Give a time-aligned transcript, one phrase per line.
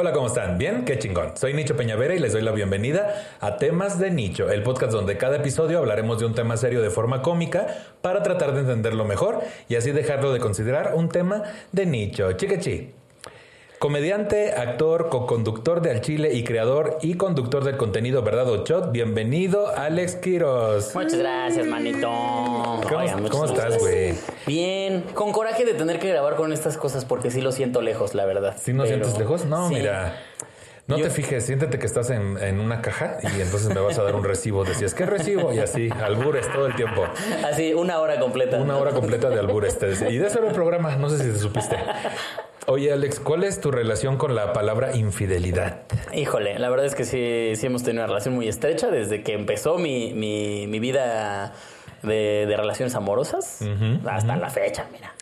[0.00, 0.58] Hola, ¿cómo están?
[0.58, 0.84] ¿Bien?
[0.84, 1.36] Qué chingón.
[1.36, 5.16] Soy Nicho Peñavera y les doy la bienvenida a Temas de Nicho, el podcast donde
[5.16, 7.66] cada episodio hablaremos de un tema serio de forma cómica
[8.00, 11.42] para tratar de entenderlo mejor y así dejarlo de considerar un tema
[11.72, 12.30] de nicho.
[12.30, 12.97] Chiquechi.
[13.78, 18.90] Comediante, actor, co-conductor de Al Chile y creador y conductor del contenido Verdad o Shot.
[18.90, 20.92] Bienvenido, Alex Quiros.
[20.96, 22.08] Muchas gracias, manito.
[22.08, 24.14] ¿Cómo, Oigan, muchas cómo estás, güey?
[24.48, 28.14] Bien, con coraje de tener que grabar con estas cosas porque sí lo siento lejos,
[28.16, 28.56] la verdad.
[28.60, 29.44] ¿Sí no Pero- sientes lejos?
[29.44, 29.74] No, Sí.
[29.74, 30.24] mira.
[30.88, 33.98] No Yo- te fijes, siéntete que estás en, en una caja y entonces me vas
[33.98, 34.64] a dar un recibo.
[34.64, 35.52] Decías, ¿qué recibo?
[35.52, 37.04] Y así, albures todo el tiempo.
[37.46, 38.56] Así, una hora completa.
[38.56, 39.78] Una hora completa de albures.
[39.78, 39.90] Te.
[40.10, 41.76] Y de eso era el programa, no sé si te supiste.
[42.66, 45.82] Oye, Alex, ¿cuál es tu relación con la palabra infidelidad?
[46.14, 49.34] Híjole, la verdad es que sí, sí hemos tenido una relación muy estrecha desde que
[49.34, 51.52] empezó mi, mi, mi vida
[52.02, 53.60] de, de relaciones amorosas
[54.06, 55.12] hasta la fecha, mira.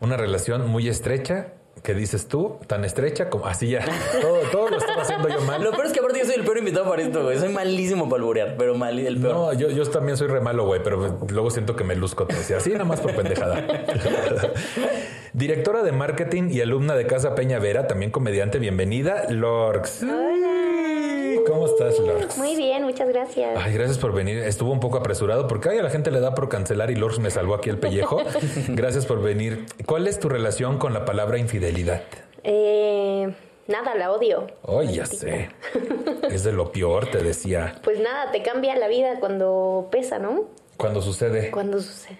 [0.00, 1.48] Una relación muy estrecha,
[1.84, 3.84] que dices tú, tan estrecha como así ya.
[4.22, 5.62] Todo, todo lo estaba haciendo yo mal.
[5.62, 7.38] Lo peor es que aparte yo soy el peor invitado para esto, güey.
[7.38, 9.34] Soy malísimo para alburear, pero mal, el peor.
[9.34, 12.24] No, yo, yo también soy re malo, güey, pero luego siento que me luzco.
[12.24, 13.66] Te decía, así nada más por pendejada.
[15.34, 18.58] Directora de marketing y alumna de Casa Peña Vera, también comediante.
[18.58, 20.04] Bienvenida, Lorx.
[20.04, 20.73] Hola.
[21.64, 22.36] ¿Cómo estás, Lorx?
[22.36, 23.56] Muy bien, muchas gracias.
[23.58, 24.36] Ay, gracias por venir.
[24.40, 27.20] Estuvo un poco apresurado porque ay, a la gente le da por cancelar y Lorx
[27.20, 28.22] me salvó aquí el pellejo.
[28.68, 29.64] Gracias por venir.
[29.86, 32.02] ¿Cuál es tu relación con la palabra infidelidad?
[32.42, 33.32] Eh,
[33.66, 34.46] nada, la odio.
[34.68, 35.48] Ay, ya sé.
[36.30, 37.80] Es de lo peor, te decía.
[37.82, 40.44] Pues nada, te cambia la vida cuando pesa, ¿no?
[40.76, 41.50] Cuando sucede.
[41.50, 42.18] Cuando sucede.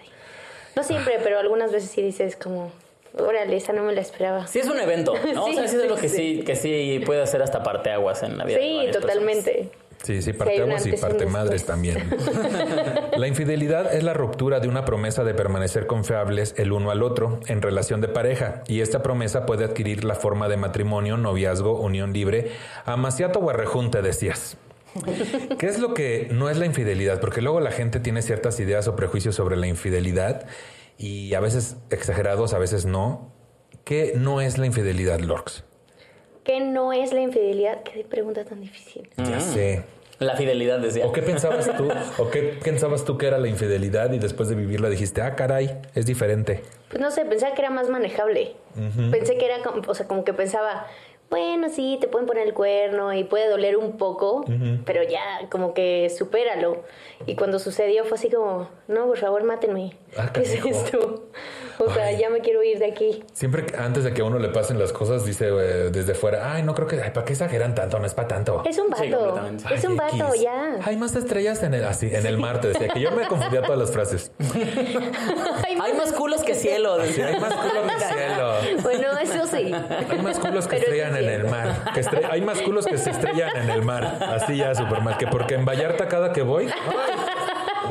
[0.75, 2.71] No siempre, pero algunas veces sí dices como,
[3.17, 4.47] órale, esa no me la esperaba.
[4.47, 5.45] Sí es un evento, ¿no?
[5.45, 6.43] Sí, o sea, sí es sí, lo que sí, sí.
[6.43, 8.57] que sí puede hacer hasta parteaguas en la vida.
[8.57, 9.01] de Sí, personas.
[9.01, 9.69] totalmente.
[10.03, 12.09] Sí, sí, un parteaguas y parte madres también.
[13.17, 17.39] La infidelidad es la ruptura de una promesa de permanecer confiables el uno al otro
[17.47, 22.13] en relación de pareja, y esta promesa puede adquirir la forma de matrimonio, noviazgo, unión
[22.13, 22.51] libre,
[22.85, 24.57] amaciato o arrejunte, decías.
[25.57, 27.19] ¿Qué es lo que no es la infidelidad?
[27.19, 30.45] Porque luego la gente tiene ciertas ideas o prejuicios sobre la infidelidad
[30.97, 33.31] y a veces exagerados, a veces no.
[33.83, 35.63] ¿Qué no es la infidelidad, Lorx?
[36.43, 37.83] ¿Qué no es la infidelidad?
[37.83, 39.09] Qué pregunta tan difícil.
[39.17, 39.83] Ya sé.
[40.19, 41.05] La fidelidad, decía.
[41.05, 41.89] ¿O qué pensabas tú?
[42.17, 45.81] ¿O qué pensabas tú que era la infidelidad y después de vivirla dijiste, ah, caray,
[45.93, 46.61] es diferente?
[46.89, 48.55] Pues no sé, pensaba que era más manejable.
[49.11, 49.57] Pensé que era,
[49.87, 50.87] o sea, como que pensaba,
[51.29, 54.45] bueno, sí, te pueden poner el cuerno y puede doler un poco,
[54.85, 56.83] pero ya como que supéralo.
[57.25, 59.97] Y cuando sucedió fue así como, no, por favor, mátenme.
[60.17, 61.25] Ah, ¿Qué es esto?
[61.77, 62.17] O sea, Ay.
[62.19, 63.21] ya me quiero ir de aquí.
[63.33, 66.53] Siempre que- antes de que a uno le pasen las cosas, dice eh, desde fuera,
[66.53, 67.99] ay, no creo que, ay, ¿para qué exageran tanto?
[67.99, 68.63] No es para tanto.
[68.65, 69.17] Es un Sí, vato.
[69.25, 69.65] completamente.
[69.75, 70.41] es Ay, un vato, X.
[70.41, 70.77] ya.
[70.85, 73.61] Hay más estrellas en el, así, en el mar, te decía, que yo me confundía
[73.61, 74.31] todas las frases.
[75.85, 76.97] Ay, Hay más culos que cielo.
[77.05, 78.53] Sí, hay más culos que cielo.
[78.81, 79.73] Bueno, eso sí.
[80.09, 81.93] Hay más culos que Pero estrellan sí en el mar.
[81.93, 84.17] Que estre- hay más culos que se estrellan en el mar.
[84.21, 85.17] Así ya, súper mal.
[85.17, 87.15] Que porque en Vallarta cada que voy, ay,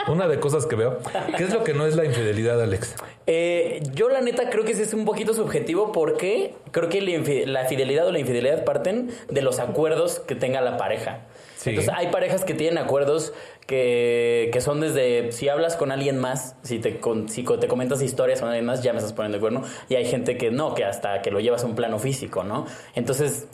[0.09, 0.99] una de cosas que veo.
[1.37, 2.95] ¿Qué es lo que no es la infidelidad, Alex?
[3.27, 7.01] Eh, yo la neta creo que sí es un poquito subjetivo porque creo que
[7.47, 11.21] la, fidelidad o la infidelidad parten de los acuerdos que tenga la pareja.
[11.57, 11.71] Sí.
[11.71, 13.33] Entonces hay parejas que tienen acuerdos
[13.67, 18.03] que, que son desde si hablas con alguien más, si te, con- si te comentas
[18.03, 19.63] historias con alguien más, ya me estás poniendo el cuerno.
[19.89, 22.67] Y hay gente que no, que hasta que lo llevas a un plano físico, ¿no?
[22.95, 23.47] Entonces...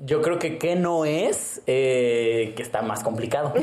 [0.00, 3.52] Yo creo que qué no es, eh, que está más complicado.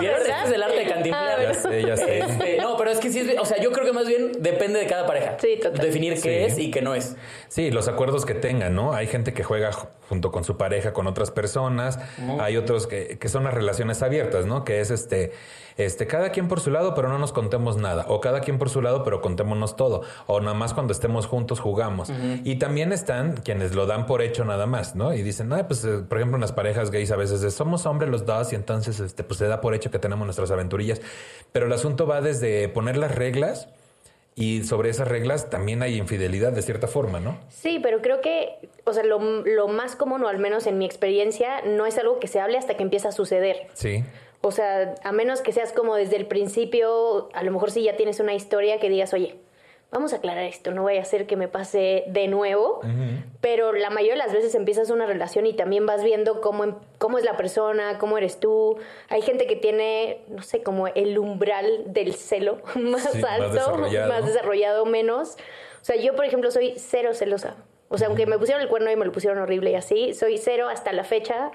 [0.00, 1.38] Este es el arte de cantinflar.
[1.38, 2.18] Ah, Ya sé, ya sé.
[2.20, 4.78] Este, no, pero es que sí, es- o sea, yo creo que más bien depende
[4.78, 5.36] de cada pareja.
[5.40, 5.84] Sí, total.
[5.86, 6.52] Definir qué Sí.
[6.52, 7.16] es y qué no es.
[7.48, 8.92] Sí, los acuerdos que tengan, ¿no?
[8.92, 11.98] Hay gente que juega ju- junto con su pareja con otras personas,
[12.40, 14.64] hay otros que, que son las relaciones abiertas, ¿no?
[14.64, 15.32] Que es este,
[15.76, 18.70] este, cada quien por su lado, pero no nos contemos nada, o cada quien por
[18.70, 22.10] su lado, pero contémonos todo, o nada más cuando estemos juntos jugamos.
[22.44, 25.14] Y también están quienes lo dan por hecho nada más, ¿no?
[25.14, 27.86] Y dicen, ah, pues, eh, por ejemplo, en las parejas gays a veces es, somos
[27.86, 31.00] hombres los dos y entonces, este, pues se da por hecho que tenemos nuestras aventurillas.
[31.52, 33.68] Pero el asunto va desde poner las reglas.
[34.36, 37.38] Y sobre esas reglas también hay infidelidad de cierta forma, ¿no?
[37.50, 40.84] Sí, pero creo que, o sea, lo, lo más común, o al menos en mi
[40.86, 43.68] experiencia, no es algo que se hable hasta que empieza a suceder.
[43.74, 44.02] Sí.
[44.46, 47.96] O sea, a menos que seas como desde el principio, a lo mejor si ya
[47.96, 49.36] tienes una historia que digas, oye,
[49.90, 52.80] vamos a aclarar esto, no vaya a ser que me pase de nuevo.
[53.40, 56.74] Pero la mayoría de las veces empiezas una relación y también vas viendo cómo, em-
[56.98, 58.76] cómo es la persona, cómo eres tú.
[59.08, 63.52] Hay gente que tiene, no sé, como el umbral del celo más Sí, más alto,
[63.54, 64.08] desarrollado.
[64.12, 65.36] más desarrollado, menos.
[65.80, 67.56] O sea, yo, por ejemplo, soy cero celosa.
[67.88, 70.36] O sea, aunque me pusieron el cuerno y me lo pusieron horrible y así, soy
[70.38, 71.50] cero hasta la fecha,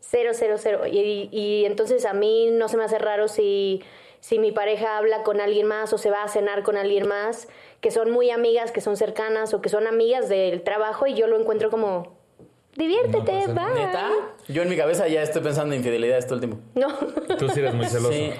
[0.00, 0.86] cero, cero, cero.
[0.86, 3.82] Y, y entonces a mí no se me hace raro si,
[4.20, 7.48] si mi pareja habla con alguien más o se va a cenar con alguien más,
[7.80, 11.26] que son muy amigas, que son cercanas o que son amigas del trabajo y yo
[11.26, 12.16] lo encuentro como,
[12.76, 13.70] diviértete, va.
[13.74, 14.10] ¿Neta?
[14.48, 16.60] Yo en mi cabeza ya estoy pensando en infidelidad este último.
[16.74, 16.88] No.
[17.38, 18.12] Tú sí eres muy celoso.
[18.12, 18.32] Sí.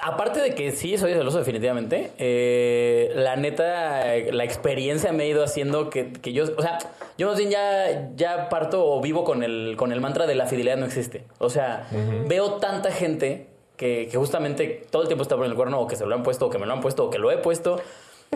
[0.00, 5.42] Aparte de que sí soy celoso definitivamente, eh, la neta, la experiencia me ha ido
[5.42, 6.78] haciendo que, que yo, o sea,
[7.18, 10.46] yo más bien ya, ya parto o vivo con el, con el mantra de la
[10.46, 11.24] fidelidad no existe.
[11.38, 11.88] O sea,
[12.26, 15.96] veo tanta gente que, que justamente todo el tiempo está por el cuerno o que
[15.96, 17.80] se lo han puesto o que me lo han puesto o que lo he puesto.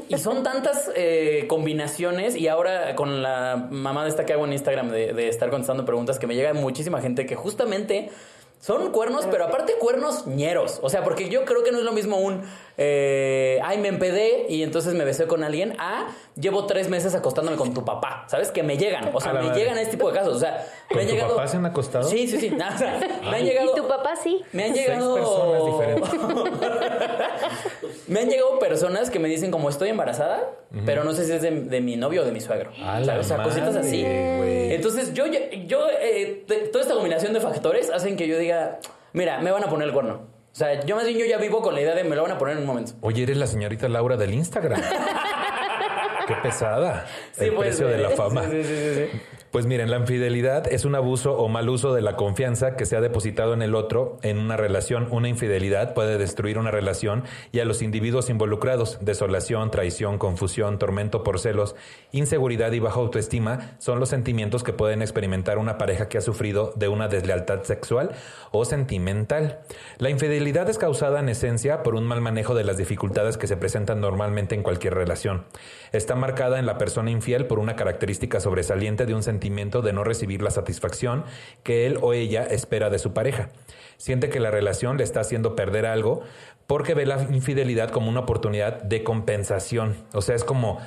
[0.08, 4.52] Y son tantas eh, combinaciones y ahora con la mamá de esta que hago en
[4.52, 8.10] Instagram de, de estar contestando preguntas que me llega muchísima gente que justamente
[8.60, 10.80] son cuernos, pero aparte cuernos ñeros.
[10.82, 12.42] O sea, porque yo creo que no es lo mismo un,
[12.76, 17.56] eh, ay, me empedé y entonces me besé con alguien, a llevo tres meses acostándome
[17.56, 18.26] con tu papá.
[18.28, 18.50] ¿Sabes?
[18.50, 19.10] Que me llegan.
[19.14, 20.36] O sea, me llegan a este tipo de casos.
[20.36, 21.36] O sea, ¿Con me han tu llegado...
[21.36, 22.04] papá se han acostado?
[22.08, 22.50] Sí, sí, sí.
[22.74, 22.98] O sea,
[23.30, 23.72] me han llegado...
[23.72, 24.42] Y tu papá sí.
[24.52, 25.14] Me han Seis llegado.
[25.14, 26.10] personas diferentes.
[28.08, 30.50] me han llegado personas que me dicen como estoy embarazada,
[30.84, 32.72] pero no sé si es de, de mi novio o de mi suegro.
[32.76, 33.08] ¿Sabes?
[33.08, 34.02] O sea, cositas así.
[34.04, 38.80] Entonces, yo, yo, eh, te- toda esta combinación de factores hacen que yo diga,
[39.12, 40.14] mira, me van a poner el cuerno.
[40.52, 42.32] O sea, yo más bien yo ya vivo con la idea de me lo van
[42.32, 42.92] a poner en un momento.
[43.02, 44.80] Oye, eres la señorita Laura del Instagram.
[46.26, 47.06] Qué pesada.
[47.38, 48.42] el pues, precio de la fama.
[48.50, 49.20] sí, sí, sí, sí.
[49.50, 52.96] Pues miren, la infidelidad es un abuso o mal uso de la confianza que se
[52.96, 55.08] ha depositado en el otro en una relación.
[55.10, 58.98] Una infidelidad puede destruir una relación y a los individuos involucrados.
[59.00, 61.74] Desolación, traición, confusión, tormento por celos,
[62.12, 66.72] inseguridad y baja autoestima son los sentimientos que pueden experimentar una pareja que ha sufrido
[66.76, 68.12] de una deslealtad sexual
[68.52, 69.62] o sentimental.
[69.98, 73.56] La infidelidad es causada en esencia por un mal manejo de las dificultades que se
[73.56, 75.46] presentan normalmente en cualquier relación.
[75.90, 80.04] Está marcada en la persona infiel por una característica sobresaliente de un sentimiento de no
[80.04, 81.24] recibir la satisfacción
[81.62, 83.48] que él o ella espera de su pareja.
[83.96, 86.22] Siente que la relación le está haciendo perder algo
[86.66, 89.96] porque ve la infidelidad como una oportunidad de compensación.
[90.12, 90.78] O sea, es como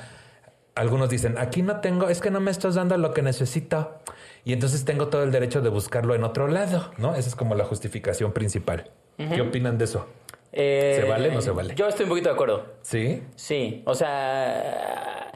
[0.74, 4.00] algunos dicen, aquí no tengo, es que no me estás dando lo que necesito.
[4.44, 7.14] Y entonces tengo todo el derecho de buscarlo en otro lado, ¿no?
[7.14, 8.90] Esa es como la justificación principal.
[9.16, 10.06] ¿Qué opinan de eso?
[10.52, 11.74] Eh, ¿Se vale o no se vale?
[11.74, 12.74] Yo estoy un poquito de acuerdo.
[12.82, 13.22] ¿Sí?
[13.34, 15.32] Sí, o sea,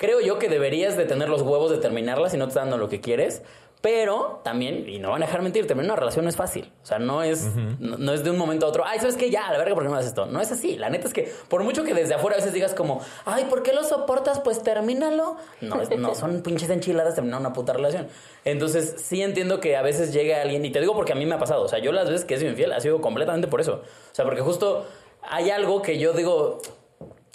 [0.00, 2.78] creo yo que deberías de tener los huevos de terminarla si no te está dando
[2.78, 3.42] lo que quieres.
[3.82, 6.70] Pero también, y no van a dejar mentir, terminar una relación no es fácil.
[6.82, 7.46] O sea, no es,
[7.78, 8.84] no, no es de un momento a otro.
[8.86, 9.30] Ay, ¿sabes qué?
[9.30, 10.26] Ya, a la verga, ¿por qué me haces esto?
[10.26, 10.76] No es así.
[10.76, 13.62] La neta es que, por mucho que desde afuera a veces digas como, ay, ¿por
[13.62, 14.38] qué lo soportas?
[14.40, 15.36] Pues termínalo.
[15.62, 18.08] No, es- no son pinches enchiladas terminar una puta relación.
[18.44, 21.36] Entonces, sí entiendo que a veces llegue alguien, y te digo porque a mí me
[21.36, 21.62] ha pasado.
[21.62, 23.76] O sea, yo las veces que he sido infiel ha sido completamente por eso.
[24.12, 24.84] O sea, porque justo
[25.22, 26.58] hay algo que yo digo,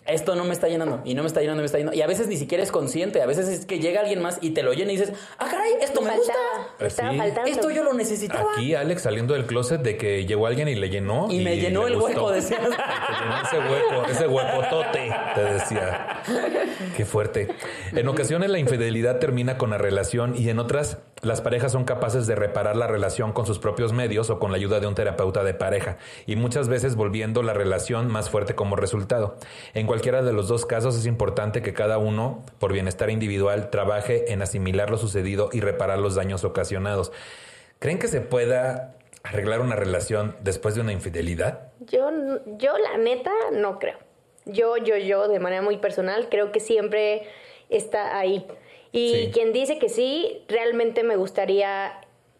[0.08, 1.98] esto no me está llenando y no me está llenando, me está llenando.
[1.98, 3.22] Y a veces ni siquiera es consciente.
[3.22, 5.74] A veces es que llega alguien más y te lo llena y dices, ah, caray,
[5.82, 6.34] esto me gusta.
[6.34, 7.18] faltaba, Pues estaba sí.
[7.18, 7.50] faltando.
[7.52, 8.52] Esto yo lo necesitaba.
[8.54, 11.28] Aquí Alex saliendo del closet de que llegó alguien y le llenó.
[11.32, 12.26] Y me llenó le el gustó.
[12.28, 16.22] hueco, llenó ese hueco, ese huecotote, te decía.
[16.96, 17.48] Qué fuerte.
[17.94, 22.28] En ocasiones la infidelidad termina con la relación y en otras las parejas son capaces
[22.28, 25.44] de reparar la relación con sus propios medios o con la ayuda de un terapeuta
[25.44, 29.38] de pareja y muchas veces volviendo la relación más fuerte como resultado.
[29.74, 34.32] En cualquiera de los dos casos es importante que cada uno, por bienestar individual, trabaje
[34.32, 37.12] en asimilar lo sucedido y reparar los daños ocasionados.
[37.80, 41.72] ¿Creen que se pueda arreglar una relación después de una infidelidad?
[41.88, 42.12] Yo,
[42.58, 43.98] yo la neta no creo.
[44.46, 47.24] Yo, yo, yo, de manera muy personal, creo que siempre
[47.70, 48.46] está ahí.
[48.96, 49.32] Y Sí.
[49.34, 51.94] quien dice que sí, realmente me gustaría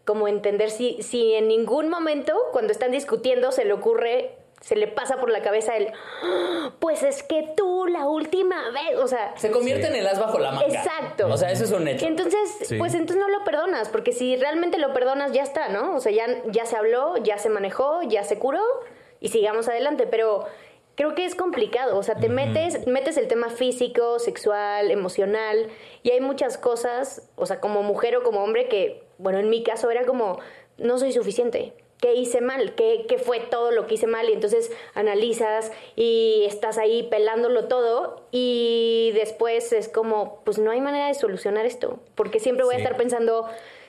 [0.04, 4.86] como entender si, si en ningún momento, cuando están discutiendo, se le ocurre, se le
[4.86, 5.88] pasa por la cabeza el,
[6.22, 10.18] "Ah, pues es que tú la última vez, o sea, Se convierte en el as
[10.18, 10.66] bajo la manga.
[10.66, 11.26] Exacto.
[11.28, 12.06] O sea, eso es un hecho.
[12.06, 12.76] entonces, Sí.
[12.78, 15.94] pues entonces no lo perdonas, porque si realmente lo perdonas, ya está, ¿no?
[15.96, 18.62] O sea, ya, ya se habló, ya se manejó, ya se curó
[19.20, 20.06] y sigamos adelante.
[20.06, 20.46] Pero
[20.94, 21.98] creo que es complicado.
[21.98, 25.68] O sea, te metes, metes el tema físico, sexual, emocional,
[26.06, 29.64] y hay muchas cosas, o sea, como mujer o como hombre, que, bueno, en mi
[29.64, 30.38] caso era como,
[30.78, 31.72] no soy suficiente.
[31.98, 32.76] ¿Qué hice mal?
[32.76, 34.30] ¿Qué, ¿Qué fue todo lo que hice mal?
[34.30, 40.80] Y entonces analizas y estás ahí pelándolo todo y después es como, pues no hay
[40.80, 43.48] manera de solucionar esto, porque siempre voy a estar pensando,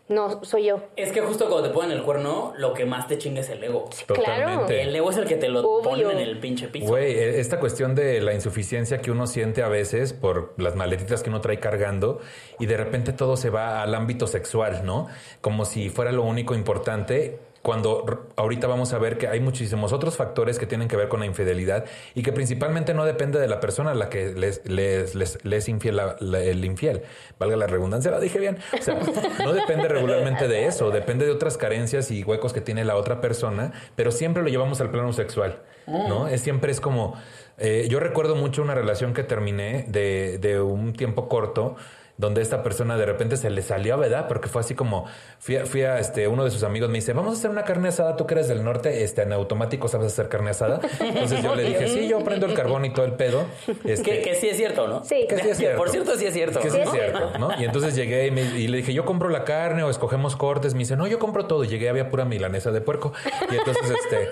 [0.09, 0.79] no, soy yo.
[0.95, 3.63] Es que justo cuando te ponen el cuerno, lo que más te chinga es el
[3.63, 3.89] ego.
[4.07, 4.21] Claro.
[4.21, 4.81] Totalmente.
[4.81, 5.89] El ego es el que te lo Obvio.
[5.89, 6.87] ponen en el pinche piso.
[6.87, 11.23] Güey, eh, esta cuestión de la insuficiencia que uno siente a veces por las maletitas
[11.23, 12.21] que uno trae cargando
[12.59, 15.07] y de repente todo se va al ámbito sexual, ¿no?
[15.41, 17.39] Como si fuera lo único importante.
[17.67, 21.19] Cuando ahorita vamos a ver que hay muchísimos otros factores que tienen que ver con
[21.19, 21.83] la infidelidad
[22.15, 25.63] y que principalmente no depende de la persona a la que les, les, les, les
[25.63, 27.01] es infiel la- la- el infiel.
[27.37, 28.57] Valga la redundancia, la dije bien.
[28.79, 28.97] O sea,
[29.43, 33.19] no depende regularmente de eso, depende de otras carencias y huecos que tiene la otra
[33.19, 36.29] persona, pero siempre lo llevamos al plano sexual, ¿no?
[36.29, 37.15] Es siempre es como...
[37.57, 41.75] eh, yo recuerdo mucho una relación que terminé de, de un tiempo corto
[42.17, 44.27] donde esta persona de repente se le salió, ¿verdad?
[44.27, 45.05] Porque fue así como,
[45.37, 47.63] fui a, fui a, este, uno de sus amigos me dice, vamos a hacer una
[47.63, 50.79] carne asada, tú que eres del norte, este, en automático sabes hacer carne asada.
[50.99, 53.45] Entonces yo le dije, sí, yo prendo el carbón y todo el pedo.
[53.83, 55.03] Este, Que, que sí es cierto, ¿no?
[55.03, 55.27] Sí.
[55.29, 55.77] que sí es cierto.
[55.77, 56.59] Por cierto, sí es cierto.
[56.59, 57.49] que sí es cierto, ¿no?
[57.61, 60.73] Y entonces llegué y, me- y le dije, yo compro la carne o escogemos cortes.
[60.73, 61.63] Me dice, no, yo compro todo.
[61.63, 63.13] Y llegué, había pura milanesa de puerco.
[63.51, 64.29] Y entonces, este,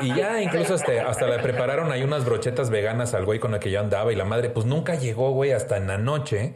[0.00, 3.60] y ya incluso este, hasta le prepararon ahí unas brochetas veganas al güey con el
[3.60, 4.12] que yo andaba.
[4.12, 6.54] Y la madre, pues nunca llegó, güey, hasta en la noche.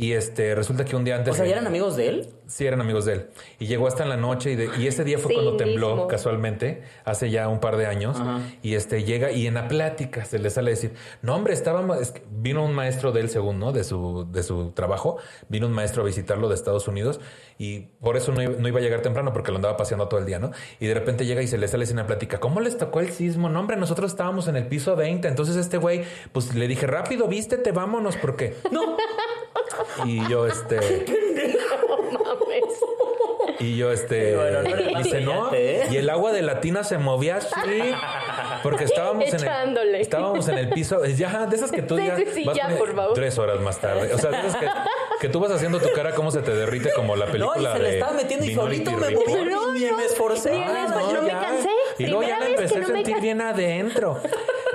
[0.00, 1.34] Y este, resulta que un día antes.
[1.34, 2.28] O sea, ¿ya eran amigos de él?
[2.50, 3.26] Sí, eran amigos de él.
[3.60, 5.90] Y llegó hasta en la noche y, de- y ese día fue Sí, cuando tembló
[5.90, 6.08] mismo.
[6.08, 8.16] casualmente, hace ya un par de años.
[8.60, 10.92] Y este llega y en la plática se le sale a decir,
[11.22, 13.70] no hombre, estábamos, es que vino un maestro de él según, ¿no?
[13.70, 17.20] De su, de su trabajo, vino un maestro a visitarlo de Estados Unidos
[17.56, 20.18] y por eso no, iba- no iba a llegar temprano porque lo andaba paseando todo
[20.18, 20.50] el día, ¿no?
[20.80, 23.10] Y de repente llega y se le sale en la plática, ¿cómo les tocó el
[23.12, 23.48] sismo?
[23.48, 26.02] No hombre, nosotros estábamos en el piso 20, entonces este güey,
[26.32, 28.56] pues le dije, rápido, vístete, vámonos, porque...
[28.72, 28.96] No.
[30.04, 31.04] Y yo, este...
[32.40, 32.82] Mames.
[33.60, 34.34] Y yo, este.
[34.36, 35.86] Bueno, no ¿eh?
[35.90, 37.52] Y el agua de la tina se movía así.
[38.62, 39.40] Porque estábamos en
[39.78, 39.94] el.
[39.96, 41.04] Estábamos en el piso.
[41.04, 42.16] Ya, de esas que tú Sí, ya.
[42.16, 43.14] sí, sí, vas ya, por favor.
[43.14, 44.12] Tres horas más tarde.
[44.14, 44.66] O sea, de esas que,
[45.20, 47.72] que tú vas haciendo tu cara como se te derrite, como la No, y película.
[47.74, 49.44] se le de estaba metiendo y solito me moví.
[49.50, 49.96] No, Ni no.
[49.96, 50.62] me esforcé.
[50.64, 51.68] Ah, no me cansé.
[51.98, 54.20] Y luego ya la empecé a sentir bien adentro.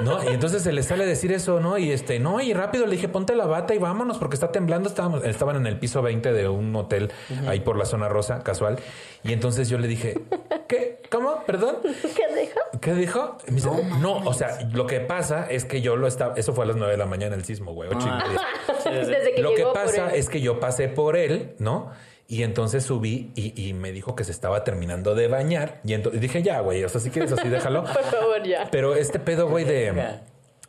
[0.01, 0.21] ¿No?
[0.23, 1.77] Y entonces se le sale decir eso, ¿no?
[1.77, 4.89] Y este, no, y rápido le dije, ponte la bata y vámonos, porque está temblando.
[4.89, 7.11] Estábamos, estaban en el piso 20 de un hotel
[7.47, 8.74] ahí por la zona rosa, casual.
[9.23, 10.21] Y entonces yo le dije,
[10.67, 11.01] ¿qué?
[11.09, 11.43] ¿Cómo?
[11.45, 11.77] ¿Perdón?
[11.83, 12.59] ¿Qué dijo?
[12.79, 13.37] ¿Qué dijo?
[13.47, 16.35] Me dice, no, o sea, lo que pasa es que yo lo estaba.
[16.35, 18.39] Eso fue a las 9 de la mañana el sismo, güey, ocho y media.
[18.67, 19.11] Sí, sí, sí.
[19.11, 20.19] Desde que Lo que pasa él.
[20.19, 21.91] es que yo pasé por él, ¿no?
[22.27, 25.79] Y entonces subí y, y me dijo que se estaba terminando de bañar.
[25.83, 27.83] Y entonces dije, ya, güey, o sea, si quieres así, déjalo.
[27.93, 28.67] Por favor, ya.
[28.71, 30.21] Pero este pedo, güey, de,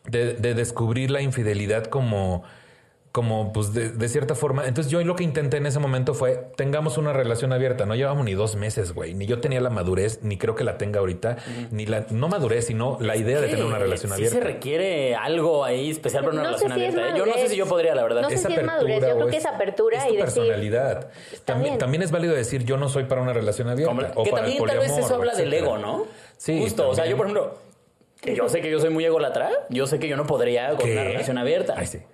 [0.09, 2.43] de descubrir la infidelidad como,
[3.17, 4.67] como pues, de, de cierta forma.
[4.67, 7.87] Entonces, yo lo que intenté en ese momento fue, tengamos una relación abierta.
[7.87, 9.15] No llevamos ni dos meses, güey.
[9.15, 11.37] Ni yo tenía la madurez, ni creo que la tenga ahorita.
[11.71, 14.37] Ni la, no madurez, sino la idea de tener una relación sí abierta.
[14.37, 17.09] se requiere algo ahí especial para una No relación si abierta.
[17.09, 17.13] ¿eh?
[17.17, 18.21] Yo no sé si yo podría, la verdad.
[18.21, 21.09] No sé Es si es madurez, yo creo que es apertura es tu y personalidad.
[21.33, 21.79] "Está También, bien".
[21.79, 23.95] también es válido decir yo no soy para una relación abierta.
[23.95, 26.05] Como- o que para el también tal vez eso habla del ego, ¿no?
[26.37, 26.87] Sí, Justo.
[26.89, 27.57] O sea, yo, por ejemplo,
[28.35, 30.93] yo sé que yo soy muy ególatra, yo sé que yo no podría con ¿Qué?
[30.93, 31.75] una relación abierta.
[31.77, 31.99] Ay, sí.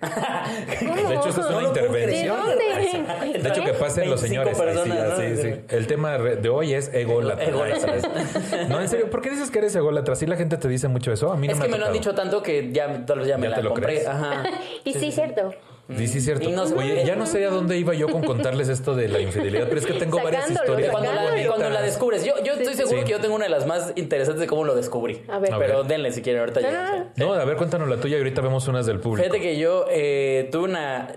[0.80, 2.36] De hecho, eso es una intervención.
[2.46, 3.38] ¿De dónde?
[3.38, 4.60] De hecho, que pasen los 25 señores.
[4.60, 5.56] Ay, sí, personas, así, ¿no?
[5.56, 5.60] sí.
[5.68, 7.44] El tema de hoy es ególatra.
[7.44, 7.92] Ególatra.
[7.94, 8.56] Ay, sí.
[8.68, 10.14] No, en serio, ¿por qué dices que eres ególatra?
[10.14, 11.32] ¿Sí la gente te dice mucho eso?
[11.32, 13.18] A mí no Es me que ha me lo han dicho tanto que ya, tal
[13.20, 13.86] vez ya me ¿Ya la te lo compré.
[13.94, 14.06] crees?
[14.08, 14.44] Ajá.
[14.84, 15.52] Y sí, cierto.
[15.96, 16.48] Sí, sí, es cierto.
[16.76, 19.80] Oye, ya no sé a dónde iba yo con contarles esto de la infidelidad, pero
[19.80, 20.90] es que tengo varias Sacándolo, historias.
[20.92, 22.24] cuando, la, cuando la descubres.
[22.24, 23.04] Yo, yo estoy seguro Sí.
[23.04, 25.22] que yo tengo una de las más interesantes de cómo lo descubrí.
[25.28, 25.52] A ver.
[25.52, 25.86] A Pero ver.
[25.86, 26.60] denle si quieren ahorita.
[26.62, 27.12] No, ya.
[27.16, 29.24] no, a ver, cuéntanos la tuya y ahorita vemos unas del público.
[29.28, 31.16] Fíjate que yo eh, tuve una...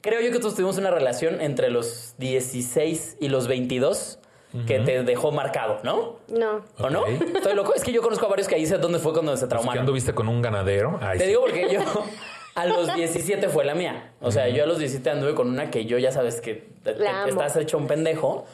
[0.00, 4.18] Creo yo que todos tuvimos una relación entre los 16 y los 22
[4.68, 6.18] que te dejó marcado, ¿no?
[6.28, 6.64] No.
[6.78, 7.04] ¿O no?
[7.06, 7.74] Estoy loco.
[7.74, 9.48] Es que yo conozco a varios que ahí sé dónde fue cuando se Pues, ¿Qué
[9.48, 9.80] traumaron.
[9.80, 10.98] anduviste con un ganadero?
[11.02, 11.30] Ay, Te sí.
[11.30, 11.80] digo porque yo
[12.54, 14.12] a los 17 fue la mía.
[14.20, 16.94] O sea, yo a los 17 anduve con una que yo ya sabes que te-
[16.94, 18.44] te- estás hecho un pendejo.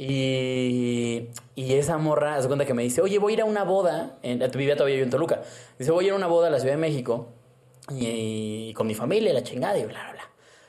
[0.00, 3.44] Y, y esa morra, haz de cuenta que me dice, oye, voy a ir a
[3.44, 4.18] una boda.
[4.22, 5.42] En, vivía todavía yo en Toluca.
[5.78, 7.28] Dice, voy a ir a una boda a la Ciudad de México.
[7.90, 10.22] Y, con mi familia, la chingada, y bla, bla, bla.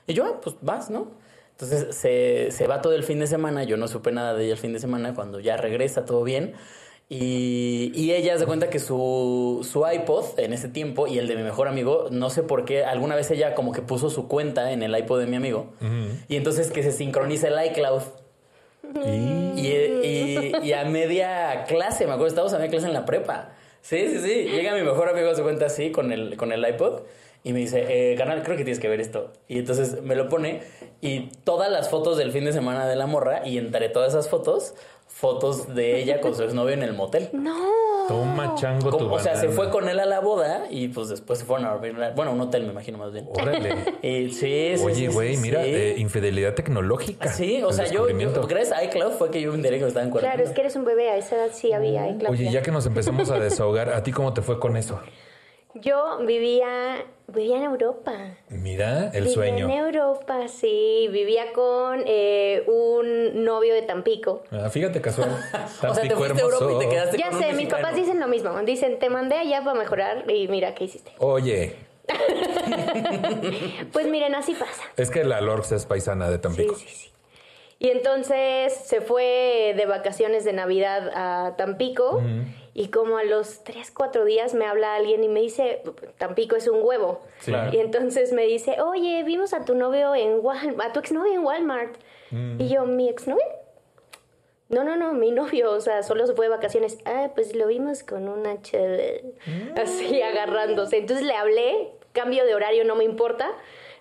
[0.08, 1.12] Y yo, ah, pues vas, ¿no?
[1.52, 3.64] Entonces se, se va todo el fin de semana.
[3.66, 5.14] Yo no supe nada de ella el fin de semana.
[5.14, 6.54] Cuando ya regresa, todo bien.
[7.12, 11.36] Y, y ella se cuenta que su, su iPod en ese tiempo y el de
[11.36, 14.72] mi mejor amigo, no sé por qué, alguna vez ella como que puso su cuenta
[14.72, 15.74] en el iPod de mi amigo.
[16.28, 18.04] Y entonces que se sincroniza el iCloud.
[19.06, 19.68] Y- Y,
[20.04, 23.54] y- y a media clase, me acuerdo, estábamos a media clase en la prepa.
[23.82, 24.50] Sí, sí, sí.
[24.50, 27.02] Llega mi mejor amigo, se cuenta así, con el, con el iPod.
[27.44, 29.32] Y me dice, eh, canal, creo que tienes que ver esto.
[29.48, 30.62] Y entonces me lo pone
[31.02, 34.28] y todas las fotos del fin de semana de la morra y entre todas esas
[34.28, 34.76] fotos,
[35.08, 37.30] fotos de ella con su exnovio en el motel.
[37.40, 37.56] No.
[38.10, 41.38] Toma chango tu o sea, se fue con él a la boda y pues después
[41.38, 41.96] se fueron a dormir.
[42.16, 43.30] Bueno, un hotel me imagino más bien.
[43.32, 43.76] Órale.
[44.02, 45.70] Y sí, sí, Oye, güey, sí, mira, sí.
[45.70, 47.32] eh, infidelidad tecnológica.
[47.32, 49.90] Sí, o sea, yo, yo, gracias a iCloud fue que yo me enteré que me
[49.90, 50.10] estaban.
[50.10, 52.08] Claro, es que eres un bebé, a esa edad sí había.
[52.08, 52.48] en Claudia.
[52.48, 55.00] Oye, ya que nos empezamos a desahogar, ¿a ti cómo te fue con eso?
[55.76, 58.12] Yo vivía, vivía en Europa.
[58.50, 59.66] Mira, el Vivía sueño.
[59.66, 61.08] en Europa, sí.
[61.12, 64.44] Vivía con eh, un novio de Tampico.
[64.52, 65.30] Ah, fíjate casual.
[65.54, 67.68] O sea, te Tampico fuiste a Europa y te quedaste Ya con un sé, mis
[67.68, 68.52] papás dicen lo mismo.
[68.64, 71.12] Dicen, te mandé allá para mejorar y mira qué hiciste.
[71.20, 71.76] Oye,
[73.94, 74.82] Pues miren, así pasa.
[74.98, 76.76] es que la Lorx es paisana de Sí, Tampico.
[76.76, 77.10] sí, sí.
[77.82, 82.22] Y entonces se fue de vacaciones de Navidad a Tampico
[82.80, 85.84] y como a los 3, 4 días me habla alguien y me dice,
[86.18, 87.20] Tampico es un huevo.
[87.40, 87.52] Sí.
[87.74, 91.44] Y entonces me dice, oye, vimos a tu novio en Walmart, a tu exnovio en
[91.44, 91.98] Walmart.
[92.32, 93.44] Y yo, ¿mi exnovio?
[94.70, 97.00] No, no, no, mi novio, o sea, solo se fue de vacaciones.
[97.04, 99.26] Ah, pues lo vimos con una chévere.
[99.76, 101.00] Así agarrándose.
[101.00, 103.52] Entonces le hablé, cambio de horario, no me importa.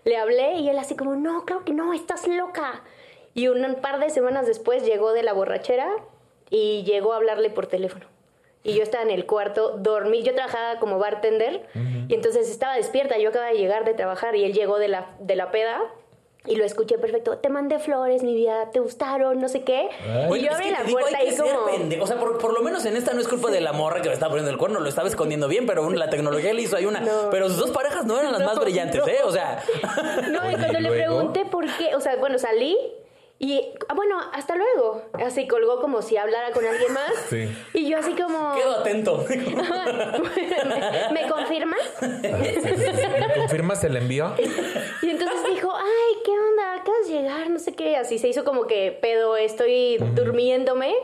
[0.05, 2.85] Le hablé y él así como, no, claro que no, estás loca.
[3.35, 5.91] Y un par de semanas después llegó de la borrachera
[6.49, 8.07] y llegó a hablarle por teléfono.
[8.65, 11.67] Y yo estaba en el cuarto, dormí, yo trabajaba como bartender
[12.09, 15.15] y entonces estaba despierta, yo acababa de llegar de trabajar y él llegó de la,
[15.21, 15.81] de la peda
[16.47, 19.89] y lo escuché perfecto, te mandé flores, mi vida, te gustaron, no sé qué.
[20.03, 20.41] Ay.
[20.41, 21.67] y yo es abrí que la digo, puerta hay que y ser como...
[21.67, 22.05] pendejo.
[22.05, 24.09] O sea, por, por lo menos en esta no es culpa de la morra que
[24.09, 26.87] me estaba poniendo el cuerno, lo estaba escondiendo bien, pero la tecnología le hizo ahí
[26.87, 27.01] una.
[27.01, 27.29] No.
[27.31, 29.09] Pero sus dos parejas no eran las más No, brillantes, no.
[29.09, 29.19] ¿eh?
[29.25, 29.63] O sea.
[30.31, 32.79] No, y cuando ¿y le pregunté por qué, o sea, bueno, salí
[33.41, 35.03] y, ah, bueno, hasta luego.
[35.25, 37.13] Así colgó como si hablara con alguien más.
[37.31, 37.49] Sí.
[37.75, 38.55] Y yo así como...
[38.57, 39.25] Quedo atento.
[39.29, 41.79] ¿Me, me confirmas?
[42.03, 44.35] ¿Me confirmas el envío?
[45.03, 46.75] Y entonces dijo, ay, ¿qué onda?
[46.81, 47.97] Acabas de llegar, no sé qué.
[47.97, 50.95] Así se hizo como que pedo, estoy durmiéndome.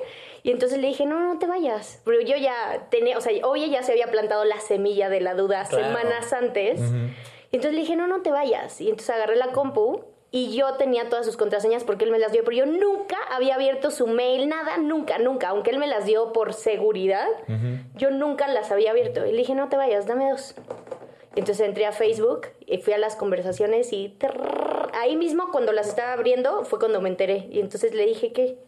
[0.43, 2.01] Y entonces le dije, no, no te vayas.
[2.05, 5.35] Pero yo ya tenía, o sea, obvio ya se había plantado la semilla de la
[5.35, 5.85] duda Claro.
[5.87, 6.81] semanas antes.
[7.51, 8.81] Y entonces le dije, no, no te vayas.
[8.81, 10.05] Y entonces agarré la compu
[10.37, 12.43] y yo tenía todas sus contraseñas porque él me las dio.
[12.43, 15.51] Pero yo nunca había abierto su mail, nada, nunca, nunca.
[15.51, 17.29] Aunque él me las dio por seguridad,
[17.95, 19.25] yo nunca las había abierto.
[19.25, 20.57] Y le dije, no te vayas, dame dos.
[21.37, 25.71] Y entonces entré a Facebook y fui a las conversaciones y trrr, ahí mismo cuando
[25.71, 27.47] las estaba abriendo fue cuando me enteré.
[27.53, 28.59] Y entonces le dije que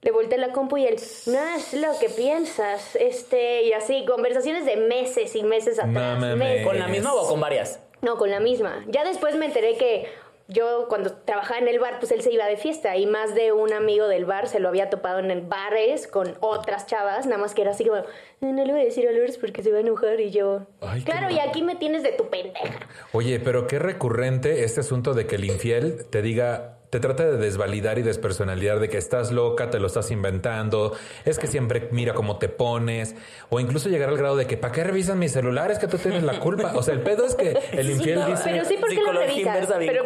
[0.00, 4.64] le volteé la compu y él, no es lo que piensas, este, y así, conversaciones
[4.64, 6.36] de meses y meses No atrás.
[6.36, 6.66] meses.
[6.66, 7.78] ¿Con la misma o con varias?
[8.00, 8.84] No, con la misma.
[8.88, 10.06] Ya después me enteré que
[10.52, 13.52] yo cuando trabajaba en el bar, pues él se iba de fiesta y más de
[13.52, 17.38] un amigo del bar se lo había topado en el bares con otras chavas, nada
[17.38, 18.02] más que era así como,
[18.40, 21.02] no, le voy a decir a Lourdes porque se va a enojar y yo, Ay,
[21.02, 22.86] claro, y aquí me tienes de tu pendeja.
[23.12, 27.38] Oye, pero qué recurrente este asunto de que el infiel te diga, te trata de
[27.38, 32.12] desvalidar y despersonalidad, de que estás loca, te lo estás inventando, es que siempre mira
[32.12, 33.14] cómo te pones,
[33.48, 35.70] o incluso llegar al grado de que, ¿para qué revisan mi celular?
[35.70, 36.72] Es que tú tienes la culpa.
[36.74, 39.12] O sea, el pedo es que el infiel No, dice, Pero sí, ¿por qué lo
[39.14, 39.68] revisas?
[39.78, 40.04] pero,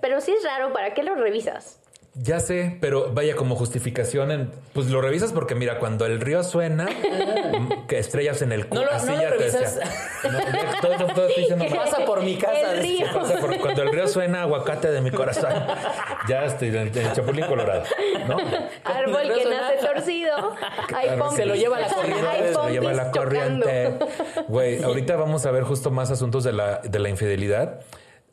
[0.00, 1.80] pero sí es raro, ¿para qué lo revisas?
[2.20, 6.42] Ya sé, pero vaya como justificación, en, pues lo revisas porque mira, cuando el río
[6.42, 6.88] suena,
[7.88, 9.76] que estrellas en el culo, No lo- así no lo ya te revisas.
[9.76, 9.92] decía.
[10.32, 11.78] No, ya todo, todo estoy diciendo mal.
[11.78, 12.72] Pasa por mi casa.
[12.72, 13.06] El río.
[13.14, 15.52] Pasa por- cuando el río suena, aguacate de mi corazón.
[16.28, 17.84] Ya estoy en en Chapulín Colorado,
[18.26, 18.36] ¿no?
[18.84, 20.54] Árbol que río nace suena- torcido.
[20.94, 21.36] Hay Claro, pompis.
[21.36, 23.94] se lo lleva la corriente, Hay se lo lleva la corriente.
[24.48, 27.80] Güey, ahorita vamos a ver justo más asuntos de la, de la infidelidad.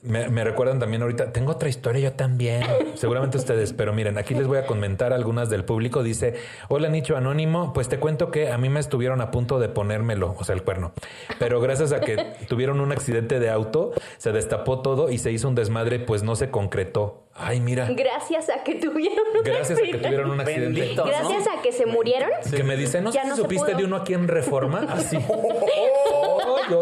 [0.05, 2.63] Me, recuerdan también ahorita, tengo otra historia yo también,
[2.95, 6.03] seguramente ustedes, pero miren, aquí les voy a comentar algunas del público.
[6.03, 6.35] Dice,
[6.67, 10.35] hola Nicho Anónimo, pues te cuento que a mí me estuvieron a punto de ponérmelo,
[10.37, 10.93] o sea, el cuerno,
[11.39, 15.47] pero gracias a que tuvieron un accidente de auto, se destapó todo y se hizo
[15.47, 17.24] un desmadre, pues no se concretó.
[17.37, 20.07] Ay, mira, Gracias a que tuvieron un gracias a que accidente.
[20.07, 20.95] tuvieron un accidente.
[20.95, 22.29] Gracias a que se murieron.
[22.49, 23.77] Que me dice, ¿no Ya sé si no supiste pudo.
[23.77, 24.79] de uno aquí en Reforma?
[24.89, 25.17] Así.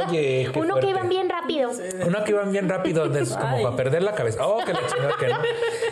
[0.08, 1.72] Oye, Uno que iban bien rápido.
[2.06, 3.64] Uno que iban bien rápido, de esos como Ay.
[3.64, 4.46] para perder la cabeza.
[4.48, 5.38] Oh, que la chingada que no.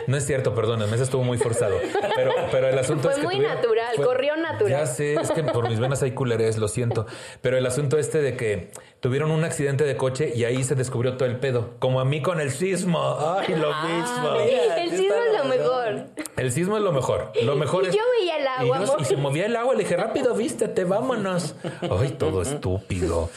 [0.08, 1.76] No es cierto, perdónenme, ese estuvo muy forzado.
[2.16, 3.24] Pero, pero el asunto Fue es que.
[3.26, 4.70] muy tuvieron- natural, corrió natural.
[4.72, 7.06] Ya sé, es que por mis venas hay culerés, lo siento.
[7.42, 8.70] Pero el asunto este de que
[9.00, 11.72] tuvieron un accidente de coche y ahí se descubrió todo el pedo.
[11.80, 13.18] Como a mí con el sismo.
[13.20, 14.30] Ay, lo mismo.
[14.52, 14.84] Mira.
[14.84, 16.06] El sismo es lo mejor.
[16.38, 17.32] El sismo es lo mejor.
[17.44, 17.96] Lo mejor Y es.
[17.96, 19.74] yo veía el agua, Y, yo- y se movía el agua.
[19.76, 21.56] Le dije, rápido, vístete, vámonos.
[21.82, 23.30] Ay, todo estúpido.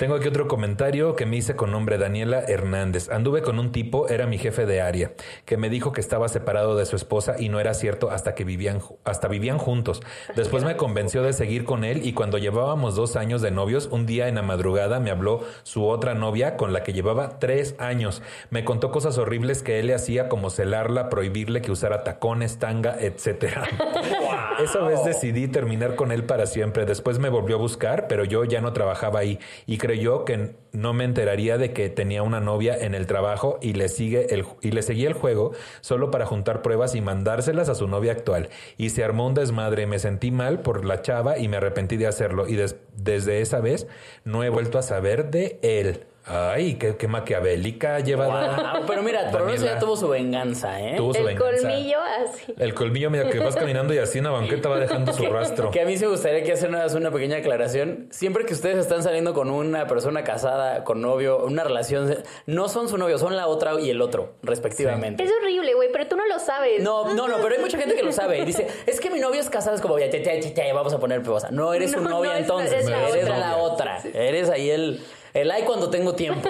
[0.00, 3.10] Tengo aquí otro comentario que me hice con nombre Daniela Hernández.
[3.10, 5.12] Anduve con un tipo, era mi jefe de área,
[5.44, 8.44] que me dijo que estaba separado de su esposa y no era cierto hasta que
[8.44, 10.00] vivían, hasta vivían juntos.
[10.34, 14.06] Después me convenció de seguir con él y cuando llevábamos dos años de novios, un
[14.06, 18.22] día en la madrugada me habló su otra novia con la que llevaba tres años.
[18.48, 22.96] Me contó cosas horribles que él le hacía como celarla, prohibirle que usara tacones, tanga,
[22.98, 23.68] etcétera.
[24.64, 26.86] esa vez decidí terminar con él para siempre.
[26.86, 30.92] Después me volvió a buscar, pero yo ya no trabajaba ahí y creyó que no
[30.92, 34.70] me enteraría de que tenía una novia en el trabajo y le sigue el y
[34.70, 35.50] le seguía el juego
[35.80, 38.50] solo para juntar pruebas y mandárselas a su novia actual.
[38.76, 39.88] Y se armó un desmadre.
[39.88, 42.46] Me sentí mal por la chava y me arrepentí de hacerlo.
[42.46, 42.56] Y
[42.94, 43.88] desde esa vez
[44.22, 46.04] no he vuelto a saber de él.
[46.32, 48.82] Ay, qué, qué maquiavélica llevada.
[48.86, 50.94] pero mira, por ya tuvo su venganza, ¿eh?
[50.96, 52.54] Tuvo su el colmillo así.
[52.56, 55.72] El colmillo, mira, que vas caminando y así en la banqueta va dejando su rastro.
[55.72, 58.06] Que a mí se gustaría que hacer una, una pequeña aclaración.
[58.10, 62.16] Siempre que ustedes están saliendo con una persona casada, con novio, una relación,
[62.46, 65.24] no son su novio, son la otra y el otro, respectivamente.
[65.24, 66.80] Es horrible, güey, pero tú no lo sabes.
[66.80, 69.18] No, no, no, pero hay mucha gente que lo sabe y dice, es que mi
[69.18, 71.50] novio es casado, es como, ya, ya, ya, vamos a poner pegosa.
[71.50, 74.00] No eres su novia entonces, eres la otra.
[74.14, 75.00] Eres ahí el
[75.34, 76.48] el ay cuando tengo tiempo.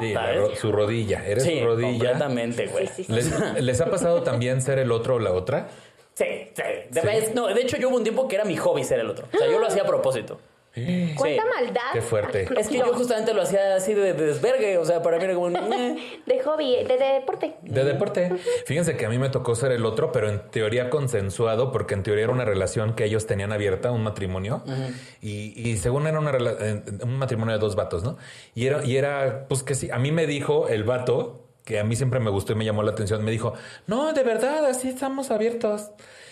[0.00, 0.14] Sí,
[0.54, 1.26] su rodilla.
[1.26, 1.88] Eres su rodilla.
[1.88, 2.88] Completamente, güey.
[3.08, 5.68] ¿Les, ha pasado también ser el otro o la otra?
[6.14, 6.62] Sí, sí.
[6.90, 9.26] De, no, de hecho, yo hubo un tiempo que era mi hobby ser el otro.
[9.32, 10.38] O sea, yo lo hacía a propósito.
[11.16, 11.80] ¿Cuánta maldad?
[11.92, 12.48] Qué fuerte.
[12.58, 15.46] Es que yo justamente lo hacía así de, desvergue, o sea, para mí era como
[15.46, 15.52] un...
[16.26, 17.56] de hobby, de, deporte.
[17.62, 18.36] De deporte.
[18.66, 22.02] Fíjense que a mí me tocó ser el otro, pero en teoría consensuado, porque en
[22.02, 24.62] teoría era una relación que ellos tenían abierta, un matrimonio,
[25.20, 26.32] y, según era una
[27.02, 28.16] un matrimonio de dos vatos, ¿no?
[28.54, 31.84] Y era, y era, pues que sí, a mí me dijo el vato, que a
[31.84, 33.52] mí siempre me gustó y me llamó la atención, me dijo,
[33.86, 35.90] no, de verdad, así estamos abiertos.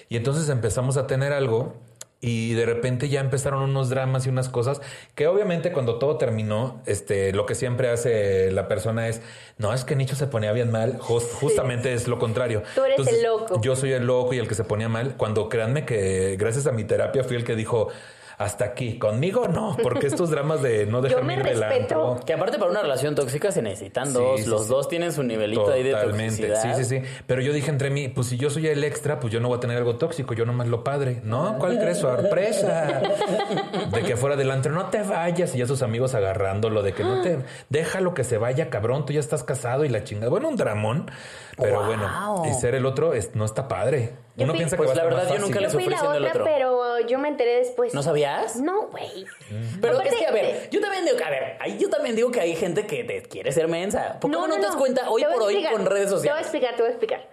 [0.09, 1.74] Y entonces empezamos a tener algo
[2.20, 4.81] y de repente ya empezaron unos dramas y unas cosas
[5.14, 9.20] que obviamente cuando todo terminó, este, lo que siempre hace la persona es,
[9.59, 12.62] no, es que Nicho se ponía bien mal, justamente es lo contrario.
[12.74, 13.61] Tú eres el loco.
[13.61, 16.72] Yo soy el loco y el que se ponía mal, cuando créanme que gracias a
[16.72, 17.88] mi terapia fui el que dijo,
[18.38, 18.99] hasta aquí.
[18.99, 22.20] Conmigo no, porque estos dramas de no dejarme Yo me respeto.
[22.25, 24.46] Que aparte para una relación tóxica se necesitan dos.
[24.46, 26.62] Los dos tienen su nivelito ahí de toxicidad.
[26.62, 27.09] Sí, sí, sí.
[27.27, 29.57] Pero yo dije entre mí, pues si yo soy el extra, pues yo no voy
[29.57, 31.20] a tener algo tóxico, yo nomás lo padre.
[31.25, 31.57] ¿No?
[31.59, 31.99] ¿Cuál crees?
[31.99, 33.03] Sorpresa.
[33.92, 35.55] De que fuera delante, no te vayas.
[35.55, 37.38] Y ya sus amigos agarrándolo, de que no te...
[37.68, 40.31] Déjalo que se vaya, cabrón, tú ya estás casado y la chingada.
[40.31, 41.11] Bueno, un dramón.
[41.57, 44.25] Pero bueno, y ser el otro es, no está padre.
[44.38, 46.44] Uno piensa que pues va la verdad yo nunca le sufrí siendo el otro.
[46.44, 47.94] Pero yo me enteré después.
[47.94, 48.57] ¿No sabías?
[48.57, 49.25] No, güey.
[49.51, 49.81] Mm.
[49.81, 52.40] Pero es que, a ver, yo también digo que, a ver, yo también digo que
[52.40, 54.18] hay gente que te quiere ser mensa.
[54.20, 56.22] ¿Por qué no, no, te das cuenta hoy por hoy con redes sociales?
[56.22, 57.29] Te voy a explicar, te voy a explicar.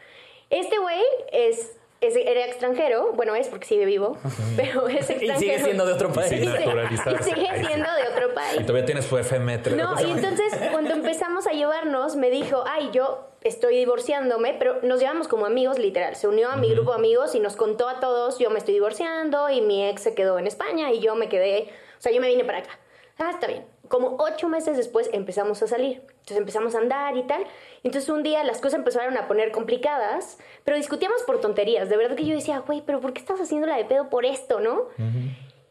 [0.49, 4.17] Este güey es era extranjero, bueno, es porque sigue vivo,
[4.55, 5.35] pero es extranjero.
[5.35, 6.31] Y sigue siendo de otro país.
[6.31, 8.59] Y sigue, siendo de otro país.
[8.59, 9.57] Y todavía tienes su FM.
[9.75, 14.99] No, y entonces cuando empezamos a llevarnos, me dijo, ay, yo estoy divorciándome, pero nos
[14.99, 16.15] llevamos como amigos, literal.
[16.15, 18.73] Se unió a mi grupo de amigos y nos contó a todos, yo me estoy
[18.73, 22.21] divorciando y mi ex se quedó en España y yo me quedé, o sea, yo
[22.21, 22.79] me vine para acá.
[23.17, 23.72] Ah, está bien.
[23.87, 26.01] Como ocho meses después empezamos a salir.
[26.07, 27.45] Entonces empezamos a andar y tal.
[27.83, 31.89] Entonces un día las cosas empezaron a poner complicadas, pero discutíamos por tonterías.
[31.89, 34.25] De verdad que yo decía, güey, pero ¿por qué estás haciendo la de pedo por
[34.25, 34.87] esto, no?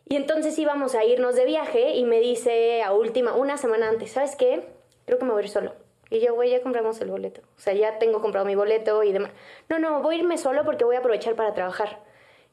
[0.08, 4.12] Y entonces íbamos a irnos de viaje y me dice a última, una semana antes,
[4.12, 4.68] ¿sabes qué?
[5.06, 5.72] Creo que me voy a ir solo.
[6.10, 7.40] Y yo, güey, ya compramos el boleto.
[7.56, 9.30] O sea, ya tengo comprado mi boleto y demás.
[9.70, 12.00] No, no, voy a irme solo porque voy a aprovechar para trabajar.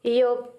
[0.02, 0.54] Y yo,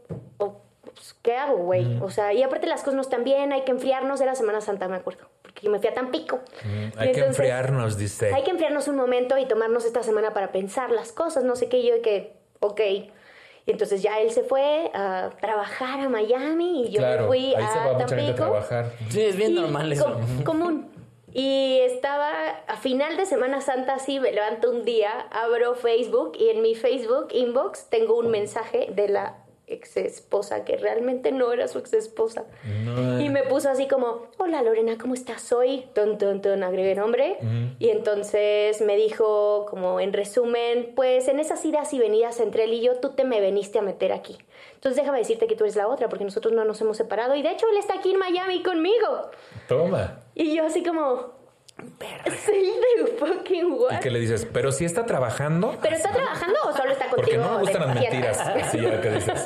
[0.93, 1.99] pues, ¿qué hago, güey?
[2.01, 4.21] O sea, y aparte las cosas no están bien, hay que enfriarnos.
[4.21, 6.39] Era Semana Santa, me acuerdo, porque yo me fui a Tampico.
[6.97, 8.33] hay que enfriarnos, dice.
[8.33, 11.69] Hay que enfriarnos un momento y tomarnos esta semana para pensar las cosas, no sé
[11.69, 12.81] qué, yo que, ok.
[13.65, 17.97] Y entonces ya él se fue a trabajar a Miami y yo me fui a
[17.97, 18.33] Tampico.
[18.33, 18.91] trabajar.
[19.09, 20.19] Sí, es bien normal eso.
[20.43, 20.89] común.
[21.33, 22.29] Y estaba
[22.67, 26.75] a final de Semana Santa, así me levanto un día, abro Facebook y en mi
[26.75, 29.37] Facebook inbox tengo un mensaje de la
[29.73, 32.45] ex esposa que realmente no era su ex esposa.
[33.19, 35.85] Y me puso así como, hola Lorena, ¿cómo estás hoy?
[35.93, 37.37] Ton, ton, ton, agregué nombre.
[37.79, 42.73] Y entonces me dijo como en resumen, pues en esas idas y venidas entre él
[42.73, 44.37] y yo, tú te me veniste a meter aquí.
[44.75, 47.35] Entonces déjame decirte que tú eres la otra, porque nosotros no nos hemos separado.
[47.35, 49.29] Y de hecho él está aquí en Miami conmigo.
[49.67, 50.19] Toma.
[50.35, 51.40] Y yo así como...
[52.45, 53.93] Sí, de fucking what?
[53.93, 55.75] Y que le dices, pero si está trabajando.
[55.81, 57.15] ¿Pero está trabajando o solo está contigo?
[57.15, 58.71] Porque no me gustan las mentiras.
[58.71, 59.43] Sí, ya que dices.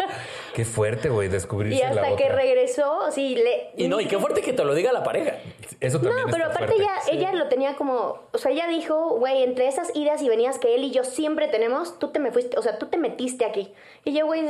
[0.53, 3.71] Qué fuerte, güey, descubrirse Y hasta que regresó, sí, le...
[3.75, 5.33] Y no, y qué fuerte que te lo diga la pareja.
[5.81, 8.21] Eso también No, pero aparte ella, ella lo tenía como...
[8.31, 11.49] O sea, ella dijo, güey, entre esas idas y venidas que él y yo siempre
[11.49, 12.57] tenemos, tú te me fuiste...
[12.57, 13.73] O sea, tú te metiste aquí.
[14.05, 14.45] Y yo, güey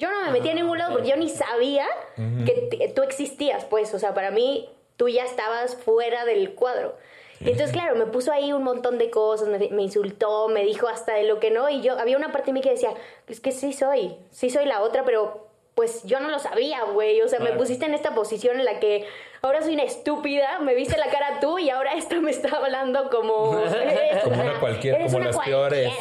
[0.00, 3.92] yo no me metí a ningún lado porque yo ni sabía que tú existías, pues,
[3.92, 4.68] o sea, para mí
[5.00, 6.94] tú ya estabas fuera del cuadro.
[7.40, 11.24] entonces, claro, me puso ahí un montón de cosas, me, insultó, me dijo hasta de
[11.24, 12.92] lo que no, y yo, había una parte de mí que decía,
[13.26, 17.22] es que sí soy, sí soy la otra, pero pues yo no lo sabía, güey,
[17.22, 19.06] o sea, me pusiste en esta posición en la que
[19.40, 23.08] ahora soy una estúpida, me viste la cara tú y ahora esta me está hablando
[23.08, 23.52] como...
[24.22, 25.94] como una cualquiera, como las peores.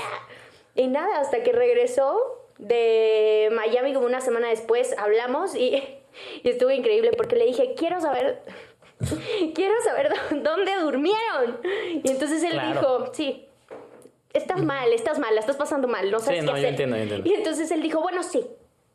[0.75, 5.81] Y nada, hasta que regresó, de Miami como una semana después, hablamos y,
[6.43, 8.41] y estuvo increíble porque le dije, quiero saber,
[9.55, 11.59] quiero saber dó- dónde durmieron.
[12.03, 12.69] Y entonces él Claro.
[12.73, 13.47] dijo, sí,
[14.33, 16.69] estás mal, estás mal, la estás pasando mal, no sabes Sí, qué no, yo hacer.
[16.69, 17.29] entiendo, yo entiendo.
[17.29, 18.45] Y entonces él dijo, bueno, sí,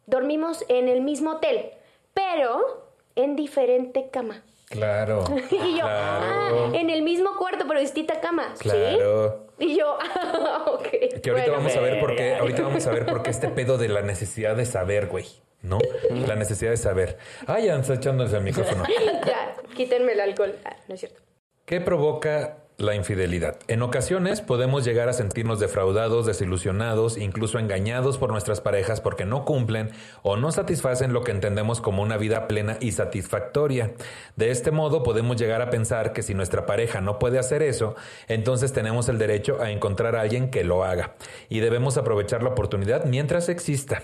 [0.07, 1.71] dormimos en el mismo hotel,
[2.12, 4.43] pero en diferente cama.
[4.69, 5.25] Claro.
[5.51, 5.87] Y yo, claro.
[5.87, 8.55] ah, en el mismo cuarto, pero distinta cama.
[8.59, 9.45] Claro.
[9.59, 9.67] ¿Sí?
[9.67, 10.83] Y yo, ah, ok.
[10.83, 11.53] Que ahorita bueno.
[11.53, 14.03] vamos a ver por qué, ahorita vamos a ver por qué este pedo de la
[14.03, 15.27] necesidad de saber, güey.
[15.64, 15.79] ¿No?
[16.11, 17.18] La necesidad de saber.
[17.46, 18.85] Ah, ya está echándose el micrófono.
[19.27, 20.55] Ya, quítenme el alcohol.
[20.64, 21.22] Ah, no es cierto.
[21.64, 23.57] ¿Qué provoca la infidelidad?
[23.68, 29.46] En ocasiones podemos llegar a sentirnos defraudados, desilusionados, incluso engañados por nuestras parejas porque no
[29.46, 33.94] cumplen o no satisfacen lo que entendemos como una vida plena y satisfactoria.
[34.37, 37.94] De este modo podemos llegar a pensar que si nuestra pareja no puede hacer eso,
[38.29, 41.14] entonces tenemos el derecho a encontrar a alguien que lo haga
[41.48, 44.03] y debemos aprovechar la oportunidad mientras exista.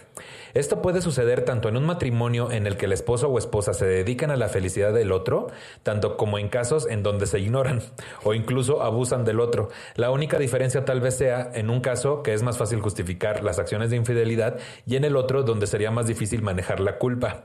[0.55, 3.87] Esto puede suceder tanto en un matrimonio en el que el esposo o esposa se
[3.87, 5.49] dedican a la felicidad del otro,
[5.83, 7.83] tanto como en casos en donde se ignoran
[8.25, 9.69] o incluso abusan del otro.
[9.95, 13.59] La única diferencia tal vez sea en un caso que es más fácil justificar las
[13.59, 17.45] acciones de infidelidad y en el otro donde sería más difícil manejar la culpa.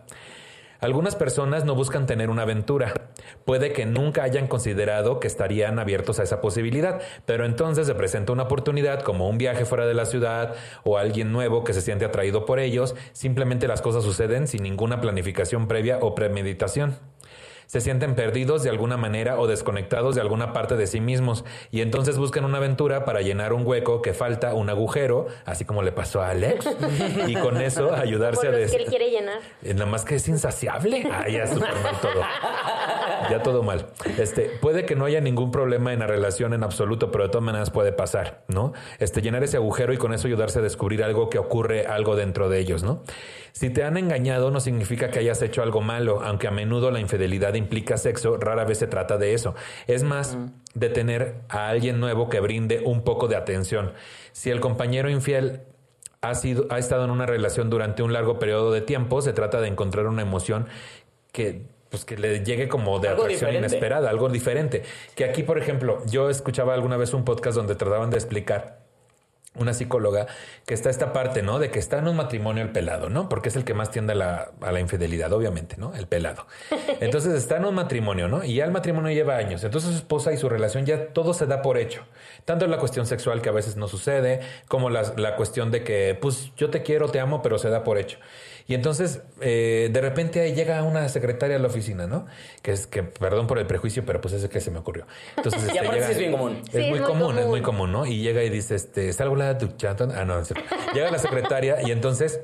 [0.86, 2.94] Algunas personas no buscan tener una aventura.
[3.44, 8.34] Puede que nunca hayan considerado que estarían abiertos a esa posibilidad, pero entonces se presenta
[8.34, 12.06] una oportunidad como un viaje fuera de la ciudad o alguien nuevo que se siente
[12.06, 12.94] atraído por ellos.
[13.14, 17.00] Simplemente las cosas suceden sin ninguna planificación previa o premeditación.
[17.66, 21.82] Se sienten perdidos de alguna manera o desconectados de alguna parte de sí mismos y
[21.82, 25.92] entonces buscan una aventura para llenar un hueco que falta, un agujero, así como le
[25.92, 26.68] pasó a Alex,
[27.28, 29.40] y con eso ayudarse Por a los que él quiere llenar.
[29.64, 31.08] eh, Nada más que es insaciable.
[31.12, 32.22] Ah, ya súper mal todo.
[33.30, 33.88] Ya todo mal.
[34.20, 37.44] Este, puede que no haya ningún problema en la relación en absoluto, pero de todas
[37.44, 38.74] maneras puede pasar, ¿no?
[39.00, 42.50] Este, llenar ese agujero y con eso ayudarse a descubrir algo que ocurre, algo dentro
[42.50, 43.02] de ellos, ¿no?
[43.52, 47.00] Si te han engañado, no significa que hayas hecho algo malo, aunque a menudo la
[47.00, 49.56] infidelidad implica sexo, rara vez se trata de eso.
[49.88, 50.38] Es más
[50.74, 53.94] de tener a alguien nuevo que brinde un poco de atención.
[54.32, 55.62] Si el compañero infiel
[56.22, 59.62] ha, sido, ha estado en una relación durante un largo periodo de tiempo, se trata
[59.62, 60.68] de encontrar una emoción
[61.32, 63.68] que, pues, que le llegue como de Algo atracción diferente.
[63.68, 64.84] inesperada, algo diferente.
[65.16, 68.85] Que aquí, por ejemplo, yo escuchaba alguna vez un podcast donde trataban de explicar
[69.56, 70.28] una psicóloga
[70.66, 71.60] que está esta parte, ¿no?
[71.60, 73.30] De que está en un matrimonio el pelado, ¿no?
[73.30, 75.94] Porque es el que más tiende a la, a la infidelidad, obviamente, ¿no?
[75.96, 76.48] El pelado.
[77.00, 78.44] Entonces está en un matrimonio, ¿no?
[78.44, 79.64] Y ya el matrimonio lleva años.
[79.64, 82.04] Entonces su esposa y su relación ya todo se da por hecho.
[82.46, 85.84] Tanto en la cuestión sexual que a veces no sucede, como la, la cuestión de
[85.84, 88.20] que, pues yo te quiero, te amo, pero se da por hecho.
[88.68, 92.26] Y entonces, eh, de repente ahí llega una secretaria a la oficina, ¿no?
[92.64, 95.06] Que es que, perdón por el prejuicio, pero pues es que se me ocurrió.
[95.38, 96.62] Entonces, Y este, aparte llega- sí es bien común.
[96.66, 98.06] Es Sí, muy es muy común, es muy común, ¿no?
[98.08, 100.08] Y llega y dice, este, ¿está alguna de tu chata?
[100.16, 100.66] Ah, no, es cierto.
[100.96, 102.40] Llega la secretaria y entonces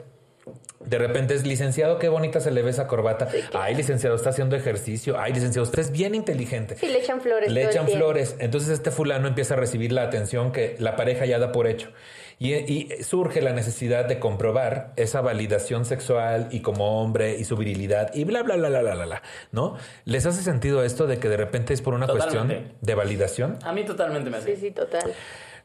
[0.80, 3.28] de repente es licenciado, qué bonita se le ve esa corbata.
[3.54, 5.20] Ay, licenciado, está haciendo ejercicio.
[5.20, 6.76] Ay, licenciado, usted es bien inteligente.
[6.76, 7.52] Sí, le echan flores.
[7.52, 8.36] Le echan flores.
[8.40, 11.90] Entonces este fulano empieza a recibir la atención que la pareja ya da por hecho.
[12.44, 17.56] Y, y surge la necesidad de comprobar esa validación sexual y como hombre y su
[17.56, 19.78] virilidad y bla, bla, bla, bla, bla, bla, bla, ¿no?
[20.06, 22.56] ¿Les hace sentido esto de que de repente es por una Totalmente.
[22.56, 23.60] cuestión de validación?
[23.64, 24.56] A mí totalmente me hace.
[24.56, 25.14] Sí, sí, total.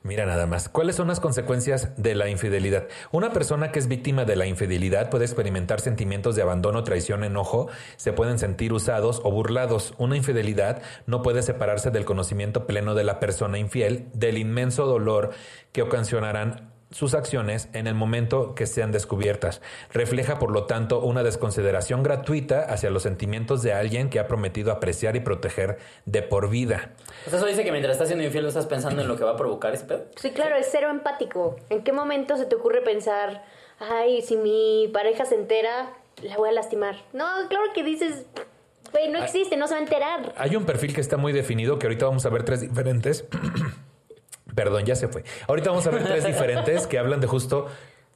[0.03, 0.69] Mira nada más.
[0.69, 2.89] ¿Cuáles son las consecuencias de la infidelidad?
[3.13, 7.69] Una persona que es víctima de la infidelidad puede experimentar sentimientos de abandono, traición, enojo,
[7.97, 9.95] se pueden sentir usados o burlados.
[9.99, 15.31] Una infidelidad no puede separarse del conocimiento pleno de la persona infiel, del inmenso dolor
[15.73, 19.61] que ocasionarán sus acciones en el momento que sean descubiertas.
[19.93, 24.73] Refleja, por lo tanto, una desconsideración gratuita hacia los sentimientos de alguien que ha prometido
[24.73, 26.93] apreciar y proteger de por vida.
[27.27, 29.33] O sea, eso dice que mientras estás siendo infiel estás pensando en lo que va
[29.33, 30.05] a provocar ese pedo.
[30.17, 31.57] Sí, claro, es cero empático.
[31.71, 33.45] ¿En qué momento se te ocurre pensar,
[33.81, 36.97] ay, si mi pareja se entera, la voy a lastimar?
[37.13, 38.27] No, claro que dices,
[38.93, 40.35] güey, no existe, no se va a enterar.
[40.37, 43.25] Hay un perfil que está muy definido, que ahorita vamos a ver tres diferentes.
[44.57, 45.23] Perdón, ya se fue.
[45.47, 47.67] Ahorita vamos a ver tres diferentes que hablan de justo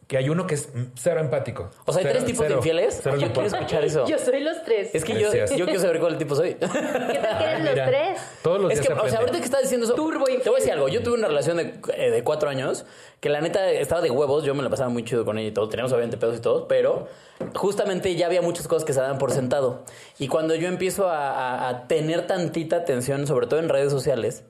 [0.09, 1.71] que hay uno que es cero empático.
[1.85, 3.01] O sea, hay Cero- tres tipos de cero- infieles.
[3.01, 4.07] cero yo quiero escuchar eso.
[4.09, 4.93] Yo soy los tres.
[4.93, 5.57] Es que yo, Gracias.
[5.57, 6.55] yo quiero saber cuál tipo soy.
[6.59, 8.21] ¿Qué tal que eres Mira, los tres?
[8.43, 10.33] Todos los Es días que, se o sea, ahorita que estás diciendo eso, Turbo te
[10.33, 10.73] voy a decir infiel.
[10.73, 10.89] algo.
[10.89, 12.87] Yo tuve una relación de, eh, de cuatro años
[13.21, 14.43] que la neta estaba de huevos.
[14.43, 15.69] Yo me la pasaba muy chido con ella y todo.
[15.69, 17.07] Teníamos obviamente pedos y todo, pero
[17.55, 19.85] justamente ya había muchas cosas que se daban por sentado.
[20.19, 24.43] Y cuando yo empiezo a, a- a tener tantita atención, sobre todo en redes sociales,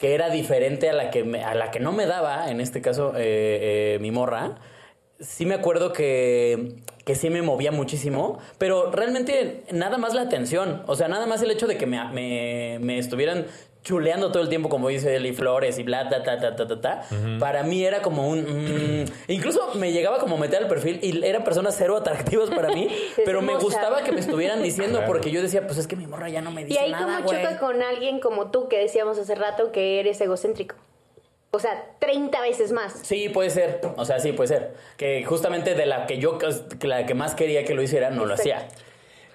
[0.00, 2.80] que era diferente a la que, me- a la que no me daba, en este
[2.80, 4.56] caso, eh, eh, mi morra,
[5.20, 10.82] sí me acuerdo que, que sí me movía muchísimo, pero realmente nada más la atención,
[10.86, 13.46] o sea, nada más el hecho de que me, me, me estuvieran
[13.82, 16.80] chuleando todo el tiempo, como dice Eli Flores y bla, ta, ta, ta, ta, ta,
[16.80, 17.02] ta,
[17.38, 19.02] para mí era como un...
[19.04, 22.88] mm, incluso me llegaba como meter al perfil y eran personas cero atractivas para mí,
[23.24, 25.06] pero me gustaba que me estuvieran diciendo Claro.
[25.12, 27.06] porque yo decía, pues es que mi morra ya no me Y dice ahí nada,
[27.16, 27.42] como güey.
[27.42, 30.76] choca con alguien como tú que decíamos hace rato que eres egocéntrico.
[31.52, 32.92] O sea, 30 veces más.
[33.02, 33.80] Sí, puede ser.
[33.96, 34.74] O sea, sí, puede ser.
[34.96, 38.24] Que justamente de la que yo, que la que más quería que lo hiciera, no
[38.24, 38.68] lo hacía.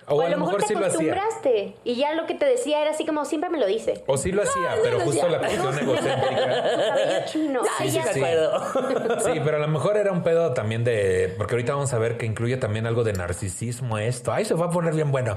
[0.08, 1.14] O, O a lo mejor, te sí lo hacía.
[1.14, 4.04] acostumbraste y ya lo que te decía era así como siempre me lo dice.
[4.06, 6.64] O sí lo hacía, pero justo la cuestión egocéntrica.
[6.88, 7.62] Cabello chino.
[7.80, 8.00] Sí, sí.
[8.00, 11.34] Sí, pero a lo mejor era un pedo también de.
[11.38, 14.32] Porque ahorita vamos a ver que incluye también algo de narcisismo esto.
[14.32, 15.36] Ay, se va a poner bien bueno.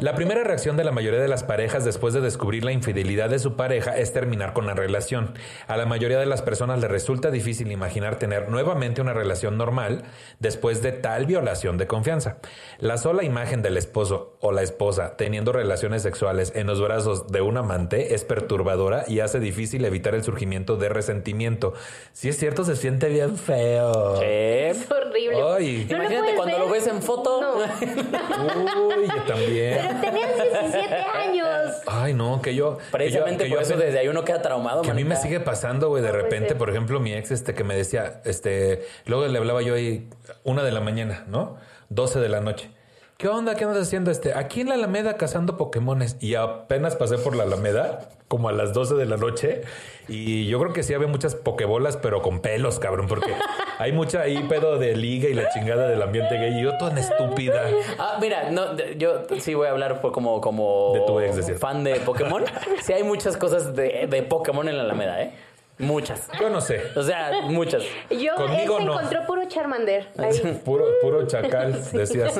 [0.00, 3.38] La primera reacción de la mayoría de las parejas después de descubrir la infidelidad de
[3.38, 5.34] su pareja es terminar con la relación.
[5.66, 10.02] A la mayoría de las personas les resulta difícil imaginar tener nuevamente una relación normal
[10.40, 12.36] después de tal violación de confianza.
[12.78, 17.40] La sola imagen del esposo o la esposa teniendo relaciones sexuales en los brazos de
[17.42, 21.74] un amante es perturbadora y hace difícil evitar el surgimiento de resentimiento.
[22.12, 24.20] Si es cierto, se siente bien feo.
[24.20, 25.42] Es horrible.
[25.42, 25.86] Ay.
[25.88, 26.66] ¿No Imagínate puedes cuando ver?
[26.66, 27.40] lo ves en foto.
[27.40, 27.54] No.
[28.88, 29.78] Uy, yo también.
[29.80, 31.48] Pero tenías 17 años.
[31.86, 32.78] Ay, no, que yo.
[32.90, 35.04] Precisamente que yo- por que yo eso desde ahí uno queda traumado, Que a mí
[35.04, 35.22] me manita.
[35.22, 36.58] sigue pasando, güey, de puede repente, ser.
[36.58, 40.08] por ejemplo, mi ex, este, que me decía, este, luego le hablaba yo ahí,
[40.42, 41.56] una de la mañana, ¿no?
[41.90, 42.70] 12 de la noche.
[43.24, 43.54] ¿Qué onda?
[43.54, 44.10] ¿Qué andas haciendo?
[44.10, 46.18] Este, aquí en la Alameda cazando Pokémones.
[46.20, 49.62] Y apenas pasé por la Alameda, como a las 12 de la noche.
[50.08, 53.32] Y yo creo que sí había muchas Pokébolas, pero con pelos, cabrón, porque
[53.78, 56.58] hay mucha ahí pedo de liga y la chingada del ambiente gay.
[56.58, 57.62] Y yo tan estúpida.
[57.98, 61.58] Ah, mira, no, yo sí voy a hablar por como, como De tu ex, decías.
[61.58, 62.44] fan de Pokémon.
[62.82, 65.32] sí hay muchas cosas de, de Pokémon en la Alameda, ¿eh?
[65.78, 66.28] Muchas.
[66.40, 66.80] Yo no sé.
[66.94, 67.82] O sea, muchas.
[68.10, 68.92] Yo, Conmigo él se no.
[68.94, 70.08] encontró puro Charmander.
[70.18, 70.60] Ahí.
[70.64, 72.38] Puro, puro chacal, decías.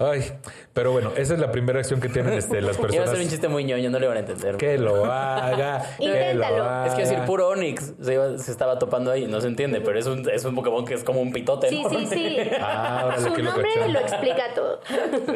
[0.00, 0.32] Ay,
[0.74, 3.10] pero bueno, esa es la primera acción que tienen este, las Iba a personas.
[3.10, 4.56] ser un chiste muy ñoño, no le van a entender.
[4.56, 5.84] Que lo haga.
[5.98, 6.56] que Inténtalo.
[6.58, 6.86] lo haga.
[6.88, 9.98] Es que decir puro Onix se, iba- se estaba topando ahí, no se entiende, pero
[9.98, 11.68] es un, es un Pokémon que es como un pitote.
[11.68, 11.90] Sí, ¿no?
[11.90, 12.38] sí, sí.
[12.60, 14.80] Ah, Su nombre lo explica todo.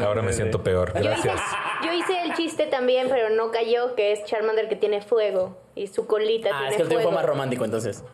[0.05, 0.93] Ahora me siento peor.
[1.01, 1.31] Yo hice,
[1.85, 5.87] yo hice el chiste también, pero no cayó, que es Charmander que tiene fuego y
[5.87, 7.03] su colita Ah, tiene es que el fuego.
[7.03, 8.05] fue más romántico entonces.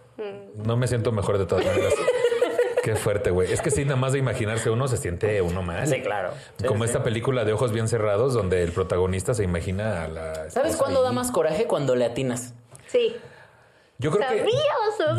[0.57, 1.95] No me siento mejor de todas maneras.
[2.83, 3.53] Qué fuerte, güey.
[3.53, 5.87] Es que sí, nada más de imaginarse uno se siente uno mal.
[5.87, 6.31] Sí, claro.
[6.59, 6.91] Sí, Como sí.
[6.91, 10.51] esta película de ojos bien cerrados, donde el protagonista se imagina a la.
[10.51, 11.67] ¿Sabes cuándo da más coraje?
[11.67, 12.55] Cuando le atinas.
[12.87, 13.15] Sí.
[13.99, 14.47] Yo creo que.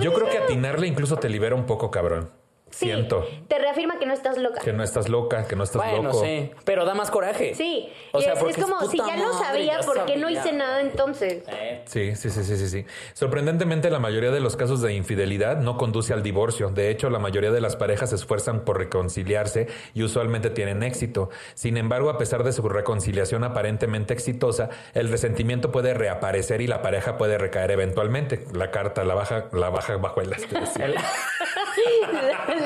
[0.02, 2.32] Yo creo que atinarle incluso te libera un poco, cabrón.
[2.72, 4.62] Sí, Siento Te reafirma que no estás loca.
[4.62, 6.24] que no estás loca, que no estás bueno, loco.
[6.24, 6.52] sí.
[6.66, 7.54] Pero da más coraje.
[7.56, 7.90] Sí.
[8.12, 10.06] O y sea, es, porque es como, es si ya no madre, sabía, ya ¿por
[10.06, 10.40] qué no sabía.
[10.42, 11.44] hice nada entonces?
[11.48, 12.86] Eh, Sí, sí, sí, sí, sí, sí.
[13.14, 16.70] Sorprendentemente, la mayoría de los casos de infidelidad no conduce al divorcio.
[16.70, 21.30] De hecho, la mayoría de las parejas se esfuerzan por reconciliarse y usualmente tienen éxito.
[21.56, 26.82] Sin embargo, a pesar de su reconciliación aparentemente exitosa, el resentimiento puede reaparecer y la
[26.82, 28.46] pareja puede recaer eventualmente.
[28.54, 30.30] La carta, la baja, la baja bajo el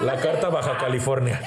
[0.00, 1.40] la, carta Baja California.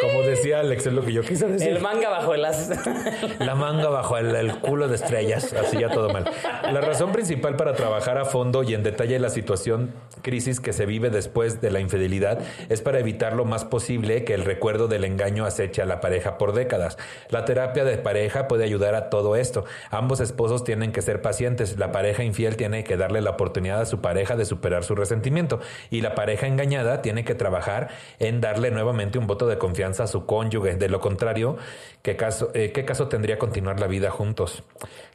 [0.00, 1.68] Como decía Alex, es lo que yo quise decir.
[1.68, 2.70] el manga bajo el as.
[3.38, 6.24] La manga bajo el, el culo de estrellas, así ya todo mal.
[6.72, 10.86] La razón principal para trabajar a fondo y en detalle la situación crisis que se
[10.86, 15.04] vive después de la infidelidad es para evitar lo más posible que el recuerdo del
[15.04, 16.98] engaño aceche a la pareja por décadas.
[17.30, 19.64] La terapia de pareja puede ayudar a todo esto.
[19.90, 21.78] Ambos esposos tienen que ser pacientes.
[21.78, 25.60] La pareja infiel tiene que darle la oportunidad a su pareja de superar su resentimiento
[25.90, 30.06] y la pareja engañada tiene que trabajar en darle nuevamente un voto de confianza a
[30.06, 30.76] su cónyuge.
[30.76, 31.56] De lo contrario,
[32.02, 34.62] ¿qué caso, eh, ¿qué caso tendría continuar la vida juntos?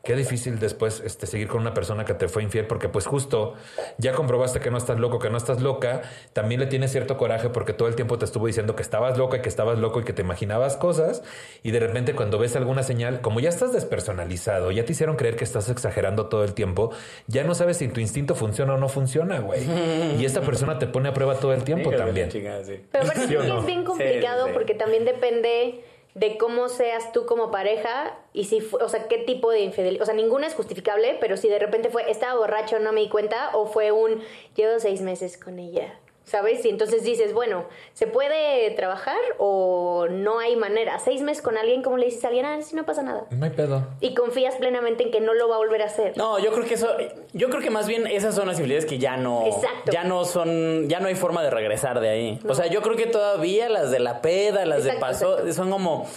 [0.04, 3.54] Qué difícil después este, seguir con una persona que te fue infiel porque pues justo
[3.98, 6.02] ya comprobaste que no estás loco, que no estás loca,
[6.34, 9.38] también le tienes cierto coraje porque todo el tiempo te estuvo diciendo que estabas loca
[9.38, 11.24] y que estabas loco y que te imaginabas cosas
[11.64, 15.38] y de repente cuando ves alguna señal, como ya estás despersonalizado, ya te hicieron creer
[15.38, 16.92] que estás exagerando todo el tiempo,
[17.28, 19.62] ya no sabes si tu instinto funciona o no funciona, güey.
[20.20, 22.30] Y esta persona te pone a prueba todo el tiempo también.
[22.30, 24.54] Pero es bien complicado sí, sí.
[24.54, 25.82] porque también depende
[26.16, 30.06] de cómo seas tú como pareja y si o sea, qué tipo de infidelidad, o
[30.06, 33.50] sea, ninguna es justificable, pero si de repente fue, estaba borracho, no me di cuenta,
[33.54, 34.22] o fue un,
[34.56, 36.64] llevo seis meses con ella, ¿sabes?
[36.66, 41.00] Y entonces dices, bueno, ¿se puede trabajar o no hay manera?
[41.00, 42.46] Seis meses con alguien, ¿cómo le dices a alguien?
[42.46, 43.26] Ah, si no pasa nada.
[43.32, 43.88] No hay pedo.
[44.00, 46.18] Y confías plenamente en que no lo va a volver a hacer.
[46.18, 46.90] No, yo creo que eso,
[47.34, 49.92] yo creo que más bien esas son las infidelidades que ya no, Exacto.
[49.92, 52.40] ya no son, ya no hay forma de regresar de ahí.
[52.48, 55.52] O sea, yo creo que todavía las de la peda, las de exacto.
[55.54, 56.08] son como,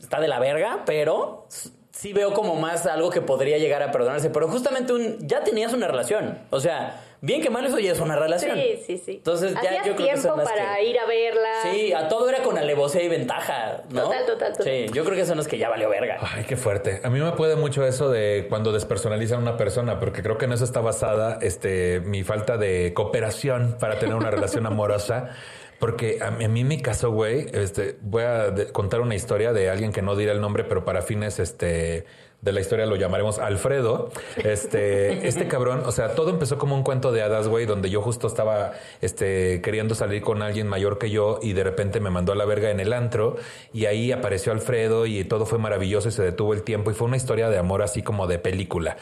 [0.00, 1.46] está de la verga, pero
[1.92, 4.30] sí veo como más algo que podría llegar a perdonarse.
[4.30, 6.38] Pero justamente un, ya tenías una relación.
[6.50, 8.56] O sea, bien que mal eso ya es una relación.
[8.56, 9.12] Sí, sí, sí.
[9.16, 11.48] Entonces ya Hacías yo creo que son las para que- ir a verla.
[11.62, 14.02] Sí, a todo era con alevosía y ventaja, ¿no?
[14.04, 14.64] Total, total, total.
[14.66, 16.18] Sí, yo creo que son los que ya valió verga.
[16.20, 17.00] Ay, qué fuerte.
[17.04, 20.46] A mí me puede mucho eso de cuando despersonalizan a una persona, porque creo que
[20.46, 25.30] en eso está basada este, mi falta de cooperación para tener una relación amorosa.
[25.78, 27.46] Porque a mí, a mí me casó, güey.
[27.54, 31.00] Este, voy a contar una historia de alguien que no dirá el nombre, pero para
[31.00, 32.04] fines este,
[32.42, 34.10] de la historia lo llamaremos Alfredo.
[34.36, 38.00] Este, este cabrón, o sea, todo empezó como un cuento de hadas, güey, donde yo
[38.02, 42.32] justo estaba este, queriendo salir con alguien mayor que yo y de repente me mandó
[42.32, 43.36] a la verga en el antro
[43.72, 47.06] y ahí apareció Alfredo y todo fue maravilloso y se detuvo el tiempo y fue
[47.08, 48.96] una historia de amor así como de película.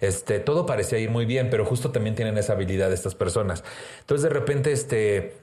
[0.00, 3.64] Este, todo parecía ir muy bien, pero justo también tienen esa habilidad estas personas.
[4.00, 5.34] Entonces de repente, este,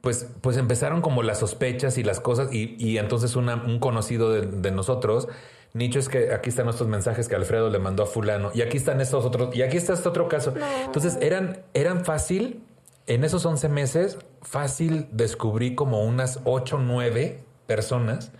[0.00, 4.30] pues, pues empezaron como las sospechas y las cosas y, y entonces una- un conocido
[4.32, 5.28] de, de nosotros,
[5.74, 8.76] Nicho, es que aquí están nuestros mensajes que Alfredo le mandó a fulano y aquí
[8.76, 10.54] están estos otros y aquí está este otro caso.
[10.84, 12.62] Entonces eran, eran fácil,
[13.08, 18.30] en esos 11 meses, fácil descubrí como unas 8, 9 personas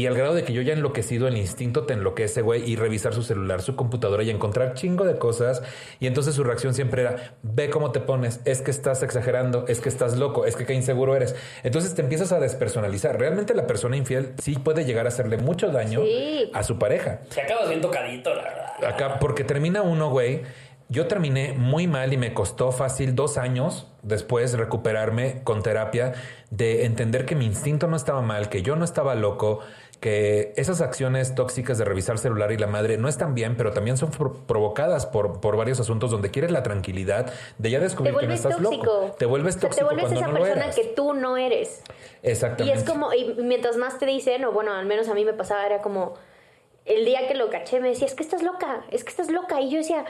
[0.00, 3.12] y al grado de que yo ya enloquecido, el instinto te enloquece, güey, y revisar
[3.12, 5.62] su celular, su computadora y encontrar chingo de cosas.
[5.98, 9.80] Y entonces su reacción siempre era, ve cómo te pones, es que estás exagerando, es
[9.80, 11.36] que estás loco, es que qué inseguro eres.
[11.62, 13.18] Entonces te empiezas a despersonalizar.
[13.18, 16.50] Realmente la persona infiel sí puede llegar a hacerle mucho daño Sí.
[16.54, 17.20] a su pareja.
[17.28, 18.84] Se acaba bien tocadito, la verdad.
[18.86, 20.42] Acá, porque termina uno, güey.
[20.88, 26.14] Yo terminé muy mal y me costó fácil dos años después recuperarme con terapia
[26.50, 29.60] de entender que mi instinto no estaba mal, que yo no estaba loco,
[30.00, 33.98] que esas acciones tóxicas de revisar celular y la madre no están bien, pero también
[33.98, 38.22] son pro- provocadas por, por varios asuntos donde quieres la tranquilidad de ya descubrir que
[38.22, 38.84] no vuelves estás tóxico.
[38.84, 39.16] loco.
[39.18, 41.82] Te vuelves O sea, tóxico Te vuelves esa no persona que tú no eres.
[42.22, 42.78] Y Exactamente.
[42.78, 45.66] es como, y mientras más te dicen, o bueno, al menos a mí me pasaba,
[45.66, 46.14] era como,
[46.86, 49.60] el día que lo caché me decía, es que estás loca, es que estás loca.
[49.60, 50.06] Y yo decía,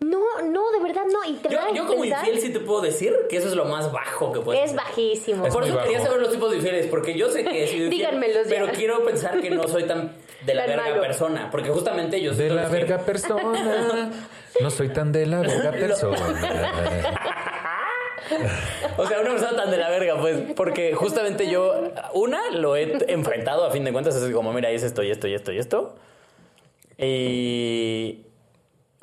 [0.00, 1.24] no, no, de verdad no.
[1.30, 3.64] Y te Yo, yo como pensar, infiel sí te puedo decir que eso es lo
[3.64, 4.76] más bajo que puedes es hacer.
[4.84, 5.46] bajísimo.
[5.46, 7.88] Es Por eso quería saber los tipos de infieles, porque yo sé que he sido
[7.90, 10.12] Díganmelos pero quiero pensar que no soy tan
[10.44, 11.00] de la Tan verga malo.
[11.02, 14.10] persona, porque justamente yo De siento la que- verga persona.
[14.60, 16.16] No soy tan de la verga persona.
[18.96, 22.98] O sea, una persona tan de la verga, pues, porque justamente yo, una, lo he
[23.12, 25.58] enfrentado a fin de cuentas, es como, mira, es esto y esto y esto y
[25.58, 25.94] esto.
[26.98, 28.25] Y.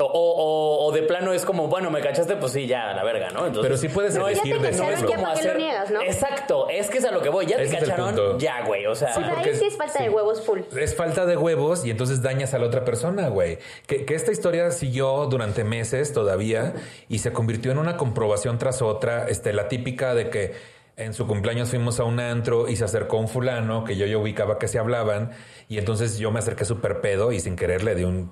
[0.05, 3.03] O, o- o de plano es como, bueno, me cachaste, pues sí, ya, a la
[3.03, 3.45] verga, ¿no?
[3.47, 6.01] Entonces, Pero sí puedes no es- elegir Ya te cacharon, ya lo niegas, ¿no?
[6.01, 7.45] Exacto, es que es a lo que voy.
[7.45, 8.85] Ya te Ese cacharon, ya, güey.
[8.85, 10.03] O sea, sea, porque ahí sí es- es falta sí.
[10.03, 10.59] de huevos full.
[10.77, 13.57] Es falta de huevos y entonces dañas a la otra persona, güey.
[13.87, 16.73] Que, que esta historia siguió durante meses todavía
[17.09, 19.27] y se convirtió en una comprobación tras otra.
[19.27, 20.53] Este, la típica de que
[20.95, 24.17] en su cumpleaños fuimos a un antro y se acercó un fulano que yo ya
[24.17, 25.31] ubicaba que se hablaban
[25.67, 28.31] y entonces yo me acerqué súper pedo y sin querer le di un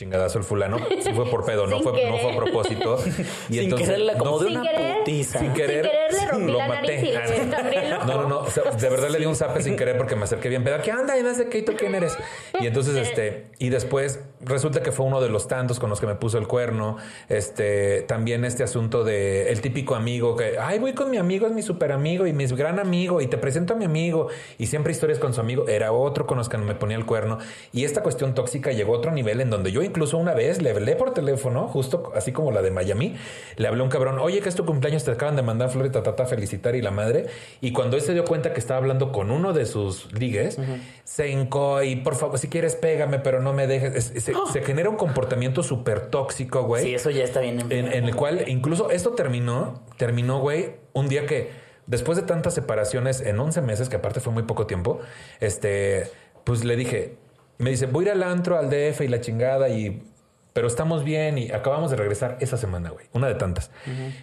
[0.00, 0.78] chingadazo al fulano.
[1.02, 2.20] Sí fue por pedo, no fue, no querer.
[2.20, 2.98] fue a propósito.
[3.50, 4.98] Y sin entonces, como no- de una querer.
[4.98, 5.38] putiza.
[5.38, 6.96] Sin querer, Sin querer le rompí lo la maté.
[6.96, 7.90] el.
[8.06, 8.38] No, no, no.
[8.40, 10.80] o sea, de verdad le di un zape sin querer porque me acerqué bien pedo.
[10.82, 11.18] ¿Qué onda?
[11.18, 12.16] Y qué, ¿y tú quién eres?
[12.60, 16.06] Y entonces, este, y después resulta que fue uno de los tantos con los que
[16.06, 16.96] me puso el cuerno.
[17.28, 21.52] Este, también este asunto de el típico amigo que, ay, voy con mi amigo, es
[21.52, 24.28] mi super amigo y mi gran amigo y te presento a mi amigo.
[24.58, 25.68] Y siempre historias con su amigo.
[25.68, 27.38] Era otro con los que me ponía el cuerno.
[27.72, 30.70] Y esta cuestión tóxica llegó a otro nivel en donde yo incluso una vez le
[30.70, 33.16] hablé por teléfono, justo así como la de Miami,
[33.56, 35.92] le hablé a un cabrón, oye, que es tu cumpleaños, te acaban de mandar flores,
[35.92, 37.26] ta, ta, ta, felicitar y la madre.
[37.60, 40.58] Y cuando él se dio cuenta que estaba hablando con uno de sus ligues,
[41.04, 44.10] se hincó y por favor, si quieres, pégame, pero no me dejes.
[44.14, 46.84] Es- se, se genera un comportamiento súper tóxico, güey.
[46.84, 47.60] Sí, eso ya está bien.
[47.70, 51.50] En, en el cual incluso esto terminó, terminó, güey, un día que
[51.86, 55.00] después de tantas separaciones en 11 meses, que aparte fue muy poco tiempo,
[55.40, 56.08] este,
[56.44, 57.16] pues le dije,
[57.58, 60.06] me dice, voy a ir al antro, al DF y la chingada y...
[60.52, 63.70] Pero estamos bien y acabamos de regresar esa semana, güey, una de tantas.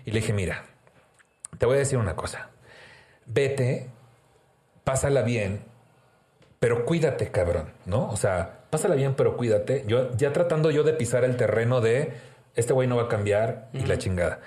[0.06, 0.66] Y le dije, mira,
[1.58, 2.50] te voy a decir una cosa.
[3.26, 3.90] Vete,
[4.84, 5.62] pásala bien,
[6.60, 8.10] pero cuídate, cabrón, ¿no?
[8.10, 9.84] O sea, pásala bien, pero cuídate.
[9.88, 12.14] Yo ya tratando yo de pisar el terreno de
[12.56, 14.40] este güey no va a cambiar y la chingada.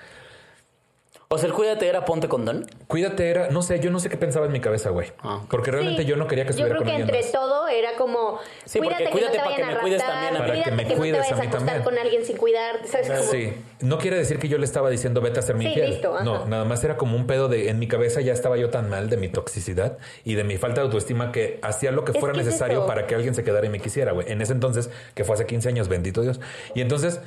[1.33, 2.67] O sea, el cuídate era ponte condón.
[2.87, 5.07] Cuídate era, no sé, yo no sé qué pensaba en mi cabeza, güey.
[5.19, 5.41] Ah.
[5.49, 7.31] Porque realmente Sí, yo no quería que Yo estuviera creo con que entre más.
[7.31, 10.05] todo era como, Sí, porque cuídate, cuídate que para no que te me a cuides
[10.05, 10.37] también a mí.
[10.39, 11.83] Para que me que, no te cuides a vayas a mí también.
[11.83, 13.07] con alguien sin cuidar, ¿sabes?
[13.09, 15.69] Como, Sí, no quiere decir que yo le estaba diciendo vete a ser mi Sí,
[15.69, 15.89] infiel.
[15.91, 16.25] listo, ajá.
[16.25, 18.89] no, nada más era como un pedo de en mi cabeza ya estaba yo tan
[18.89, 22.17] mal de mi toxicidad y de mi falta de autoestima que hacía lo que Es
[22.19, 24.29] fuera que necesario para que alguien se quedara y me quisiera, güey.
[24.29, 26.41] En ese entonces, que fue hace 15 años, bendito Dios.
[26.75, 27.21] Y entonces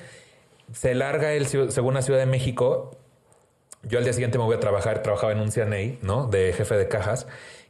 [0.73, 2.99] se larga él según la Ciudad de México.
[3.89, 6.27] Yo al día siguiente me voy a trabajar, trabajaba en un CNA, ¿no?
[6.27, 7.27] De jefe de cajas.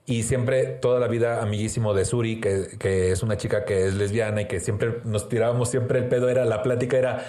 [0.07, 3.95] Y siempre, toda la vida, amiguísimo de Suri, que, que es una chica que es
[3.95, 7.25] lesbiana y que siempre nos tirábamos siempre el pedo, era la plática, era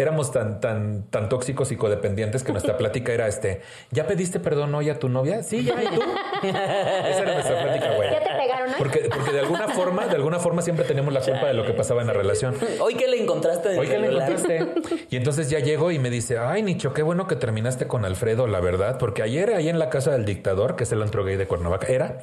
[0.00, 4.74] éramos tan, tan, tan tóxicos y codependientes que nuestra plática era este, ¿ya pediste perdón
[4.74, 5.42] hoy a tu novia?
[5.42, 6.02] Sí, ya, ¿y tú?
[6.42, 8.10] Esa era nuestra plática, güey.
[8.10, 8.70] ¿Ya te pegaron?
[8.78, 11.72] Porque, porque de alguna forma, de alguna forma siempre teníamos la culpa de lo que
[11.72, 12.56] pasaba en la relación.
[12.80, 14.66] Hoy que le encontraste en Hoy que le encontraste.
[15.10, 18.46] Y entonces ya llego y me dice, ay, Nicho, qué bueno que terminaste con Alfredo,
[18.46, 21.36] la verdad, porque ayer ahí en la casa del dictador, que es el antro gay
[21.36, 22.18] de Cuernavaca, era,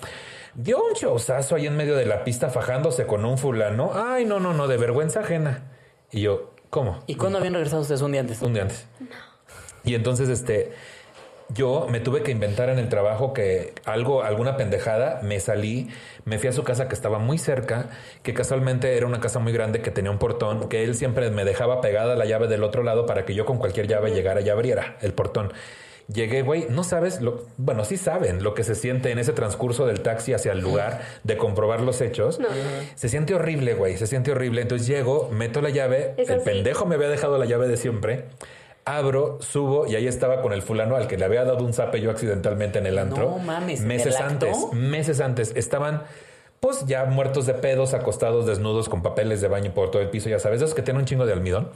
[0.56, 3.92] dio un showzazo ahí en medio de la pista fajándose con un fulano.
[3.94, 5.72] Ay, no, no, no, de vergüenza ajena.
[6.12, 7.00] Y yo, ¿cómo?
[7.08, 8.42] ¿Y cuándo habían regresado ustedes un día antes?
[8.42, 8.86] Un día antes.
[9.84, 10.74] Y entonces, este,
[11.50, 15.90] yo me tuve que inventar en el trabajo que algo, alguna pendejada, me salí,
[16.26, 17.90] me fui a su casa que estaba muy cerca,
[18.22, 21.46] que casualmente era una casa muy grande que tenía un portón, que él siempre me
[21.46, 24.50] dejaba pegada la llave del otro lado para que yo con cualquier llave llegara y
[24.50, 25.54] abriera el portón.
[26.12, 29.86] Llegué, güey, no sabes, lo, bueno, sí saben lo que se siente en ese transcurso
[29.86, 32.40] del taxi hacia el lugar de comprobar los hechos.
[32.96, 34.62] Se siente horrible, güey, se siente horrible.
[34.62, 36.46] Entonces llego, meto la llave, Es el así.
[36.46, 38.26] pendejo me había dejado la llave de siempre.
[38.86, 42.00] Abro, subo y ahí estaba con el fulano al que le había dado un zape
[42.00, 43.32] yo accidentalmente en el antro.
[43.32, 44.46] No mames, ¿en meses el acto?
[44.46, 46.04] antes, meses antes estaban
[46.60, 50.28] pues ya muertos de pedos, acostados, desnudos, con papeles de baño por todo el piso,
[50.28, 51.70] ya sabes, esos que tienen un chingo de almidón.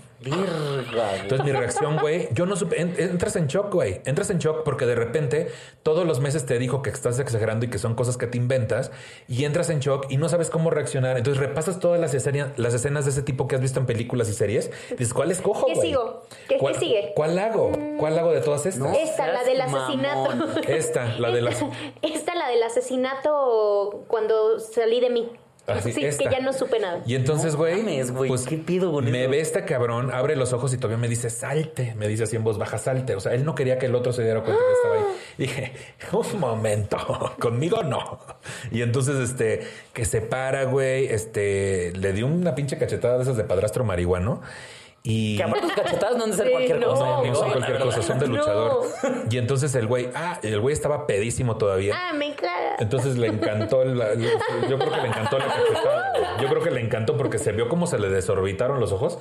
[1.21, 4.63] Entonces mi reacción, güey, yo no supe, en- entras en shock, güey, entras en shock
[4.63, 5.49] porque de repente
[5.83, 8.91] todos los meses te dijo que estás exagerando y que son cosas que te inventas
[9.27, 11.17] y entras en shock y no sabes cómo reaccionar.
[11.17, 14.29] Entonces repasas todas las escenas, las escenas de ese tipo que has visto en películas
[14.29, 14.71] y series.
[14.91, 15.87] Dices, ¿cuál escojo, ¿Qué güey?
[15.89, 16.23] sigo?
[16.47, 17.11] ¿Qué- qué ¿Cuál- sigue?
[17.15, 17.71] ¿Cuál hago?
[17.99, 18.95] ¿Cuál hago de todas estas?
[18.97, 20.29] Esta, la del asesinato.
[20.35, 20.49] mamón.
[20.67, 21.63] Esta, la de las...
[22.01, 25.29] Esta, la del asesinato cuando salí de mí.
[25.67, 26.23] Así, sí, esta.
[26.23, 27.03] que ya no supe nada.
[27.05, 30.73] Y entonces, No güey, güey, pues ¿qué pido me ve este cabrón, abre los ojos
[30.73, 31.93] y todavía me dice, salte.
[31.95, 33.15] Me dice así en voz baja, salte.
[33.15, 35.15] O sea, él no quería que el otro se diera cuenta que estaba ahí.
[35.37, 35.73] Y dije,
[36.11, 36.97] un momento,
[37.39, 38.19] conmigo no.
[38.71, 39.61] Y entonces, este,
[39.93, 44.41] que se para, güey, este, le dio una pinche cachetada de esas de padrastro marihuano.
[45.03, 45.35] Y...
[45.37, 46.87] Que aparte tus cachetadas no han de ser Sí, cualquier no.
[46.89, 47.05] cosa.
[47.05, 48.37] No, no son cualquier cosa, son de No.
[48.37, 48.83] luchador.
[49.31, 51.95] Y entonces el güey, ah, el güey estaba pedísimo todavía.
[51.97, 52.75] Ah, me caga.
[52.79, 56.37] Entonces le encantó, la- yo creo que le encantó la cachetada.
[56.41, 59.17] Yo creo que le encantó porque se vio cómo se le desorbitaron los ojos.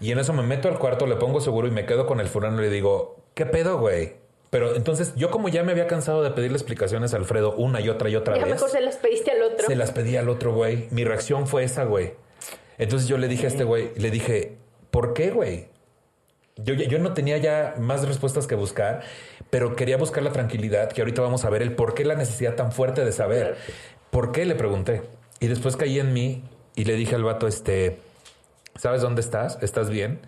[0.00, 2.28] Y en eso me meto al cuarto, le pongo seguro y me quedo con el
[2.28, 4.14] fulano y le digo, ¿qué pedo, güey?
[4.50, 7.88] Pero entonces yo como ya me había cansado de pedirle explicaciones a Alfredo una y
[7.88, 9.66] otra y otra Ya vez, mejor se las pediste al otro.
[9.66, 10.88] se las pedí al otro güey.
[10.90, 12.14] Mi reacción fue esa, güey.
[12.78, 14.58] Entonces yo le dije a este güey, le dije,
[14.92, 15.66] ¿por qué, güey?
[16.56, 19.02] Yo, yo no tenía ya más respuestas que buscar,
[19.50, 22.54] pero quería buscar la tranquilidad, que ahorita vamos a ver el por qué la necesidad
[22.54, 23.56] tan fuerte de saber.
[24.10, 24.44] ¿Por qué?
[24.44, 25.02] Le pregunté.
[25.40, 26.44] Y después caí en mí
[26.76, 27.98] y le dije al vato, este,
[28.76, 29.58] ¿sabes dónde estás?
[29.62, 30.20] ¿Estás bien?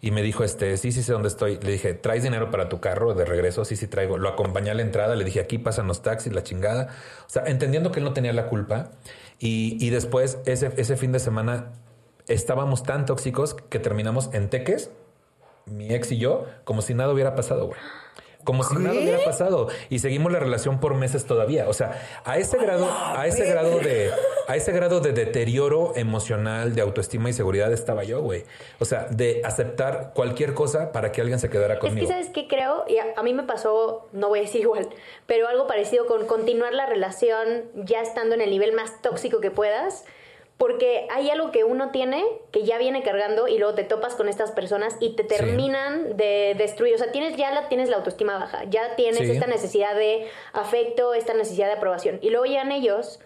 [0.00, 1.58] Y me dijo, este, sí, sí sé dónde estoy.
[1.60, 3.64] Le dije, ¿traes dinero para tu carro de regreso?
[3.64, 4.18] Sí, sí traigo.
[4.18, 6.88] Lo acompañé a la entrada, le dije, aquí pasan los taxis, la chingada.
[7.26, 8.90] O sea, entendiendo que él no tenía la culpa.
[9.38, 11.72] Y, y después, ese, ese fin de semana,
[12.28, 14.90] estábamos tan tóxicos que terminamos en Teques,
[15.66, 17.80] mi ex y yo, como si nada hubiera pasado, güey.
[18.44, 19.66] Como si nada hubiera pasado.
[19.90, 21.68] Y seguimos la relación por meses todavía.
[21.68, 24.12] O sea, a ese grado, a ese grado de,
[24.46, 28.44] a ese grado de deterioro emocional, de autoestima y seguridad estaba yo, güey.
[28.78, 32.06] O sea, de aceptar cualquier cosa para que alguien se quedara Es conmigo.
[32.06, 32.84] que, ¿sabes qué creo?
[32.86, 34.88] Y a, a mí me pasó, no voy a decir igual,
[35.26, 39.50] pero algo parecido con continuar la relación ya estando en el nivel más tóxico que
[39.50, 40.04] puedas.
[40.58, 44.26] Porque hay algo que uno tiene que ya viene cargando y luego te topas con
[44.26, 46.94] estas personas y te terminan de destruir.
[46.94, 49.32] O sea, tienes ya la, tienes la autoestima baja, ya tienes Sí.
[49.32, 52.18] esta necesidad de afecto, esta necesidad de aprobación.
[52.22, 53.20] Y luego llegan ellos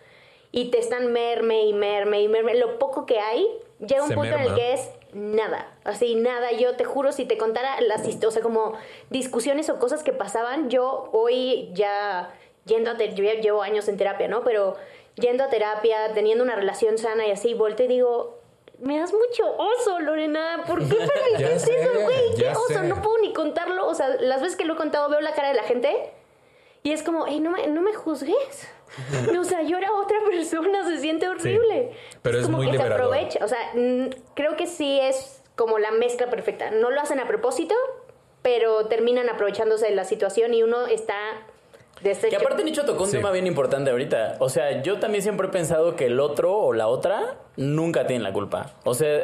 [0.51, 2.57] y te están merme y merme y merme.
[2.57, 3.47] Lo poco que hay,
[3.79, 6.51] llega un Se punto en el que es nada, así nada.
[6.51, 8.73] Yo te juro, si te contara las o sea, como
[9.11, 13.87] discusiones o cosas que pasaban, yo hoy ya yendo a ter- yo ya llevo años
[13.89, 14.43] en terapia, ¿no?
[14.43, 14.77] Pero
[15.17, 18.41] yendo a terapia, teniendo una relación sana y así, volteo y digo,
[18.79, 20.65] me das mucho oso, Lorena.
[20.67, 20.97] ¿Por qué
[21.39, 22.35] permitiste eso, güey?
[22.37, 22.69] ¿Qué oso?
[22.69, 22.83] sé.
[22.83, 23.87] No puedo ni contarlo.
[23.87, 26.13] O sea, las veces que lo he contado veo la cara de la gente
[26.83, 28.69] y es como, hey, no me, no me juzgues.
[29.33, 31.93] No, o sea, yo era otra persona, se siente horrible.
[32.23, 32.97] pero es como muy que liberador.
[32.99, 33.45] se aprovecha.
[33.45, 33.73] O sea,
[34.35, 36.71] creo que sí es como la mezcla perfecta.
[36.71, 37.75] No lo hacen a propósito,
[38.43, 41.15] pero terminan aprovechándose de la situación y uno está
[42.03, 42.31] deshecho.
[42.31, 43.17] Que aparte Nicho tocó un Sí.
[43.17, 44.37] tema bien importante ahorita.
[44.41, 48.23] O sea, yo también siempre he pensado que el otro o la otra nunca tienen
[48.23, 48.73] la culpa.
[48.85, 49.21] O sea,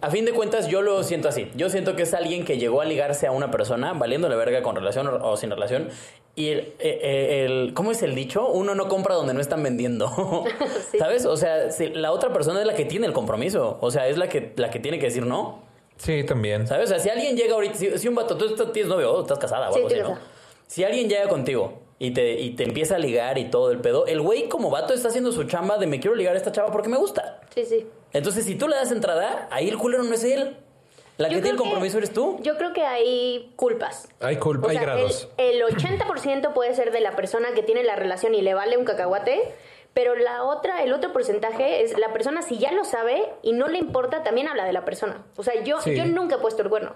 [0.00, 1.50] a fin de cuentas yo lo siento así.
[1.54, 4.62] Yo siento que es alguien que llegó a ligarse a una persona valiendo la verga
[4.62, 5.88] con relación o, sin relación.
[6.36, 8.48] Y el, eh, eh, el- ¿cómo es el dicho?
[8.48, 10.08] Uno no compra donde no están vendiendo.
[10.90, 10.98] Sí.
[10.98, 11.26] ¿Sabes?
[11.26, 13.78] O sea, si la otra persona es la que tiene el compromiso.
[13.80, 15.62] O sea, es la que, la que tiene que decir no.
[15.96, 16.66] Sí, también.
[16.66, 16.86] ¿Sabes?
[16.86, 19.20] O sea, si alguien llega ahorita, si, si un vato, tú estás- tienes novio o
[19.22, 20.08] estás casada o Sí, algo así, ¿no?
[20.08, 20.26] casada.
[20.66, 24.06] Si alguien llega contigo y te, y te empieza a ligar y todo el pedo,
[24.06, 26.70] el güey como vato está haciendo su chamba de me quiero ligar a esta chava
[26.70, 27.40] porque me gusta.
[27.54, 27.86] Sí, sí.
[28.12, 30.56] Entonces, si tú le das entrada, ahí el culero no es él.
[31.16, 32.38] La que Yo tiene el creo compromiso eres tú.
[32.42, 34.08] Yo creo que hay culpas.
[34.20, 35.28] Hay culpa, O hay grados.
[35.36, 38.76] El, el 80% puede ser de la persona que tiene la relación y le vale
[38.76, 39.42] un cacahuate,
[39.94, 43.68] pero la otra, el otro porcentaje es la persona si ya lo sabe y no
[43.68, 45.24] le importa, también habla de la persona.
[45.36, 45.94] O sea, yo, Sí.
[45.94, 46.94] yo nunca he puesto el cuerno.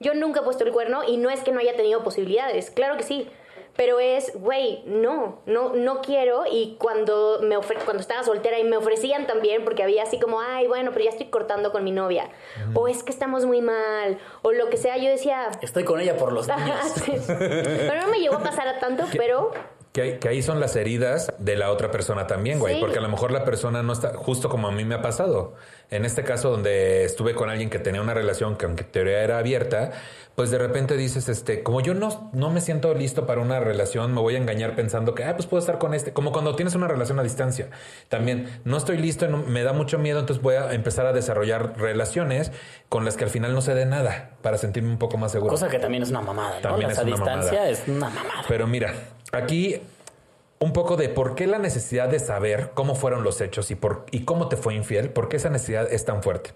[0.00, 2.96] Yo nunca he puesto el cuerno y no es que no haya tenido posibilidades, claro
[2.96, 3.28] que sí.
[3.76, 6.44] Pero es, güey, no, no, no quiero.
[6.50, 10.40] Y cuando me ofre- cuando estaba soltera y me ofrecían también, porque había así como,
[10.40, 12.28] ay, bueno, pero ya estoy cortando con mi novia.
[12.74, 14.18] O es que estamos muy mal.
[14.42, 16.60] O lo que sea, yo decía, Estoy con ella por los niños.
[16.70, 17.12] Ajá, sí.
[17.26, 19.52] Pero no me llegó a pasar a tanto, pero
[19.92, 22.74] Que, ahí- que ahí son las heridas de la otra persona también, güey.
[22.74, 22.80] Sí.
[22.80, 25.54] Porque a lo mejor la persona no está, justo como a mí me ha pasado.
[25.90, 29.24] En este caso, donde estuve con alguien que tenía una relación que, aunque en teoría
[29.24, 29.90] era abierta,
[30.36, 34.14] pues de repente dices, este, como yo no, no me siento listo para una relación,
[34.14, 36.12] me voy a engañar pensando que, ah, pues puedo estar con este.
[36.12, 37.68] Como cuando tienes una relación a distancia.
[38.08, 41.76] También no estoy listo, no- me da mucho miedo, entonces voy a empezar a desarrollar
[41.76, 42.52] relaciones
[42.88, 45.50] con las que al final no se dé nada para sentirme un poco más seguro.
[45.50, 46.60] Cosa que también es una mamada, ¿no?
[46.62, 47.68] También es a una distancia mamada.
[47.70, 48.44] es una mamada.
[48.46, 48.94] Pero mira,
[49.32, 49.80] aquí
[50.62, 54.04] un poco de por qué la necesidad de saber cómo fueron los hechos y, por,
[54.10, 56.50] y cómo te fue infiel, por qué esa necesidad es tan fuerte.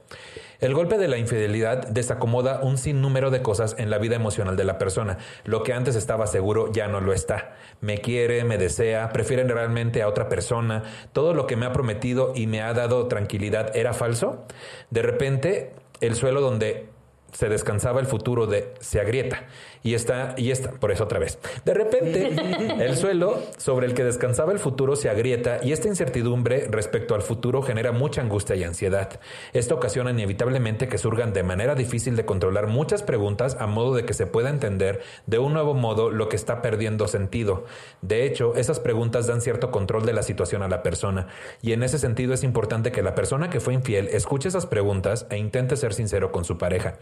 [0.60, 4.64] El golpe de la infidelidad desacomoda un sinnúmero de cosas en la vida emocional de
[4.64, 5.16] la persona.
[5.44, 7.54] Lo que antes estaba seguro ya no lo está.
[7.80, 10.82] Me quiere, me desea, prefieren realmente a otra persona.
[11.14, 14.44] Todo lo que me ha prometido y me ha dado tranquilidad era falso.
[14.90, 15.72] De repente,
[16.02, 16.88] el suelo donde
[17.32, 19.44] se descansaba el futuro de se agrieta
[19.84, 21.38] y está y está por eso otra vez.
[21.64, 22.34] De repente
[22.84, 27.22] el suelo sobre el que descansaba el futuro se agrieta y esta incertidumbre respecto al
[27.22, 29.20] futuro genera mucha angustia y ansiedad.
[29.52, 34.06] Esto ocasiona inevitablemente que surgan de manera difícil de controlar muchas preguntas a modo de
[34.06, 37.66] que se pueda entender de un nuevo modo lo que está perdiendo sentido.
[38.00, 41.28] De hecho esas preguntas dan cierto control de la situación a la persona
[41.60, 45.26] y en ese sentido es importante que la persona que fue infiel escuche esas preguntas
[45.28, 46.98] e intente ser sincero con su pareja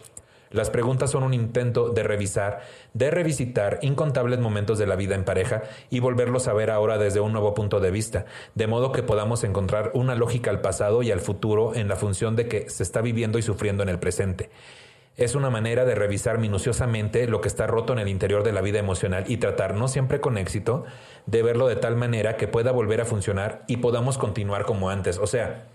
[0.52, 2.60] las preguntas son un intento de revisar,
[2.94, 7.20] de revisitar incontables momentos de la vida en pareja y volverlos a ver ahora desde
[7.20, 11.10] un nuevo punto de vista, de modo que podamos encontrar una lógica al pasado y
[11.10, 14.50] al futuro en la función de que se está viviendo y sufriendo en el presente.
[15.16, 18.62] Es una manera de revisar minuciosamente lo que está roto en el interior de la
[18.62, 20.84] vida emocional y tratar, no siempre con éxito,
[21.26, 25.18] de verlo de tal manera que pueda volver a funcionar y podamos continuar como antes.
[25.18, 25.66] O sea,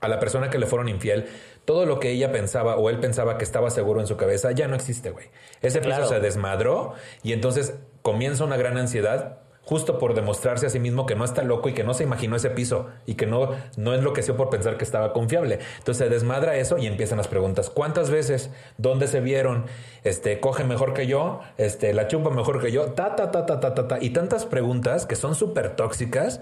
[0.00, 1.26] a la persona que le fueron infiel,
[1.64, 4.68] todo lo que ella pensaba o él pensaba que estaba seguro en su cabeza ya
[4.68, 5.26] no existe, güey.
[5.62, 10.80] Ese piso se desmadró y entonces comienza una gran ansiedad justo por demostrarse a sí
[10.80, 13.50] mismo que no está loco y que no se imaginó ese piso y que no,
[13.76, 15.60] no enloqueció por pensar que estaba confiable.
[15.78, 17.70] Entonces se desmadra eso y empiezan las preguntas.
[17.70, 18.50] ¿Cuántas veces?
[18.78, 19.66] ¿Dónde se vieron?
[20.02, 23.60] Este, coge mejor que yo, este, la chupa mejor que yo, ta, ta, ta, ta,
[23.60, 23.98] ta, ta, ta.
[24.00, 26.40] Y tantas preguntas que son súper tóxicas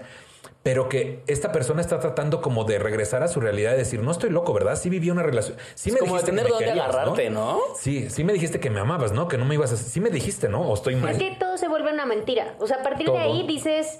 [0.69, 4.11] pero que esta persona está tratando como de regresar a su realidad y decir, no
[4.11, 4.75] estoy loco, ¿verdad?
[4.75, 5.57] Sí viví una relación.
[5.73, 7.59] Sí Es me como de dijiste tener que me dónde querías, agarrarte, ¿no?
[7.75, 9.27] Sí, sí me dijiste que me amabas, ¿no?
[9.27, 9.77] Que no me ibas a...
[9.77, 10.61] Sí me dijiste, ¿no?
[10.61, 11.09] O estoy mal.
[11.09, 12.53] es que todo se vuelve una mentira.
[12.59, 13.15] O sea, a partir Todo.
[13.15, 13.99] de ahí dices,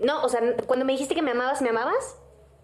[0.00, 2.16] no, o sea, cuando me dijiste que me amabas, ¿me amabas?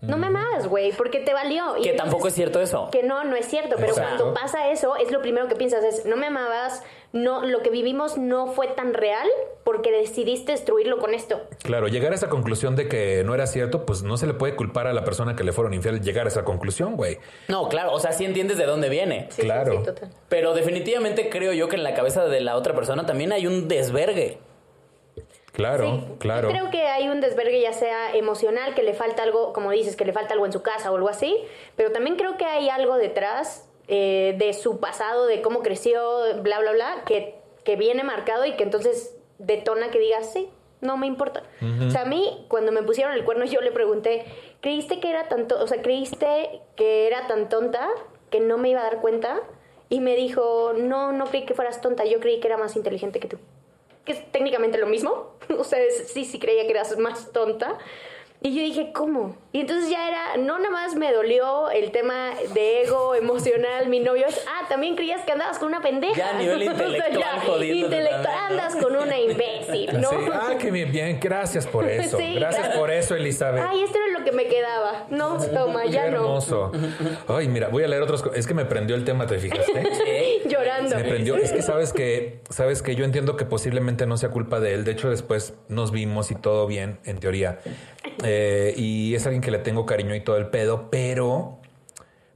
[0.06, 1.76] No me amabas, güey, porque te valió.
[1.78, 2.88] Y Que tampoco es cierto eso.
[2.90, 4.16] Que no, no es cierto, pero Exacto.
[4.24, 6.82] cuando pasa eso, es lo primero que piensas, es, no me amabas,
[7.12, 9.26] no, lo que vivimos no fue tan real
[9.64, 11.40] porque decidiste destruirlo con esto.
[11.62, 14.54] Claro, llegar a esa conclusión de que no era cierto, pues no se le puede
[14.54, 17.18] culpar a la persona que le fueron infiel llegar a esa conclusión, güey.
[17.48, 19.26] No, claro, o sea, sí entiendes de dónde viene.
[19.30, 19.72] Sí, sí, Claro.
[19.72, 20.10] sí, total.
[20.28, 23.66] Pero definitivamente creo yo que en la cabeza de la otra persona también hay un
[23.68, 24.38] desvergue.
[25.56, 26.48] Claro, Sí, claro.
[26.48, 29.96] Yo creo que hay un desvergue ya sea emocional, que le falta algo, como dices,
[29.96, 31.34] que le falta algo en su casa o algo así,
[31.76, 36.60] pero también creo que hay algo detrás eh, de su pasado, de cómo creció, bla,
[36.60, 40.50] bla, bla, que, que viene marcado y que entonces detona que digas, sí,
[40.82, 41.42] no me importa.
[41.86, 44.26] O sea, a mí, cuando me pusieron el cuerno, yo le pregunté,
[44.60, 47.88] ¿creíste que era tanto, o sea, creíste que era tan tonta
[48.28, 49.40] que no me iba a dar cuenta?
[49.88, 53.20] Y me dijo, no, no creí que fueras tonta, yo creí que era más inteligente
[53.20, 53.38] que tú
[54.06, 55.36] que es técnicamente lo mismo.
[55.58, 57.78] O sea, es- sí, sí creía que eras más tonta.
[58.46, 59.36] Y yo dije, ¿cómo?
[59.50, 63.98] Y entonces ya era, no nada más me dolió el tema de ego emocional, mi
[63.98, 66.14] novio es, ah, también creías que andabas con una pendeja.
[66.16, 68.62] Ya a nivel O sea, intelectual, ya, intelectual, también, ¿no?
[68.62, 70.10] andas con una imbécil, ¿no?
[70.10, 70.16] Sí.
[70.32, 72.18] Ah, qué bien, bien, gracias por eso.
[72.18, 72.80] Sí, gracias claro.
[72.80, 73.64] por eso, Elizabeth.
[73.66, 75.06] Ay, esto era lo que me quedaba.
[75.10, 76.18] No, toma, Qué ya no.
[76.18, 76.70] hermoso.
[77.26, 78.22] Ay, mira, voy a leer otros.
[78.32, 80.42] Es que me prendió el tema, ¿te fijaste?
[80.48, 80.94] Llorando.
[80.94, 81.34] Me prendió.
[81.34, 84.84] Es que sabes que, sabes que yo entiendo que posiblemente no sea culpa de él.
[84.84, 87.58] De hecho, después nos vimos y todo bien, en teoría.
[88.22, 88.35] Eh,
[88.76, 91.58] y es alguien que le tengo cariño y todo el pedo, pero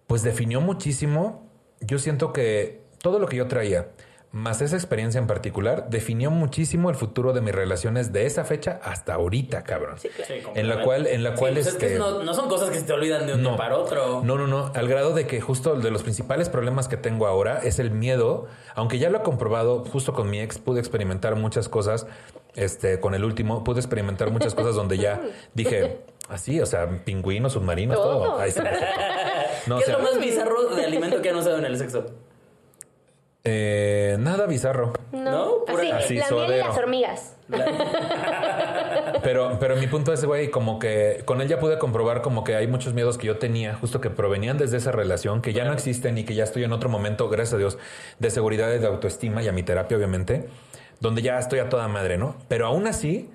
[0.07, 1.48] pues definió muchísimo.
[1.80, 3.88] Yo siento que todo lo que yo traía,
[4.33, 8.81] más esa experiencia en particular, definió muchísimo el futuro de mis relaciones de esa fecha
[8.85, 9.99] hasta ahorita, cabrón.
[9.99, 10.09] Sí,
[10.55, 12.70] en la cual, en la Sí, cual pues es que este, no, no son cosas
[12.70, 14.22] que se te olvidan de un día para otro.
[14.22, 14.70] no, no, no.
[14.74, 18.47] Al grado de que justo de los principales problemas que tengo ahora es el miedo.
[18.76, 22.07] Aunque ya lo he comprobado, justo con mi ex pude experimentar muchas cosas.
[22.55, 25.20] Este, con el último pude experimentar muchas cosas donde ya
[25.55, 28.24] dije así, o sea, pingüinos, submarinos, todo.
[28.24, 28.39] Todo.
[28.39, 28.61] Ahí sí.
[29.66, 31.76] No, ¿Qué o sea, es lo más bizarro de alimento que han usado en el
[31.76, 32.07] sexo?
[33.53, 34.92] Eh, nada bizarro.
[35.12, 36.66] No, pura- así, así, la miel y suadero.
[36.68, 37.36] las hormigas.
[39.22, 42.55] Pero, pero mi punto es, güey, como que con él ya pude comprobar como que
[42.57, 45.72] hay muchos miedos que yo tenía, justo que provenían desde esa relación, que ya no
[45.72, 47.78] existen y que ya estoy en otro momento, gracias a Dios,
[48.18, 50.48] de seguridad y de autoestima y a mi terapia, obviamente,
[51.01, 52.36] donde ya estoy a toda madre, ¿no?
[52.48, 53.28] Pero aún así,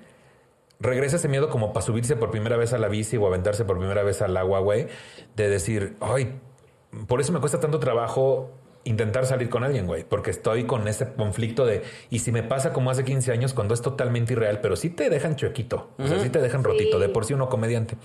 [0.80, 3.78] regresa ese miedo como para subirse por primera vez a la bici o aventarse por
[3.78, 4.88] primera vez al agua, güey,
[5.36, 6.38] de decir, ay,
[7.06, 8.50] por eso me cuesta tanto trabajo
[8.86, 12.72] intentar salir con alguien, güey, porque estoy con ese conflicto de, y si me pasa
[12.72, 16.18] como hace 15 años, cuando es totalmente irreal, pero sí te dejan chuequito, o sea,
[16.20, 17.96] sí te dejan rotito, de por sí uno comediante.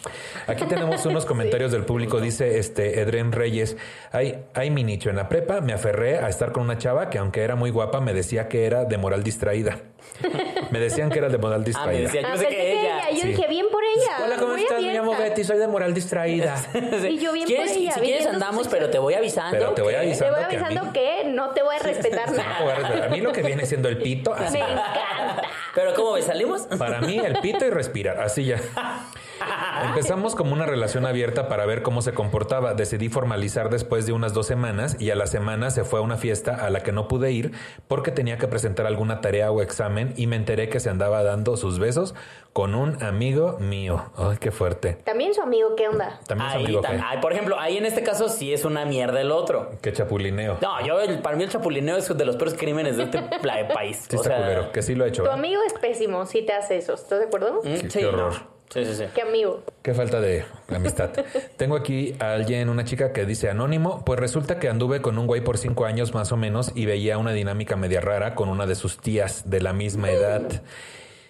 [0.47, 3.77] Aquí tenemos unos comentarios del público, dice este Edren Reyes,
[4.11, 7.17] hay, hay mi nicho, en la prepa me aferré a estar con una chava que
[7.17, 9.77] aunque era muy guapa, me decía que era de moral distraída.
[10.71, 12.01] Me decían que era de moral Ah, me distraída.
[12.03, 13.09] decía, yo Ah, pensé pensé que ella.
[13.11, 13.27] Yo Sí.
[13.29, 13.65] dije, bien
[13.95, 14.17] ella.
[14.25, 14.81] Hola, ¿cómo muy estás?
[14.81, 15.15] Me llamo.
[15.17, 16.55] Betty, soy de moral distraída.
[17.09, 19.57] Y yo bien ¿Quieres- por ella, si quieres andamos, pero te voy avisando.
[19.57, 20.35] Pero te voy que- avisando.
[20.35, 23.05] Te voy que a mí- avisando que no te voy a respetar No, nada.
[23.05, 24.57] a mí lo que viene siendo el pito, así.
[24.57, 25.41] Me encanta.
[25.75, 26.25] Pero ¿cómo ves?
[26.25, 26.63] ¿Salimos?
[26.77, 28.57] Para mí, el pito y respirar, así ya.
[29.85, 32.73] Empezamos como una relación abierta para ver cómo se comportaba.
[32.73, 36.17] Decidí formalizar después de unas dos semanas y a la semana se fue a una
[36.17, 37.51] fiesta a la que no pude ir
[37.87, 41.57] porque tenía que presentar alguna tarea o examen y me enteré que se andaba dando
[41.57, 42.15] sus besos
[42.53, 44.11] con un amigo mío.
[44.17, 44.93] Ay, qué fuerte.
[45.05, 46.19] También su amigo, ¿qué onda?
[46.27, 48.85] También Ahí, amigo tam- que, ay, por ejemplo, ahí en este caso sí es una
[48.85, 49.71] mierda el otro.
[49.81, 50.57] que chapulineo.
[50.61, 53.19] No, yo, el- para mí el chapulineo es de los peores crímenes de este
[53.73, 54.05] país.
[54.09, 55.23] Sí O está sea, culero, que sí lo he hecho.
[55.23, 55.33] Tu ¿eh?
[55.33, 56.93] amigo es pésimo si te hace eso.
[56.93, 57.61] ¿Estás de acuerdo?
[57.63, 58.29] mm, Qué- sí, qué no.
[58.73, 59.03] Sí, sí, sí.
[59.13, 59.63] ¿Qué amigo?
[59.81, 61.09] Qué falta de amistad.
[61.57, 65.27] Tengo aquí a alguien, una chica que dice anónimo, pues resulta que anduve con un
[65.27, 68.65] güey por cinco años más o menos y veía una dinámica media rara con una
[68.65, 70.63] de sus tías de la misma edad.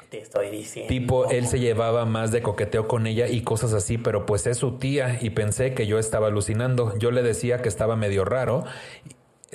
[0.09, 0.89] Te estoy diciendo.
[0.89, 4.57] Tipo, él se llevaba más de coqueteo con ella y cosas así, pero pues es
[4.57, 6.95] su tía y pensé que yo estaba alucinando.
[6.99, 8.65] Yo le decía que estaba medio raro,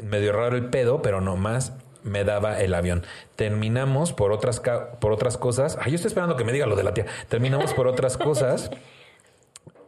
[0.03, 1.75] medio raro el pedo, pero no más
[2.07, 3.05] me daba el avión.
[3.37, 5.77] Terminamos por otras ca- por otras cosas.
[5.83, 7.07] Ay, yo estoy esperando que me diga lo de la tía.
[7.29, 8.71] Terminamos por otras cosas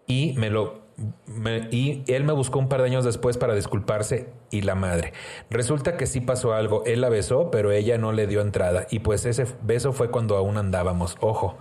[0.06, 0.86] y me lo
[1.26, 5.12] me- y él me buscó un par de años después para disculparse y la madre.
[5.48, 6.82] Resulta que sí pasó algo.
[6.86, 10.36] Él la besó, pero ella no le dio entrada y pues ese beso fue cuando
[10.36, 11.16] aún andábamos.
[11.20, 11.56] Ojo.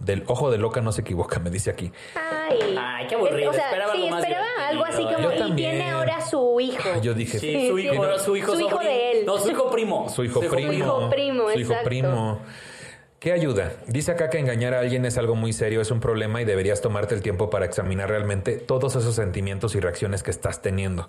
[0.00, 1.92] Del ojo de loca no se equivoca, me dice aquí.
[2.16, 2.76] Ay.
[2.76, 3.52] Ay, qué aburrido.
[3.52, 5.30] Es- o sea, Esperaba sí, algo más esperaba algo así divertido, como.
[5.30, 5.30] ¿eh?
[5.30, 5.70] Yo Y también.
[5.76, 7.00] tiene ahora su hijo.
[7.02, 8.24] Yo dije, Sí, su Sí, hijo, sí.
[8.24, 9.26] su hijo, Su hijo de él.
[9.26, 10.08] No, su hijo primo.
[10.08, 10.66] Su hijo primo.
[10.66, 12.40] Su hijo primo, Su hijo primo.
[13.18, 13.72] ¿Qué ayuda?
[13.86, 16.82] Dice acá que engañar a alguien es algo muy serio, es un problema y deberías
[16.82, 21.08] tomarte el tiempo para examinar realmente todos esos sentimientos y reacciones que estás teniendo.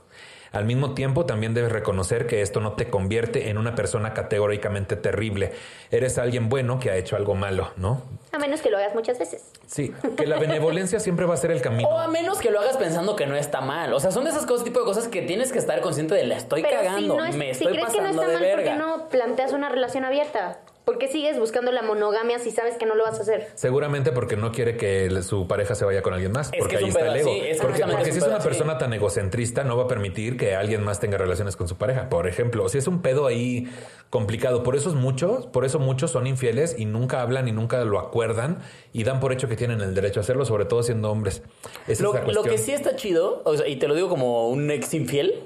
[0.52, 4.96] Al mismo tiempo, también debes reconocer que esto no te convierte en una persona categóricamente
[4.96, 5.52] terrible.
[5.91, 8.02] Eres alguien bueno que ha hecho algo malo, ¿no?
[8.32, 9.43] A menos que lo hagas muchas veces.
[9.68, 11.88] Sí, que la benevolencia siempre va a ser el camino.
[11.89, 13.93] O a menos que lo hagas pensando que no está mal.
[13.93, 16.26] O sea, son de esas cosas, tipo de cosas que tienes que estar consciente de
[16.26, 18.34] la estoy Pero si, cagando, no es- me si estoy crees que no está de
[18.34, 18.76] mal, ¿por qué verga.
[18.76, 20.58] no planteas una relación abierta?
[20.86, 23.48] ¿Por qué sigues buscando la monogamia si sabes que no lo vas a hacer?
[23.56, 26.76] Seguramente porque no quiere que el- su pareja se vaya con alguien más, Es porque
[26.76, 27.30] que es ahí un está el ego.
[27.34, 28.48] sí, es porque justamente porque es si es una pedo, sí.
[28.50, 32.08] persona tan egocentrista, no va a permitir que alguien más tenga relaciones con su pareja.
[32.08, 33.68] Por ejemplo, si es un pedo ahí
[34.10, 37.84] complicado, por eso es muchos, por eso muchos son infieles y nunca hablan y nunca
[37.84, 38.60] lo acuerdan
[38.93, 41.41] y dan por hecho que tienen el derecho a hacerlo, sobre todo siendo hombres.
[41.88, 44.08] Esa Lo, es la lo que sí está chido, o sea, y te lo digo
[44.08, 45.43] como un ex infiel,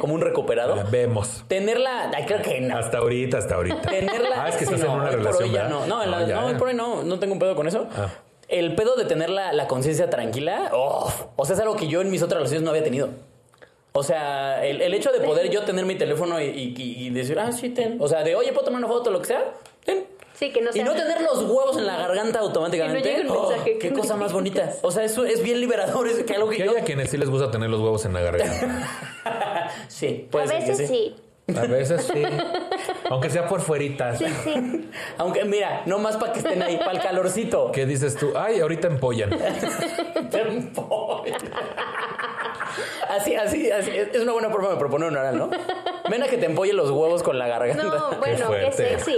[0.00, 1.44] como un recuperado, Ah, Vemos.
[1.48, 2.76] tenerla, ay, creo que no.
[2.76, 3.80] Hasta ahorita, hasta ahorita.
[3.88, 5.48] Tenerla, Ah, es que estás en no, una hoy por relación.
[5.48, 6.40] hoy ya no, no, en la- ya.
[6.40, 7.86] no, hoy por hoy no, no tengo un pedo con eso.
[7.96, 8.08] Ah.
[8.48, 12.00] El pedo de tener la, la conciencia tranquila, oh, o sea, es algo que yo
[12.00, 13.08] en mis otras relaciones no había tenido.
[13.92, 16.74] O sea, el, el hecho de poder yo tener mi teléfono y, y-
[17.06, 17.96] y decir, ah, sí, ten.
[18.00, 19.42] O sea, de, oye, ¿puedo tomar una foto, lo que sea?
[19.84, 20.04] Ten.
[20.32, 20.84] Sí, que no Y sea.
[20.84, 23.16] no tener los huevos en la garganta automáticamente.
[23.16, 24.72] Que no Oh, qué cosa más bonita.
[24.82, 26.06] O sea, eso es bien liberador.
[26.08, 26.70] Es que algo que yo...
[26.70, 28.88] hay a quienes sí les gusta tener los huevos en la garganta.
[29.88, 31.16] Sí, A puede ser que veces sí.
[31.56, 32.22] A veces sí.
[33.10, 34.18] Aunque sea por fueritas.
[34.18, 34.88] Sí, sí.
[35.18, 37.70] Aunque, mira, no más para que estén ahí, para el calorcito.
[37.72, 38.32] ¿Qué dices tú?
[38.36, 39.30] Ay, ahorita empollan.
[43.08, 43.90] así, así, así.
[43.96, 45.50] Es una buena forma de proponer un oral, ¿no?
[46.10, 47.82] Ven a que te empolle los huevos con la garganta.
[47.84, 49.16] No, bueno, qué, sexy.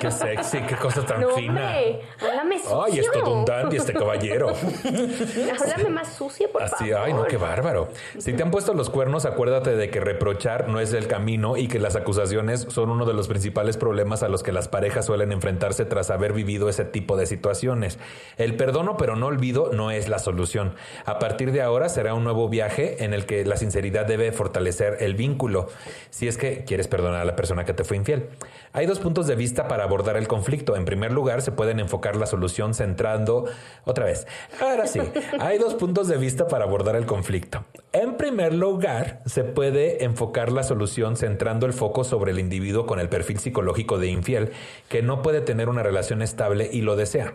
[0.00, 1.72] Qué sexy, qué cosa tan No, fina.
[2.20, 2.82] háblame sucio.
[2.84, 4.48] Ay, es todo un dandy este caballero.
[5.60, 7.06] Háblame más sucio, por Así, favor.
[7.06, 7.88] ay, no, qué bárbaro.
[8.18, 11.68] Si te han puesto los cuernos, acuérdate de que reprochar no es el camino y
[11.68, 15.32] que las acusaciones son uno de los principales problemas a los que las parejas suelen
[15.32, 17.98] enfrentarse tras haber vivido ese tipo de situaciones.
[18.36, 20.74] El perdono pero no olvido no es la solución.
[21.04, 24.96] A partir de ahora será un nuevo viaje en el que la sinceridad debe fortalecer
[25.00, 25.68] el vínculo,
[26.10, 28.30] si es que quieres perdonar a la persona que te fue infiel.
[28.72, 30.76] Hay dos puntos de vista para abordar el conflicto.
[30.76, 33.46] En primer lugar, se pueden enfocar la solución centrando
[33.84, 34.26] otra vez.
[34.60, 35.00] Ahora sí,
[35.38, 37.64] hay dos puntos de vista para abordar el conflicto.
[37.92, 43.00] En primer lugar, se puede enfocar la solución centrando el foco sobre el individuo con
[43.00, 44.52] el perfil psicológico de infiel
[44.88, 47.34] que no puede tener una relación estable y lo desea.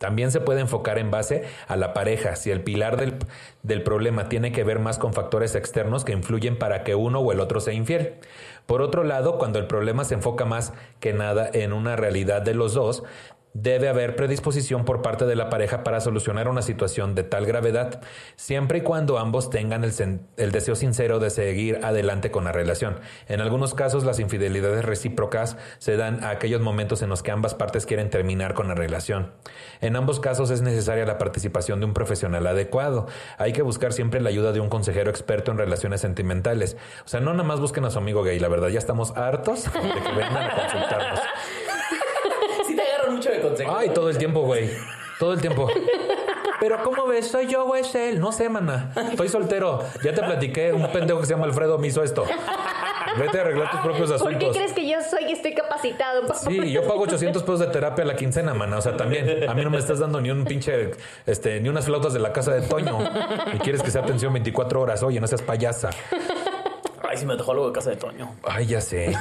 [0.00, 3.16] También se puede enfocar en base a la pareja, si el pilar del,
[3.62, 7.32] del, problema tiene que ver más con factores externos que influyen para que uno o
[7.32, 8.14] el otro sea infiel.
[8.64, 12.54] Por otro lado, cuando el problema se enfoca más que nada en una realidad de
[12.54, 13.02] los dos,
[13.52, 18.00] debe haber predisposición por parte de la pareja para solucionar una situación de tal gravedad,
[18.36, 19.92] siempre y cuando ambos tengan el,
[20.36, 23.00] el, deseo sincero de seguir adelante con la relación.
[23.28, 27.54] En algunos casos, las infidelidades recíprocas se dan a aquellos momentos en los que ambas
[27.54, 29.32] partes quieren terminar con la relación.
[29.80, 33.08] En ambos casos es necesaria la participación de un profesional adecuado.
[33.38, 36.76] Hay que buscar siempre la ayuda de un consejero experto en relaciones sentimentales.
[37.04, 39.64] O sea, no nada más busquen a su amigo gay, la verdad, ya estamos hartos
[39.64, 41.20] de que vengan a consultarnos.
[43.40, 43.76] Consejo.
[43.76, 44.70] Ay, todo el tiempo, güey.
[45.18, 45.68] Todo el tiempo.
[46.60, 47.28] Pero ¿cómo ves?
[47.28, 48.20] ¿Soy yo o es él?
[48.20, 48.92] No sé, mana.
[49.10, 49.82] Estoy soltero.
[50.04, 50.72] Ya te platiqué.
[50.72, 52.24] Un pendejo que se llama Alfredo me hizo esto.
[53.18, 54.38] Vete a arreglar tus propios ¿Por asuntos.
[54.52, 56.22] qué crees que yo soy y estoy capacitado?
[56.22, 56.34] papá?
[56.38, 58.76] Sí, yo pago 800 pesos de terapia a la quincena, mana.
[58.78, 60.92] O sea, también a mí no me estás dando ni un pinche,
[61.26, 62.98] este, ni unas flautas de la casa de Toño.
[63.54, 65.02] Y quieres que sea atención 24 horas.
[65.02, 65.90] Oye, no seas payasa.
[67.10, 68.36] Ay, sí me antojó algo de casa de Toño.
[68.44, 69.12] Ay, ya sé.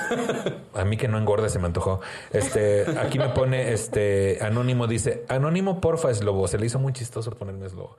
[0.76, 2.02] A mí que no engorde se me antojó.
[2.32, 6.48] Este, aquí me pone, este, Anónimo dice, Anónimo, porfa, es lobo.
[6.48, 7.98] Se le hizo muy chistoso ponerme es lobo.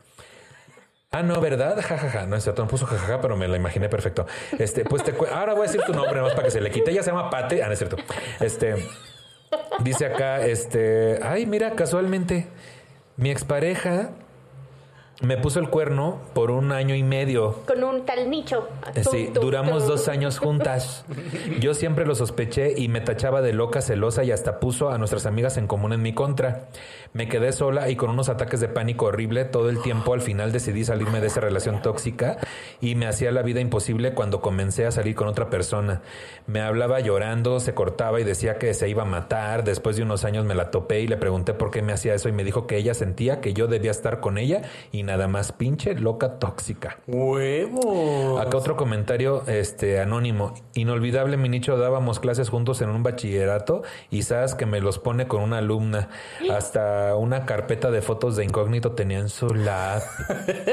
[1.11, 1.75] Ah, no, ¿verdad?
[1.75, 2.09] Jajaja.
[2.09, 2.27] Ja, ja.
[2.27, 4.27] No es cierto, no puso jajaja, pero me la imaginé perfecto.
[4.61, 6.93] Este, pues te ahora voy a decir tu nombre más para que se le quite.
[6.93, 7.61] Ella se llama Pate.
[7.65, 7.97] Ah, no es cierto.
[8.39, 8.77] Este,
[9.81, 12.47] dice acá, este, ay, mira, casualmente,
[13.17, 14.13] mi expareja
[15.21, 17.61] me puso el cuerno por un año y medio.
[17.67, 18.69] Con un tal nicho.
[19.11, 21.05] Sí, duramos dos años juntas.
[21.61, 25.27] Yo siempre lo sospeché y me tachaba de loca, celosa y hasta puso a nuestras
[25.27, 26.69] amigas en común en mi contra.
[27.13, 30.15] Me quedé sola y con unos ataques de pánico horrible todo el tiempo.
[30.15, 32.39] Al final decidí salirme de esa relación tóxica
[32.81, 36.03] y me hacía la vida imposible cuando comencé a salir con otra persona.
[36.47, 39.65] Me hablaba llorando, se cortaba y decía que se iba a matar.
[39.65, 42.29] Después de unos años me la topé y le pregunté por qué me hacía eso
[42.29, 44.63] y me dijo que ella sentía que yo debía estar con ella
[44.93, 46.99] y nada más pinche loca tóxica.
[47.09, 48.39] Huevo.
[48.39, 50.55] Acá otro comentario este anónimo.
[50.75, 55.27] Inolvidable mi nicho dábamos clases juntos en un bachillerato y sabes que me los pone
[55.27, 56.09] con una alumna.
[56.51, 60.01] Hasta una carpeta de fotos de incógnito tenía en su lab.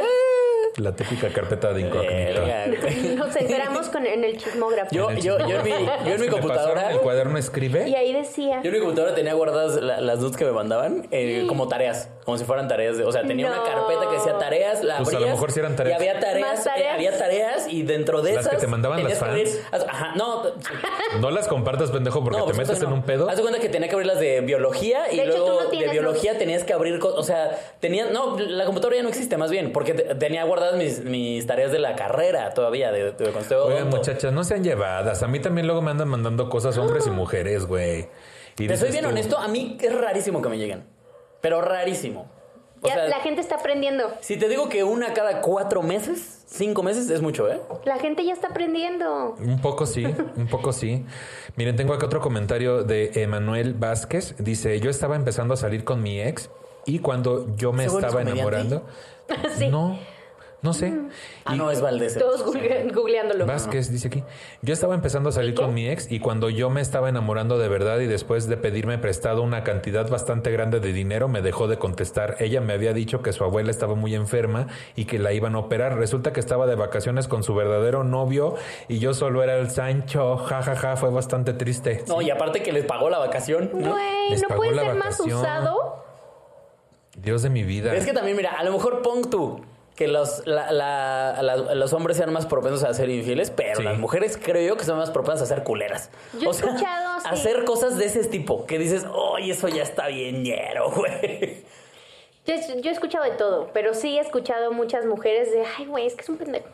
[0.77, 3.15] La típica carpeta de incógnito.
[3.17, 4.93] Nos enteramos con, en el chismógrafo.
[4.93, 6.91] Yo, yo, yo en mi, yo en mi computadora.
[6.91, 7.89] el cuaderno escribe.
[7.89, 8.61] Y ahí decía.
[8.61, 12.11] Yo en mi computadora tenía guardadas la- las nudes que me mandaban eh, como tareas,
[12.27, 12.97] como si fueran tareas.
[12.97, 15.51] de- o sea, tenía una carpeta que decía tareas, la Pues a lo abrías, mejor
[15.53, 15.97] sí eran tareas.
[15.97, 16.85] Y había tareas, ¿Más tareas?
[16.89, 20.43] eh, había tareas y dentro de Las esas que te mandaban las abrir- Ajá, no,
[21.21, 23.29] No las compartas, pendejo, porque no, te metes en un pedo.
[23.29, 25.87] Haz de cuenta que tenía que abrir las de biología y De luego no de
[25.87, 29.49] biología tenías que abrir cosas, o sea, tenía no, la computadora ya no existe más
[29.49, 33.53] bien, porque te- tenía guardadas mis, mis tareas de la carrera todavía de, de Oigan,
[33.53, 33.85] odonto.
[33.97, 35.23] muchachas, no sean llevadas.
[35.23, 38.09] A mí también luego me andan mandando cosas hombres y mujeres, güey.
[38.57, 40.96] Te soy bien tú, honesto, a mí es rarísimo que me lleguen.
[41.47, 42.29] Pero rarísimo.
[42.81, 44.11] O Ya, sea, la gente está aprendiendo.
[44.19, 47.59] si te digo que una cada cuatro meses, cinco meses, es mucho, ¿eh?
[47.85, 49.35] La gente ya está aprendiendo.
[49.39, 51.05] Un poco sí, un poco sí.
[51.55, 54.35] Miren, tengo acá otro comentario de Emanuel Vázquez.
[54.39, 56.49] Dice, yo estaba empezando a salir con mi ex
[56.85, 58.83] y cuando yo me ¿Ese güey no es estaba enamorando...
[59.57, 59.67] Sí.
[59.69, 59.97] No,
[60.67, 60.93] no sé.
[61.45, 62.17] Ah, Y- no, es Valdés.
[62.17, 63.45] Todos google- googleándolo.
[63.45, 64.23] Vázquez dice aquí.
[64.61, 67.69] Yo estaba empezando a salir con mi ex y cuando yo me estaba enamorando de
[67.69, 71.77] verdad y después de pedirme prestado una cantidad bastante grande de dinero me dejó de
[71.77, 72.35] contestar.
[72.39, 75.59] Ella me había dicho que su abuela estaba muy enferma y que la iban a
[75.59, 75.97] operar.
[75.97, 78.55] Resulta que estaba de vacaciones con su verdadero novio
[78.89, 80.35] y yo solo era el Sancho.
[80.37, 80.97] Ja, ja, ja.
[80.97, 82.03] Fue bastante triste.
[82.09, 83.69] No, y aparte que les pagó la vacación.
[83.73, 83.91] ¿no?
[83.91, 86.03] Güey, ¿no puede ser más usado?
[87.15, 87.95] Dios de mi vida.
[87.95, 89.61] Es que también, mira, a lo mejor pon tú
[89.97, 93.83] que los, la- la- la- los hombres sean más propensos a ser infieles, pero Sí.
[93.83, 96.09] las mujeres creo yo que son más propensas a ser culeras.
[96.39, 97.27] Yo he escuchado, sí.
[97.29, 101.63] hacer cosas de ese tipo, que dices, oye, eso ya está bien ñero, güey.
[102.45, 105.85] Yo, he- yo he escuchado de todo, pero sí he escuchado muchas mujeres de, ay,
[105.87, 106.67] güey, es que es un pendejo.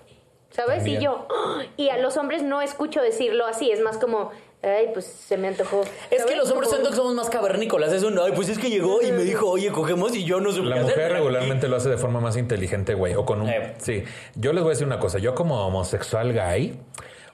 [0.51, 0.77] ¿Sabes?
[0.83, 1.01] También.
[1.01, 1.27] Y yo,
[1.77, 4.31] y a los hombres no escucho decirlo así, es más como,
[4.63, 5.83] ay, pues se me antojó.
[6.09, 7.91] Es que los hombres siento que somos más cavernícolas.
[7.91, 10.51] Es un, ay, pues es que llegó y me dijo, oye, cogemos y yo no
[10.51, 13.15] supe La hacer, mujer regularmente lo hace de forma más inteligente, güey.
[13.15, 13.49] O con un.
[13.49, 13.75] Eh.
[13.77, 14.03] Sí.
[14.35, 15.19] Yo les voy a decir una cosa.
[15.19, 16.79] Yo, como homosexual gay,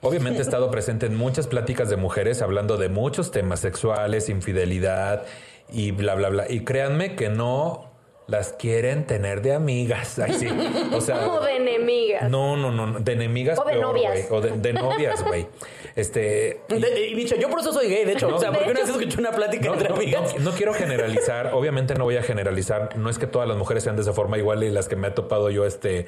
[0.01, 5.25] obviamente he estado presente en muchas pláticas de mujeres hablando de muchos temas sexuales, infidelidad
[5.71, 6.45] y bla, bla, bla.
[6.49, 7.88] Y créanme que no
[8.30, 10.17] las quieren tener de amigas.
[10.23, 10.47] Ay, sí.
[10.93, 11.19] O sea.
[11.25, 12.30] Como de enemigas.
[12.30, 14.27] No, no, no, de enemigas O de peor, novias.
[14.30, 14.39] güey.
[14.39, 15.47] O de, de novias, güey.
[15.95, 16.61] Este.
[16.69, 18.30] y- De- y dicho, yo por eso soy gay, de hecho.
[18.30, 18.88] No, o sea, porque una hecho.
[18.93, 20.36] vez escuché una plática no, entre no, amigas.
[20.38, 23.84] no- no quiero generalizar, obviamente no voy a generalizar, no es que todas las mujeres
[23.84, 26.05] sean de esa forma igual y las que me ha topado yo, este,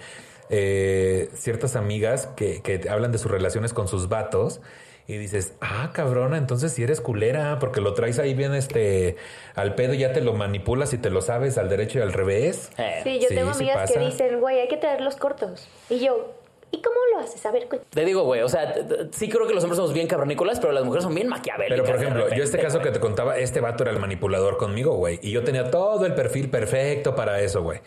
[0.50, 4.62] eh, ciertas amigas que, que hablan de sus relaciones con sus vatos
[5.08, 9.18] y dices, ah, cabrona, entonces si eres culera, porque lo traes ahí bien este
[9.56, 12.14] al pedo y ya te lo manipulas y te lo sabes al derecho y al
[12.14, 12.72] revés.
[12.78, 15.68] Eh, Sí, yo Sí, tengo sí amigas que dicen, güey, hay que traerlos cortos.
[15.90, 16.34] Y yo,
[16.72, 17.46] ¿y cómo lo haces?
[17.46, 18.74] A ver, Te digo, güey, o sea,
[19.12, 21.82] sí creo que los hombres somos bien cavernícolas, pero las mujeres son bien maquiavélicas.
[21.82, 24.96] Pero por ejemplo, yo este caso que te contaba, este vato era el manipulador conmigo,
[24.96, 25.20] güey.
[25.22, 27.80] Y yo tenía todo el perfil perfecto para eso, güey.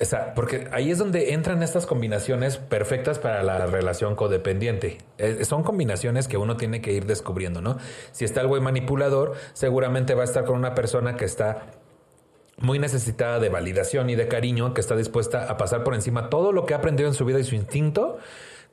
[0.00, 4.98] O sea, porque ahí es donde entran estas combinaciones perfectas para la relación codependiente.
[5.18, 7.78] Eh, son combinaciones que uno tiene que ir descubriendo, ¿no?
[8.12, 11.66] Si está el güey manipulador, seguramente va a estar con una persona que está
[12.58, 16.52] muy necesitada de validación y de cariño, que está dispuesta a pasar por encima todo
[16.52, 18.18] lo que ha aprendido en su vida y su instinto,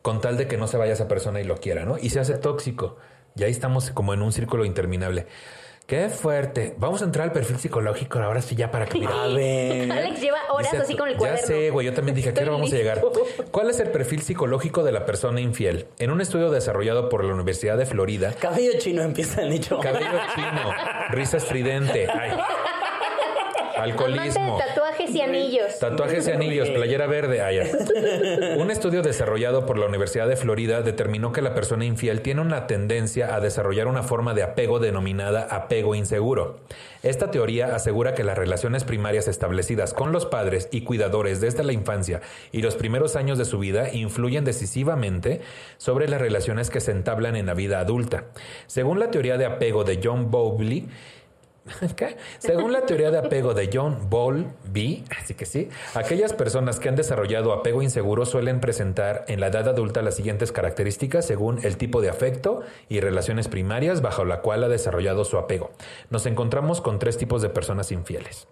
[0.04, 1.98] con tal de que no se vaya esa persona y lo quiera, ¿no?
[1.98, 2.98] Y se hace tóxico.
[3.36, 5.26] Y ahí estamos como en un círculo interminable.
[5.86, 6.74] Qué fuerte.
[6.80, 9.24] Vamos a entrar al perfil psicológico ahora sí ya para que mira.
[9.24, 9.92] A ver.
[9.92, 11.46] Alex lleva horas Dice, así con el Ya cuaderno.
[11.48, 11.86] sé, güey.
[11.86, 13.02] Yo también dije, ¿a qué hora vamos a llegar?
[13.52, 15.86] ¿Cuál es el perfil psicológico de la persona infiel?
[16.00, 19.80] En un estudio desarrollado por la Universidad de Florida, Cabello chino empieza el nicho.
[19.80, 20.74] cabello chino,
[21.12, 22.32] risa estridente, ay,
[23.78, 24.58] alcoholismo.
[24.58, 25.80] De tatuajes y anillos.
[25.80, 27.42] Tatuajes y anillos, playera verde.
[27.42, 27.66] Ah, ya.
[28.58, 32.68] Un estudio desarrollado por la Universidad de Florida determinó que la persona infiel tiene una
[32.68, 36.60] tendencia a desarrollar una forma de apego denominada apego inseguro.
[37.04, 41.72] Esta teoría asegura que las relaciones primarias establecidas con los padres y cuidadores desde la
[41.72, 42.22] infancia
[42.52, 45.42] y los primeros años de su vida influyen decisivamente
[45.78, 48.26] sobre las relaciones que se entablan en la vida adulta.
[48.66, 50.88] Según la teoría de apego de John Bowlby.
[52.40, 56.96] Según la teoría de apego de John Bowlby, así que sí, aquellas personas que han
[56.96, 62.02] desarrollado apego inseguro suelen presentar en la edad adulta las siguientes características según el tipo
[62.02, 65.72] de afecto y relaciones primarias bajo la cual ha desarrollado su apego.
[66.10, 68.48] Nos encontramos con tres tipos de personas infieles.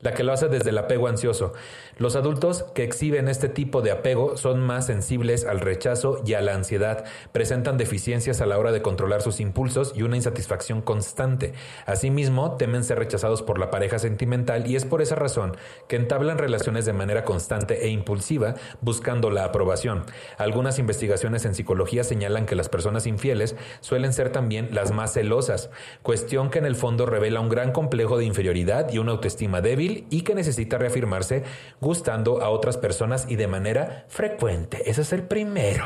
[0.00, 1.52] La que lo hace desde el apego ansioso.
[1.98, 6.40] Los adultos que exhiben este tipo de apego son más sensibles al rechazo y a
[6.40, 11.52] la ansiedad, presentan deficiencias a la hora de controlar sus impulsos y una insatisfacción constante.
[11.84, 15.54] Asimismo, temen ser rechazados por la pareja sentimental y es por esa razón
[15.86, 20.04] que entablan relaciones de manera constante e impulsiva buscando la aprobación.
[20.38, 25.68] Algunas investigaciones en psicología señalan que las personas infieles suelen ser también las más celosas,
[26.02, 29.89] cuestión que en el fondo revela un gran complejo de inferioridad y una autoestima débil
[30.10, 31.42] y que necesita reafirmarse
[31.80, 34.82] gustando a otras personas y de manera frecuente.
[34.90, 35.84] Ese es el primero.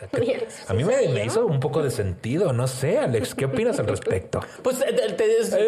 [0.68, 3.86] A mí me, me hizo un poco de sentido, no sé, Alex, ¿qué opinas al
[3.86, 4.40] respecto?
[4.62, 5.08] Pues eh, te-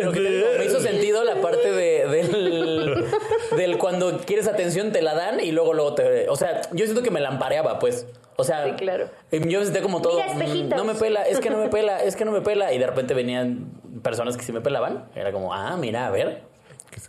[0.03, 3.05] lo que te digo, me hizo sentido la parte de, del,
[3.59, 6.31] del cuando quieres atención te la dan y luego luego te...
[6.31, 8.07] O sea, yo siento que me lampareaba, pues.
[8.37, 9.11] O sea, Sí, claro.
[9.31, 10.15] yo me sentía como todo...
[10.15, 10.73] Mira, espejitos.
[10.73, 12.73] "Mm, No me pela, es que no me pela, es que no me pela.
[12.73, 13.67] Y de repente venían
[14.03, 15.11] personas que sí me pelaban.
[15.15, 16.41] Era como, ah, mira, a ver.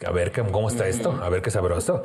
[0.05, 2.03] A ver ¿cómo- está esto, a ver qué sabroso.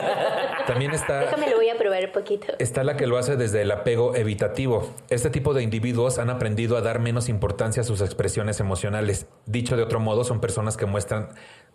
[0.66, 1.20] También está...
[1.20, 2.54] Déjame lo voy a probar un poquito.
[2.58, 4.94] Está la que lo hace desde el apego evitativo.
[5.10, 9.26] Este tipo de individuos han aprendido a dar menos importancia a sus expresiones emocionales.
[9.46, 11.28] Dicho de otro modo, son personas que muestran,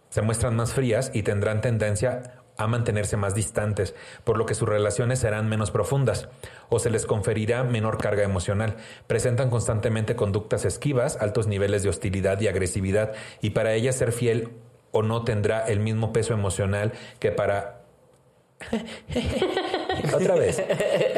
[0.10, 4.68] se muestran más frías y tendrán tendencia a mantenerse más distantes, por lo que sus
[4.68, 6.28] relaciones serán menos profundas
[6.70, 8.76] o se les conferirá menor carga emocional.
[9.08, 14.50] Presentan constantemente conductas esquivas, altos niveles de hostilidad y agresividad, y para ellas ser fiel
[14.92, 17.82] o no tendrá el mismo peso emocional que para
[20.14, 20.62] otra vez.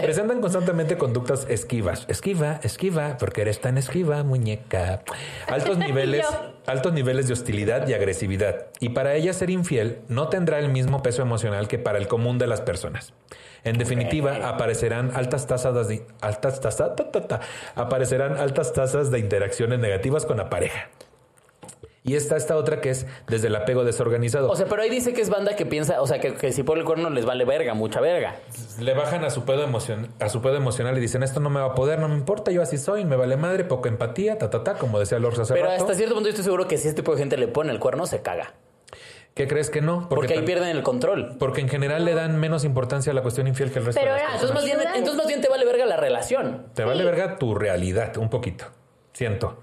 [0.01, 2.05] Presentan constantemente conductas esquivas.
[2.07, 5.03] Esquiva, esquiva, porque eres tan esquiva, muñeca.
[5.47, 6.25] Altos niveles,
[6.65, 8.67] altos niveles de hostilidad y agresividad.
[8.79, 12.37] Y para ella ser infiel no tendrá el mismo peso emocional que para el común
[12.37, 13.13] de las personas.
[13.63, 17.39] En definitiva, aparecerán altas tasas de altas tasas, ta, ta, ta,
[17.75, 20.89] aparecerán altas tasas de interacciones negativas con la pareja.
[22.05, 24.49] Y está esta otra que es desde el apego desorganizado.
[24.49, 26.61] O sea, pero ahí dice que es banda que piensa, o sea, que, que si
[26.61, 28.35] por el cuerno les vale verga, mucha verga.
[28.79, 31.61] le bajan a su pedo emocion- a su pedo emocional y dicen esto no me
[31.61, 34.49] va a poder, no me importa, yo así soy, me vale madre, poca empatía, ta
[34.49, 35.81] ta ta, como decía Lorza hace Pero rato.
[35.81, 37.79] hasta cierto punto yo estoy seguro que si este tipo de gente le pone el
[37.79, 38.53] cuerno, se caga.
[39.33, 40.09] ¿Qué crees que no?
[40.09, 41.37] Porque, ahí pierden el control.
[41.39, 44.13] Porque en general le dan menos importancia a la cuestión infiel que el resto Pero
[44.13, 44.33] de las.
[44.33, 46.67] Entonces más, bien, entonces más bien te vale verga la relación.
[46.75, 48.65] Te vale verga tu realidad, un poquito.
[49.13, 49.57] Siento.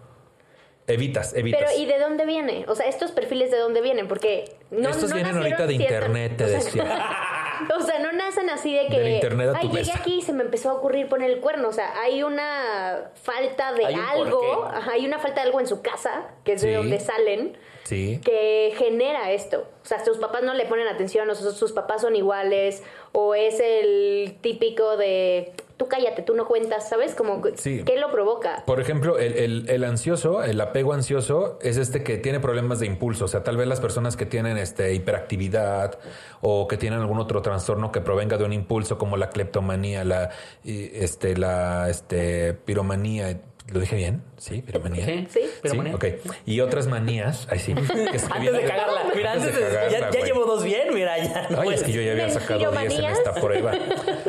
[0.92, 1.60] Evitas, evitas.
[1.66, 2.64] Pero ¿y de dónde viene?
[2.68, 6.36] O sea, estos perfiles de dónde vienen, porque no Estos no vienen ahorita de internet,
[6.36, 7.16] te o sea.
[7.78, 9.98] O sea, no nacen así de que Del internet a tu ay, llegué mesa".
[9.98, 13.74] aquí y se me empezó a ocurrir poner el cuerno, o sea, hay una falta
[13.74, 14.76] de Hay un algo, porqué.
[14.78, 16.68] ajá, hay una falta de algo en su casa, que es Sí.
[16.68, 17.58] de donde salen,
[17.90, 18.20] Sí.
[18.24, 19.66] que genera esto.
[19.82, 22.82] O sea, sus papás no le ponen atención, o sus, sus papás son iguales,
[23.12, 27.14] o es el típico de tú cállate, tú no cuentas, ¿sabes?
[27.14, 27.82] Como, Sí.
[27.86, 28.64] ¿qué lo provoca?
[28.66, 32.86] Por ejemplo, el, el- el ansioso, el apego ansioso, es este que tiene problemas de
[32.86, 33.24] impulso.
[33.24, 35.98] O sea, tal vez las personas que tienen este, hiperactividad
[36.42, 40.28] o que tienen algún otro trastorno que provenga de un impulso, como la cleptomanía, la,
[40.64, 43.40] este, la este, piromanía.
[43.72, 44.22] ¿Lo dije bien?
[44.36, 45.04] Sí, piromanía.
[45.06, 45.40] Sí, Sí.
[45.62, 45.94] pero Sí, manía.
[45.94, 46.04] ok.
[46.46, 47.74] Y otras manías, ay sí.
[48.10, 49.02] que es que Antes de cagarla.
[49.14, 51.48] Mira, antes de, cagarla, ya, llevo dos bien, mira, ya.
[51.50, 53.72] no Ay, es que yo ya había ¿Las sacado 10 en esta prueba.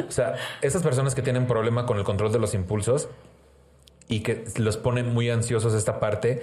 [0.07, 3.09] O sea, esas personas que tienen problema con el control de los impulsos
[4.07, 6.41] y que los ponen muy ansiosos esta parte,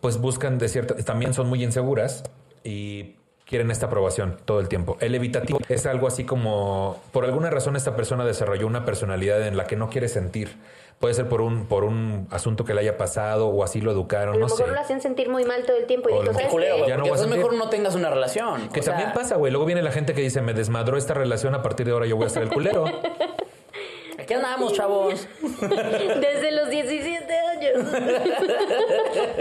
[0.00, 2.24] pues buscan de cierta, también son muy inseguras
[2.64, 4.96] y quieren esta aprobación todo el tiempo.
[5.00, 9.56] El evitativo es algo así como, por alguna razón esta persona desarrolló una personalidad en
[9.56, 10.56] la que no quiere sentir.
[11.00, 13.94] Puede ser por un, por un asunto que le haya pasado o así lo A
[13.94, 14.72] educaron, lo no mejor sé.
[14.74, 16.80] lo hacen sentir muy mal todo el tiempo y O lo ¿sabes Qué culero, qué?
[16.82, 18.68] güey, Ya no a entonces mejor no tengas una relación.
[18.68, 19.50] Que O sea, también pasa, güey.
[19.50, 22.16] Luego viene la gente que dice, me desmadró esta relación, a partir de ahora yo
[22.16, 22.84] voy a ser el culero.
[24.18, 25.26] Aquí andamos, chavos.
[25.62, 27.86] Desde los 17 años.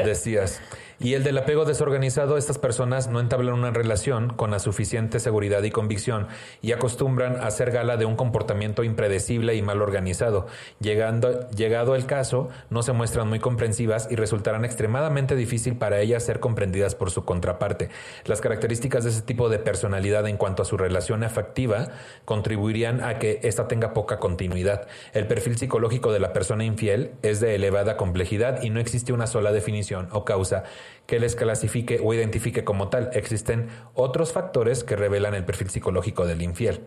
[0.06, 0.62] Decías.
[1.02, 5.64] Y el del apego desorganizado, estas personas no entablan una relación con la suficiente seguridad
[5.64, 6.28] y convicción
[6.62, 10.48] y acostumbran a hacer gala de un comportamiento impredecible y mal organizado.
[10.82, 16.24] Llegando, llegado el caso, no se muestran muy comprensivas y resultarán extremadamente difícil para ellas
[16.24, 17.88] ser comprendidas por su contraparte.
[18.26, 21.88] Las características de ese tipo de personalidad en cuanto a su relación afectiva
[22.26, 24.86] contribuirían a que ésta tenga poca continuidad.
[25.14, 29.28] El perfil psicológico de la persona infiel es de elevada complejidad y no existe una
[29.28, 30.66] sola definición o causa
[31.10, 33.10] que les clasifique o identifique como tal.
[33.14, 36.82] Existen otros factores que revelan el perfil psicológico del infiel.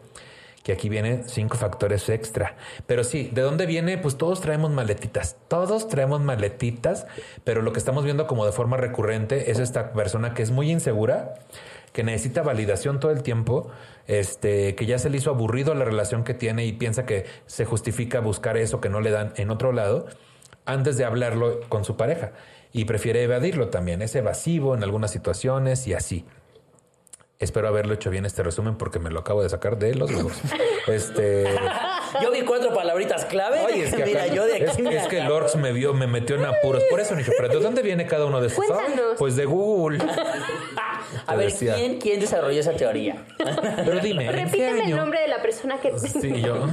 [0.62, 2.56] Que aquí vienen cinco factores extra.
[2.86, 3.98] Pero sí, ¿de dónde viene?
[3.98, 5.36] Pues todos traemos maletitas.
[5.48, 7.06] Todos traemos maletitas,
[7.42, 10.70] pero lo que estamos viendo como de forma recurrente es esta persona que es muy
[10.70, 11.34] insegura,
[11.92, 13.72] que necesita validación todo el tiempo,
[14.06, 17.64] este, que ya se le hizo aburrido la relación que tiene y piensa que se
[17.64, 20.06] justifica buscar eso que no le dan en otro lado
[20.64, 22.32] antes de hablarlo con su pareja
[22.72, 24.02] y prefiere evadirlo también.
[24.02, 26.24] Es evasivo en algunas situaciones y así.
[27.38, 30.32] Espero haberlo hecho bien este resumen porque me lo acabo de sacar de los huevos.
[30.88, 31.44] Este,
[32.20, 33.60] Yo vi cuatro palabritas clave.
[33.60, 34.64] Ay, es que, mira, acá- yo de aquí.
[34.64, 35.02] es, mira.
[35.02, 36.82] es que Lorx me vio, me metió en apuros.
[36.90, 39.14] Por eso, Nicho, pero ¿de dónde viene cada uno de Cuéntanos.
[39.16, 39.98] Pues de Google.
[41.26, 41.74] A ver, decía.
[41.74, 43.24] ¿quién, ¿quién desarrolló esa teoría?
[43.84, 45.98] Pero dime, ¿en qué Repíteme el nombre de la persona que...
[45.98, 46.66] Sí, yo.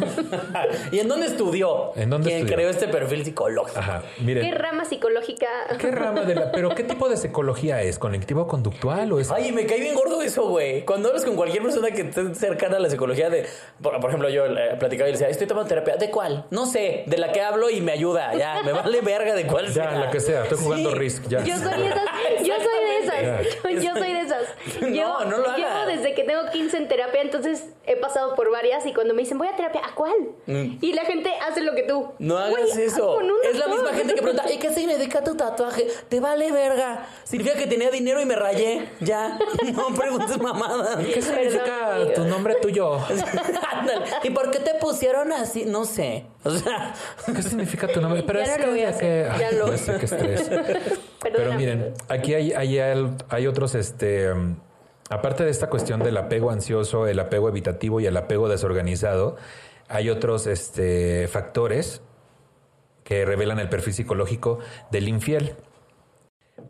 [0.91, 1.91] ¿Y en dónde estudió?
[1.95, 2.55] ¿En dónde ¿Quién estudió?
[2.55, 3.79] creó este perfil psicológico?
[3.79, 4.55] Ajá, ¿Qué miren.
[4.55, 5.47] rama psicológica?
[5.79, 6.51] ¿Qué rama de la...
[6.51, 7.99] Pero qué tipo de psicología es?
[7.99, 10.83] ¿Conectivo conductual o es Ay, me cae bien gordo eso, güey.
[10.85, 13.45] Cuando hablas con cualquier persona que esté cercana a la psicología de...
[13.81, 15.95] Por, por ejemplo, yo eh, platicaba y le decía, estoy tomando terapia.
[15.97, 16.45] ¿De cuál?
[16.51, 17.03] No sé.
[17.07, 18.33] De la que hablo y me ayuda.
[18.35, 19.91] Ya, me vale verga de cuál Ya, sea.
[19.99, 20.97] la que sea, estoy jugando Sí.
[20.97, 21.43] Risk, ya.
[21.43, 22.03] Yo soy de esas.
[22.45, 23.63] Yo soy de esas.
[23.63, 24.21] Yo, yo soy de
[24.81, 25.57] No, Llevo- no lo hagas.
[25.57, 29.21] Llevo desde que tengo 15 en terapia, entonces he pasado por varias y cuando me
[29.23, 30.13] dicen, voy a terapia, ¿a cuál?
[30.45, 30.77] Mm.
[30.81, 32.11] Y la gente hace lo que tú.
[32.19, 33.15] No hagas eso.
[33.15, 35.87] con un Es la misma gente que pregunta, ¿y qué significa tu tatuaje?
[36.09, 37.07] Te vale verga.
[37.23, 38.89] Significa que tenía dinero y me rayé.
[38.99, 39.37] Ya.
[39.73, 40.97] No preguntes mamadas.
[41.05, 42.11] ¿Qué significa amigo.
[42.13, 42.97] tu nombre tuyo?
[44.23, 45.65] ¿Y por qué te pusieron así?
[45.65, 46.25] No sé.
[46.43, 46.93] O sea,
[47.25, 48.23] ¿Qué significa tu nombre?
[48.27, 50.49] Pero Ya es no que, ya lo- sé qué estrés.
[51.21, 52.79] Pero miren, aquí hay, hay,
[53.29, 54.29] hay otros, este,
[55.09, 59.35] aparte de esta cuestión del apego ansioso, el apego evitativo y el apego desorganizado,
[59.89, 62.01] hay otros este, factores
[63.03, 64.59] que revelan el perfil psicológico
[64.91, 65.55] del infiel.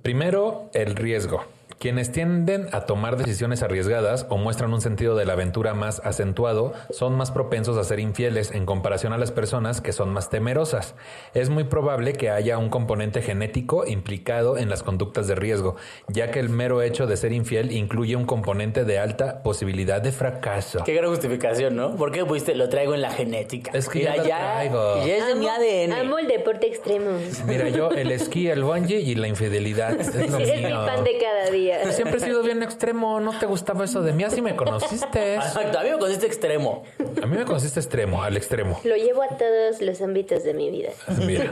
[0.01, 1.43] Primero, el riesgo.
[1.79, 6.73] Quienes tienden a tomar decisiones arriesgadas o muestran un sentido de la aventura más acentuado
[6.89, 10.93] son más propensos a ser infieles en comparación a las personas que son más temerosas.
[11.33, 15.77] Es muy probable que haya un componente genético implicado en las conductas de riesgo,
[16.09, 20.11] ya que el mero hecho de ser infiel incluye un componente de alta posibilidad de
[20.11, 20.83] fracaso.
[20.83, 21.95] qué gran justificación, ¿no?
[21.95, 23.71] ¿Por qué pusiste lo traigo en la genética?
[23.73, 25.05] Es que Mira, ya lo traigo.
[25.07, 25.93] Ya es mi Amo- ADN.
[25.93, 27.11] Amo el deporte extremo.
[27.47, 29.97] Mira, yo el esquí, el bungee y la infidelidad.
[29.97, 31.68] Es lo Sí, es mi pan de cada día.
[31.77, 31.91] Día.
[31.91, 35.35] Siempre he sido bien extremo, no te gustaba eso de mí, así me conociste.
[35.35, 36.83] Exacto, a mí me conociste extremo.
[37.21, 38.79] A mí me conociste extremo, al extremo.
[38.83, 40.89] Lo llevo a todos los ámbitos de mi vida.
[41.25, 41.49] Mira,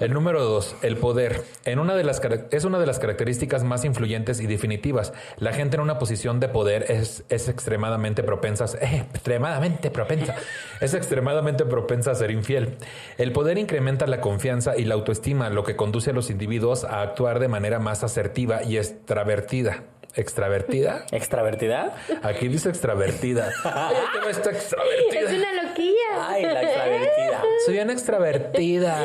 [0.00, 1.42] el número dos, el poder.
[1.64, 5.12] En una de las, cara- es una de las características más influyentes y definitivas.
[5.38, 10.34] La gente en una posición de poder es, es extremadamente propensa, eh, extremadamente propensa,
[10.80, 12.76] es extremadamente propensa a ser infiel.
[13.18, 17.02] El poder incrementa la confianza y la autoestima, lo que conduce a los individuos a
[17.02, 19.43] actuar de manera más asertiva y extravertida.
[20.16, 21.06] ¿Extravertida?
[21.10, 21.96] ¿Extravertida?
[22.22, 23.48] Aquí dice extravertida.
[23.64, 25.20] Oye, que no está extravertida.
[25.20, 26.28] Es una loquilla.
[26.28, 27.42] Ay, la extravertida.
[27.64, 28.96] Soy bien extravertida.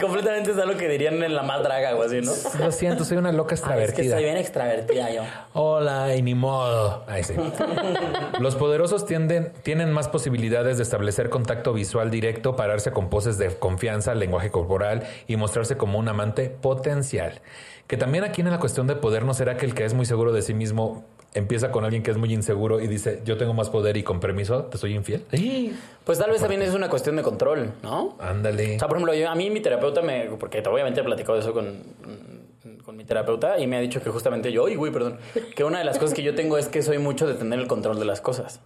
[0.00, 2.32] Completamente es algo que dirían en la más draga o así, ¿no?
[2.58, 4.14] Lo siento, soy una loca Ay, es que extravertida.
[4.16, 5.22] soy bien extravertida yo.
[5.52, 7.04] Hola, y ni modo.
[7.06, 7.34] Ahí sí.
[8.40, 13.54] Los poderosos tienden, tienen más posibilidades de establecer contacto visual directo, pararse con poses de
[13.56, 17.40] confianza, lenguaje corporal y mostrarse como un amante potencial.
[17.90, 20.06] Que también aquí en la cuestión de poder, ¿no será que el que es muy
[20.06, 21.04] seguro de sí mismo
[21.34, 24.20] empieza con alguien que es muy inseguro y dice, yo tengo más poder y con
[24.20, 25.24] permiso te soy infiel?
[25.32, 25.76] ¡Ay!
[26.04, 28.16] Pues tal vez también es una cuestión de control, ¿no?
[28.20, 28.76] Ándale.
[28.76, 30.26] O sea, por ejemplo, yo- a mí mi terapeuta me...
[30.38, 31.82] Porque obviamente he platicado eso con,
[32.84, 34.62] con mi terapeuta y me ha dicho que justamente yo...
[34.66, 35.18] Uy, güey, perdón.
[35.56, 37.66] Que una de las cosas que yo tengo es que soy mucho de tener el
[37.66, 38.60] control de las cosas.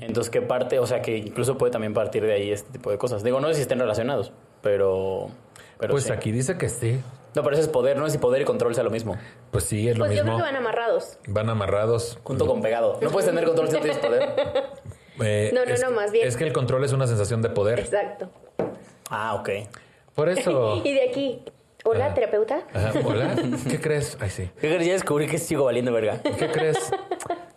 [0.00, 0.78] Entonces, que parte...
[0.78, 3.24] O sea, que incluso puede también partir de ahí este tipo de cosas.
[3.24, 4.30] Digo, no sé si estén relacionados,
[4.62, 5.28] pero...
[5.80, 6.12] pero Pues sí.
[6.12, 7.00] aquí dice que sí.
[7.34, 9.16] No, pero eso es poder, no si poder y control sea lo mismo.
[9.50, 10.36] Pues sí, es lo Pues yo mismo.
[10.38, 11.18] creo que van amarrados.
[11.26, 12.18] Van amarrados.
[12.22, 12.98] Junto con pegado.
[13.00, 14.28] No puedes tener control si no tienes poder.
[15.20, 16.26] Eh, No, no, es- no, más bien.
[16.26, 17.78] Es que el control es una sensación de poder.
[17.78, 18.30] Exacto.
[19.10, 19.48] Ah, ok.
[20.14, 20.80] Por eso.
[20.84, 21.44] Y de aquí,
[21.84, 22.14] hola, Ah.
[22.14, 22.62] terapeuta.
[22.72, 23.34] Ajá, Hola,
[23.70, 24.16] ¿qué crees?
[24.20, 24.50] Ay, sí.
[24.60, 24.86] ¿Qué crees?
[24.86, 26.20] Ya descubrí que sigo valiendo verga.
[26.22, 26.78] ¿Qué crees?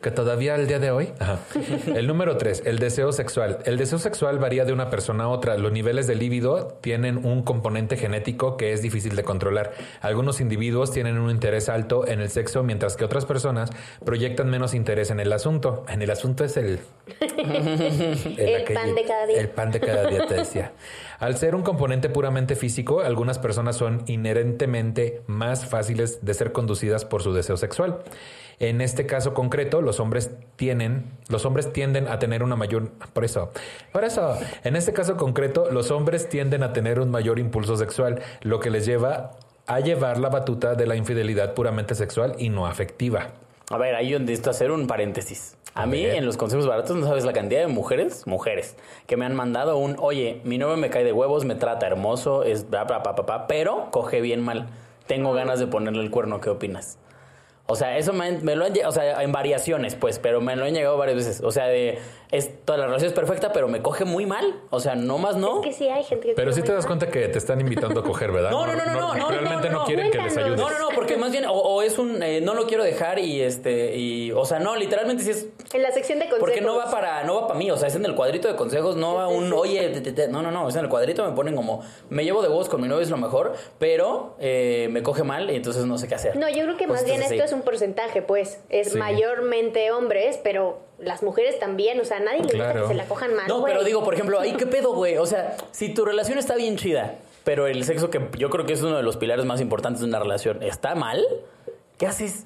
[0.02, 1.12] Que todavía el día de hoy.
[1.20, 1.40] Ajá.
[1.88, 3.60] El número tres, el deseo sexual.
[3.66, 5.58] El deseo sexual varía de una persona a otra.
[5.58, 9.74] Los niveles de líbido tienen un componente genético que es difícil de controlar.
[10.02, 13.72] Algunos individuos tienen un interés alto en el sexo, mientras que otras personas
[14.06, 15.84] proyectan menos interés en el asunto.
[15.90, 16.80] En el asunto es el.
[18.38, 19.40] El pan de cada día.
[19.40, 20.72] El pan de cada día, te decía.
[21.20, 27.06] Al ser un componente puramente físico, algunas personas son inherentemente más fáciles de ser conducidas
[27.06, 28.04] por su deseo sexual.
[28.60, 33.26] En este caso concreto, los hombres tienen, los hombres tienden a tener una mayor, por
[33.26, 33.52] eso,
[33.92, 38.22] por eso, en este caso concreto, los hombres tienden a tener un mayor impulso sexual,
[38.42, 39.32] lo que les lleva
[39.66, 43.34] a llevar la batuta de la infidelidad puramente sexual y no afectiva.
[43.70, 45.58] A ver, ahí yo necesito hacer un paréntesis.
[45.74, 49.18] A, A mí, en los consejos baratos, no sabes la cantidad de mujeres, mujeres, que
[49.18, 52.70] me han mandado un, oye, mi novio me cae de huevos, me trata hermoso, es
[52.70, 54.70] bla, bla, bla, bla, bla, pero coge bien mal.
[55.06, 56.98] Tengo ganas de ponerle el cuerno, ¿qué opinas?
[57.70, 60.56] O sea, eso me, me lo han lle- o sea, en variaciones, pues, pero me
[60.56, 61.42] lo han llegado varias veces.
[61.44, 62.00] O sea, de,
[62.32, 64.62] es, toda la relación es perfecta, pero me coge muy mal.
[64.70, 65.62] O sea, no más no.
[65.62, 66.34] Es que sí hay gente que...
[66.34, 68.52] Pero sí te das cuenta que te están invitando a coger, ¿verdad?
[68.58, 70.58] No, no, no, no, no, no, Realmente no, no, no, quieren que les ayudes.
[70.60, 73.20] No, no, no, porque más bien, o, o es un, eh, no lo quiero dejar
[73.20, 75.48] y este, y, o sea, no, literalmente sí es.
[75.74, 76.40] En la sección de consejos.
[76.40, 78.56] Porque no va para, no va para mí, o sea, es en el cuadrito de
[78.56, 81.26] consejos, no va un, oye, te, te, te", no, no, no, es en el cuadrito
[81.28, 84.88] me ponen como, me llevo de huevos con mi novio es lo mejor, pero eh,
[84.92, 86.38] me coge mal y entonces no sé qué hacer.
[86.38, 88.60] No, yo creo que Pues más bien esto es un porcentaje, pues.
[88.70, 88.98] Es Sí.
[88.98, 92.00] mayormente hombres, pero las mujeres también.
[92.00, 92.82] O sea, nadie le gusta Claro.
[92.84, 93.48] que se la cojan mal.
[93.48, 93.74] No, güey.
[93.74, 96.78] pero digo, por ejemplo, ahí qué pedo, güey, o sea, si tu relación está bien
[96.78, 100.02] chida, pero el sexo que yo creo que es uno de los pilares más importantes
[100.02, 101.26] de una relación está mal,
[101.98, 102.46] ¿qué haces?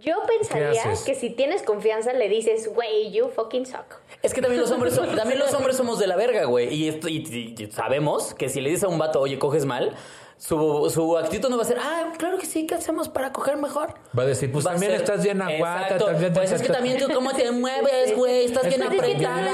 [0.00, 3.84] Yo pensaría que si tienes confianza le dices, güey, you fucking suck.
[4.22, 6.72] Es que también los hombres son- también los hombres somos de la verga, güey.
[6.72, 9.94] Y- y- y sabemos que si le dices a un vato, oye, coges mal,
[10.40, 13.58] su, su actitud no va a ser, ah, claro que sí, ¿qué hacemos para coger
[13.58, 13.92] mejor?
[14.18, 16.96] Va a decir, pues Va también ser- estás bien aguata, también Pues es que también
[16.96, 19.50] tú cómo te mueves, güey, estás bien es apretada.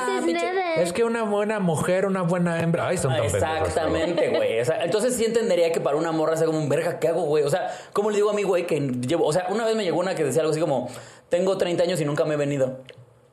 [0.77, 2.87] Es que una buena mujer, una buena hembra.
[2.87, 3.25] Ay, son tan.
[3.25, 4.61] Exactamente, güey.
[4.61, 7.23] O sea, entonces sí entendería que para una morra sea como un verga, ¿qué hago,
[7.23, 7.43] güey?
[7.43, 9.27] O sea, ¿cómo le digo a mi güey que llevo?
[9.27, 10.89] O sea, una vez me llegó una que decía algo así como,
[11.29, 12.79] tengo 30 años y nunca me he venido.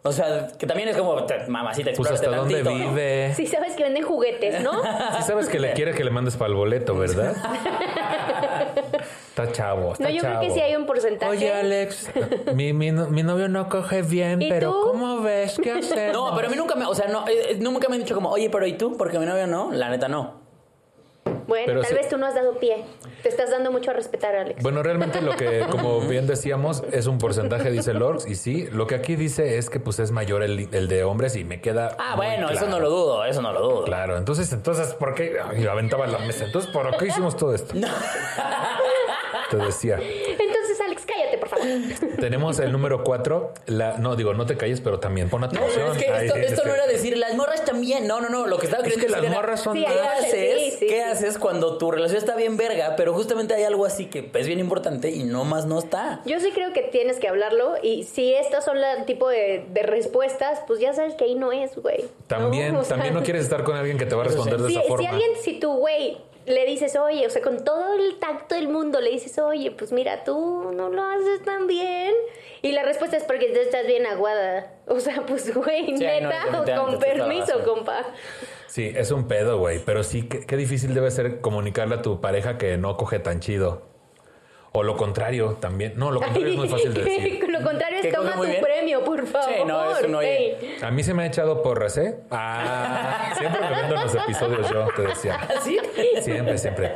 [0.06, 2.90] O sea, que también es como, "Te- mamacita, Pues hasta dónde tantito, ¿no?
[2.92, 3.34] vive.
[3.36, 4.74] Sí sabes que venden juguetes, ¿no?
[5.18, 7.34] Sí sabes que le quiere que le mandes para el boleto, ¿verdad?
[9.30, 11.32] Está chavo, está No, yo creo que sí hay un porcentaje.
[11.32, 12.10] Oye, Alex,
[12.54, 14.82] mi, mi, no- mi novio no coge bien, ¿Y pero tú?
[14.92, 15.58] ¿cómo ves?
[15.64, 16.14] ¿Qué hacer?
[16.14, 18.30] No, pero a mí nunca me, o sea, no, eh, nunca me han dicho como,
[18.30, 18.96] oye, pero ¿y tú?
[18.98, 20.43] Porque mi novio no, la neta no.
[21.48, 22.86] Bueno, Pero tal vez tú no has dado pie.
[23.22, 24.64] Te estás dando mucho a respetar, Alex.
[24.64, 28.88] Bueno, realmente lo que, como bien decíamos, es un porcentaje, dice Lorx, y sí, lo
[28.88, 31.96] que aquí dice es que pues es mayor el, el de hombres y me queda.
[32.00, 33.84] Ah, muy bueno, eso no lo dudo, eso no lo dudo.
[33.84, 35.38] Claro, entonces, entonces, ¿por qué?
[35.44, 36.46] Ay, aventaba la mesa.
[36.46, 37.74] Entonces, ¿por qué hicimos todo esto?
[39.50, 39.98] Te decía.
[40.00, 41.53] Entonces, Alex, cállate, por favor.
[42.20, 43.54] Tenemos el número cuatro.
[43.66, 45.72] La, no, digo, no te calles, pero también pon No, atención.
[45.76, 48.08] pero es que Ay, esto, sí, esto es no que- era decir las morras también.
[48.08, 48.48] No, no, no.
[48.48, 49.76] Lo que estaba Es queriendo que las morras son.
[49.78, 50.32] ¿Qué haces?
[50.62, 51.00] sí, sí, ¿Qué sí.
[51.00, 54.60] haces cuando tu relación está bien verga, pero justamente hay algo así que es bien
[54.60, 56.22] importante y no más no está?
[56.26, 59.84] Yo sí creo que tienes que hablarlo y si estas son el tipo de, de
[59.84, 62.06] respuestas, pues ya sabes que ahí no es, güey.
[62.28, 62.80] También, ¿no?
[62.80, 64.74] O sea, también no quieres estar con alguien que te va a responder de Si,
[64.74, 65.10] esa si forma.
[65.10, 69.00] alguien, si tu güey le dices, oye, o sea, con todo el tacto del mundo
[69.02, 72.14] le dices, oye, pues mira, tú no lo haces tan bien.
[72.62, 74.74] Y la respuesta es porque tú estás bien aguada.
[74.88, 78.06] O sea, pues, güey, Sí, no, neta, con permiso, compa.
[78.68, 79.80] Sí, es un pedo, güey.
[79.86, 83.40] Pero sí, qué, qué difícil debe ser comunicarle a tu pareja que no coge tan
[83.40, 83.94] chido.
[84.72, 85.94] O lo contrario también.
[85.98, 87.40] No, lo contrario es muy fácil de decir.
[87.54, 88.62] Lo contrario es toma tu bien.
[88.62, 89.50] premio, por favor.
[89.50, 90.20] Sí, no, eso no.
[90.88, 92.16] A mí se me ha echado porras, ¿eh?
[92.32, 95.36] Ah, siempre me vendo los episodios yo, te decía.
[95.58, 95.78] ¿Así?
[96.22, 96.92] Siempre, siempre.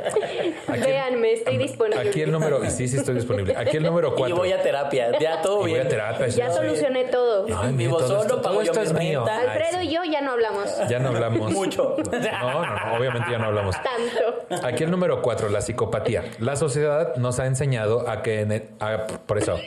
[0.68, 2.08] Aquí, Véanme, estoy disponible.
[2.08, 3.54] aquí el número, y sí, sí estoy disponible.
[3.56, 4.36] Aquí el número Y cuatro.
[4.36, 5.18] voy a terapia.
[5.18, 5.86] Ya todo Y voy bien.
[5.86, 6.26] a terapia.
[6.28, 6.56] Ya sí.
[6.56, 7.46] solucioné todo.
[7.56, 9.24] Ay, todo solo, esto, pago todo yo esto es mío.
[9.26, 9.86] Alfredo sí.
[9.88, 11.52] y yo ya no hablamos Ya no hablamos.
[11.52, 11.96] Mucho.
[11.98, 13.76] No, no, no, obviamente ya no hablamos.
[13.76, 14.66] tanto.
[14.66, 16.24] Aquí el número cuatro, la psicopatía.
[16.38, 19.58] La sociedad nos ha enseñado a que en el- a- por eso,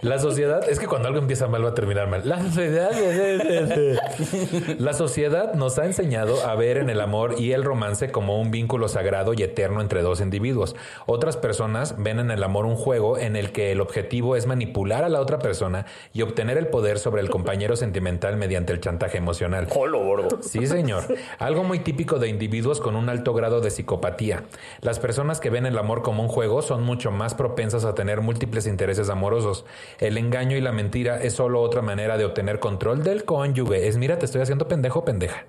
[0.00, 0.37] la sociedad,
[0.68, 2.22] es que cuando algo empieza mal va a terminar mal.
[2.24, 2.90] La sociedad,
[4.78, 8.50] la sociedad nos ha enseñado a ver en el amor y el romance como un
[8.50, 10.76] vínculo sagrado y eterno entre dos individuos.
[11.06, 15.04] Otras personas ven en el amor un juego en el que el objetivo es manipular
[15.04, 19.18] a la otra persona y obtener el poder sobre el compañero sentimental mediante el chantaje
[19.18, 19.68] emocional.
[19.68, 20.28] Jolo.
[20.40, 21.04] Sí, señor.
[21.38, 24.44] Algo muy típico de individuos con un alto grado de psicopatía.
[24.80, 28.20] Las personas que ven el amor como un juego son mucho más propensas a tener
[28.20, 29.64] múltiples intereses amorosos.
[29.98, 33.88] El engaño y la mentira es solo otra manera de obtener control del cónyuge.
[33.88, 35.44] Es, mira, te estoy haciendo pendejo, pendeja.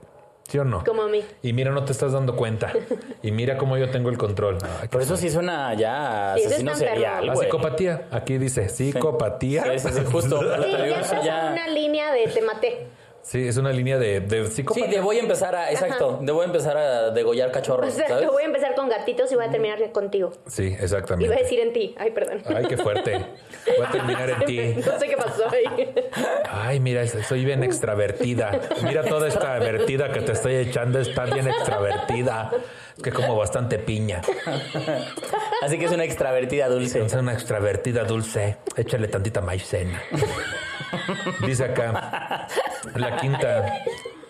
[0.47, 0.83] ¿Sí o no?
[0.83, 1.23] Como a mí.
[1.43, 2.73] Y mira, no te estás dando cuenta.
[3.21, 4.57] Y mira cómo yo tengo el control.
[4.81, 7.45] Ay, Por eso sí suena ya Sí, eso asesino serial, La güey.
[7.45, 8.07] psicopatía.
[8.11, 9.63] Aquí dice psicopatía.
[9.77, 10.39] Sí, sí, sí, justo.
[10.63, 12.87] Sí, ya Eso estás ya- en una línea de te maté.
[13.21, 14.87] Sí, es una línea de, de Sí, psicopatía.
[14.87, 18.27] de voy a empezar a, exacto, de voy a empezar a degollar cachorros, sea, ¿sabes?
[18.27, 20.31] voy a empezar con gatitos y voy a terminar contigo.
[20.47, 21.35] Sí, Iba a exactamente.
[21.35, 21.95] decir en ti.
[21.97, 22.41] Ay, perdón.
[22.45, 23.25] Ay, qué fuerte.
[23.77, 24.59] Voy a terminar en ti.
[24.85, 25.93] No sé qué pasó ahí.
[26.49, 28.59] Ay, mira, soy bien extravertida.
[28.83, 32.51] Mira toda esta vertida que te estoy echando, está bien extravertida.
[32.97, 34.21] Es que como bastante piña.
[35.61, 37.05] Así que es una extravertida dulce.
[37.05, 38.57] Es una extravertida dulce.
[38.75, 40.01] Échale tantita maicena.
[41.45, 42.47] Dice acá,
[42.95, 43.83] la quinta,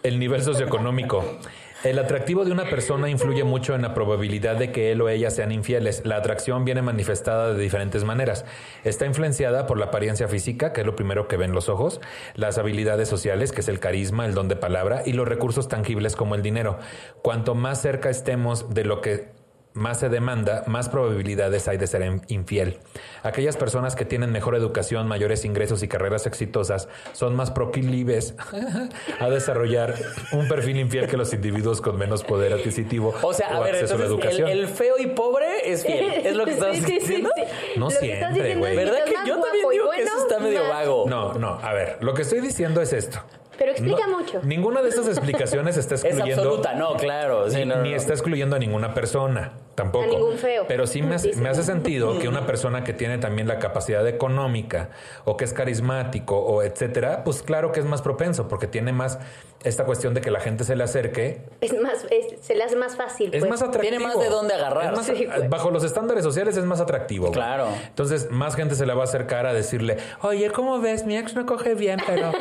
[0.03, 1.39] el nivel socioeconómico.
[1.81, 5.31] El atractivo de una persona influye mucho en la probabilidad de que él o ella
[5.31, 6.01] sean infieles.
[6.03, 8.43] La atracción viene manifestada de diferentes maneras.
[8.83, 12.01] Está influenciada por la apariencia física, que es lo primero que ven los ojos,
[12.35, 16.17] las habilidades sociales, que es el carisma, el don de palabra, y los recursos tangibles
[16.17, 16.79] como el dinero.
[17.21, 19.38] Cuanto más cerca estemos de lo que
[19.79, 22.77] más se demanda, más probabilidades hay de ser in- infiel.
[23.23, 28.35] Aquellas personas que tienen mejor educación, mayores ingresos y carreras exitosas son más proclives
[29.19, 29.95] a desarrollar
[30.31, 33.75] un perfil infiel que los individuos con menos poder adquisitivo O sea, a o ver,
[33.75, 34.49] acceso a la el, educación.
[34.49, 36.05] el feo y pobre es fiel.
[36.29, 37.29] Es lo que estás Sí, sí, sí, diciendo.
[37.35, 37.43] sí.
[37.77, 38.71] No Lo siempre, güey.
[38.77, 41.05] es ¿Verdad que yo también digo que eso está medio más- vago?
[41.07, 43.19] No, no, a ver, lo que estoy diciendo es esto.
[43.57, 44.39] Pero explica No, mucho.
[44.43, 47.49] Ninguna de esas explicaciones está Es excluyendo absoluta, no, claro.
[47.49, 47.95] sí, ni, no, no, ni no.
[47.97, 49.51] está excluyendo a ninguna persona,
[49.81, 50.03] tampoco.
[50.05, 50.65] A ningún feo.
[50.67, 54.05] Pero sí me hace, me hace sentido que una persona que tiene también la capacidad
[54.07, 54.89] económica
[55.25, 59.19] o que es carismático o etcétera, pues claro que es más propenso porque tiene más
[59.63, 61.41] esta cuestión de que la gente se le acerque.
[61.61, 63.33] Es más, es- se le hace más fácil.
[63.33, 63.49] Es pues.
[63.49, 63.89] más atractivo.
[63.97, 64.91] Tiene más de dónde agarrar.
[64.93, 65.47] Es más- Sí, güey.
[65.49, 67.25] bajo los estándares sociales es más atractivo.
[67.27, 67.33] güey.
[67.33, 67.67] Claro.
[67.87, 71.05] Entonces, más gente se le va a acercar a decirle, oye, ¿cómo ves?
[71.05, 72.31] Mi ex no coge bien, pero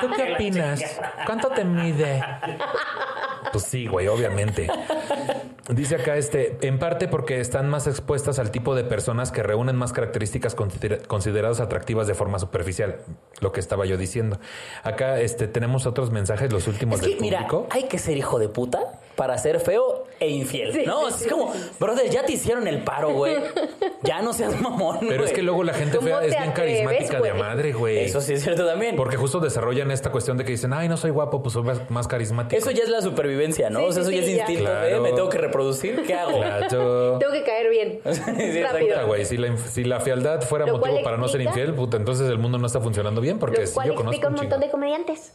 [0.00, 0.82] ¿tú qué opinas?
[1.26, 2.22] ¿Cuánto te mide?
[3.52, 4.68] Pues sí, güey, obviamente.
[5.68, 9.76] Dice acá este, en parte porque están más expuestas al tipo de personas que reúnen
[9.76, 12.96] más características consider- consideradas atractivas de forma superficial,
[13.40, 14.38] lo que estaba yo diciendo.
[14.82, 17.66] Acá este tenemos otros mensajes, los últimos Es que, del mira, público.
[17.70, 18.80] hay que ser hijo de puta
[19.20, 20.72] para ser feo e infiel.
[20.72, 23.36] Sí, no, sí, es como, brother, ya te hicieron el paro, güey.
[24.02, 26.86] Ya no seas mamón, Pero es que luego la gente ¿Cómo fea es bien atreves,
[26.86, 27.42] carismática de güey?
[27.42, 27.98] madre, güey.
[27.98, 28.96] Eso sí es cierto también.
[28.96, 32.08] Porque justo desarrollan esta cuestión de que dicen, ay, no soy guapo, pues soy más,
[32.08, 32.58] carismático.
[32.58, 33.80] Eso ya es la supervivencia, ¿no?
[33.80, 35.02] Sí, o sea, eso sí, ya es instinto Claro.
[35.02, 36.38] me tengo que reproducir, ¿qué hago?
[36.38, 37.18] Claro.
[37.18, 38.00] Tengo que caer bien.
[38.06, 38.72] exacto.
[38.72, 38.88] Rápido.
[38.88, 41.98] Puta, güey, si la, si la fealdad fuera Lo motivo para no ser infiel, puta,
[41.98, 44.60] entonces el mundo no está funcionando bien porque Lo cual yo conozco un un montón
[44.60, 45.34] de comediantes.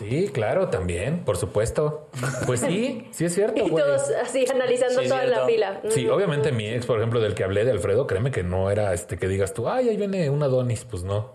[0.00, 2.08] Sí, claro, también, por supuesto.
[2.46, 3.84] Pues sí, sí es cierto, Y güey.
[3.84, 5.40] todos así analizando Sí, toda cierto.
[5.40, 5.80] la fila.
[5.90, 6.10] Sí, Mm.
[6.10, 9.18] obviamente mi ex, por ejemplo, del que hablé, de Alfredo, créeme que no era este
[9.18, 11.34] que digas tú, ay, ahí viene una Donis, pues no.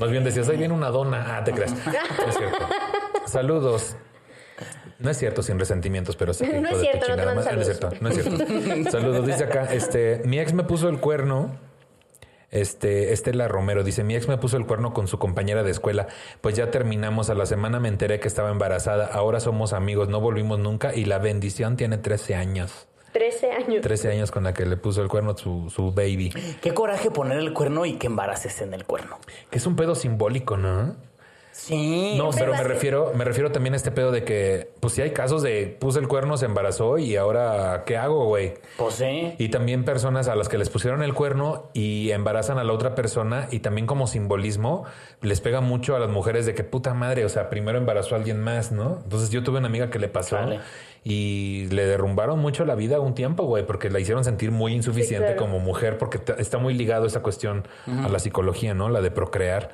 [0.00, 1.36] Más bien decías, ahí viene una dona.
[1.38, 1.72] Ah, te crees.
[1.72, 1.78] No
[2.28, 2.66] es cierto.
[3.26, 3.96] Saludos.
[4.98, 6.44] No es cierto, sin resentimientos, pero sí.
[6.46, 7.06] que No es cierto.
[7.10, 8.90] Ah, No es cierto, no es cierto.
[8.90, 11.56] Saludos, dice acá, este, mi ex me puso el cuerno
[12.50, 16.08] Este, Estela Romero dice, mi ex me puso el cuerno con su compañera de escuela,
[16.40, 20.20] pues ya terminamos, a la semana me enteré que estaba embarazada, ahora somos amigos, no
[20.20, 22.88] volvimos nunca y la bendición tiene 13 años.
[23.12, 23.82] 13 años.
[23.82, 26.30] 13 años con la que le puso el cuerno su, su baby.
[26.60, 29.18] Qué coraje poner el cuerno y que embaraces en el cuerno.
[29.50, 30.96] Que es un pedo simbólico, ¿no?
[31.58, 32.14] Sí.
[32.16, 35.10] No, pero me refiero, me refiero también a este pedo de que, pues si hay
[35.10, 38.54] casos de puse el cuerno, se embarazó y ahora, ¿qué hago, güey?
[38.76, 39.34] Pues sí.
[39.38, 42.94] Y también personas a las que les pusieron el cuerno y embarazan a la otra
[42.94, 44.84] persona y también como simbolismo
[45.20, 48.18] les pega mucho a las mujeres de que puta madre, o sea, primero embarazó a
[48.18, 49.00] alguien más, ¿no?
[49.02, 50.38] Entonces yo tuve una amiga que le pasó
[51.02, 55.28] y le derrumbaron mucho la vida un tiempo, güey, porque la hicieron sentir muy insuficiente
[55.28, 55.52] Sí, claro.
[55.52, 58.88] como mujer, porque está muy ligado esa cuestión a la psicología, ¿no?
[58.88, 59.70] La de procrear.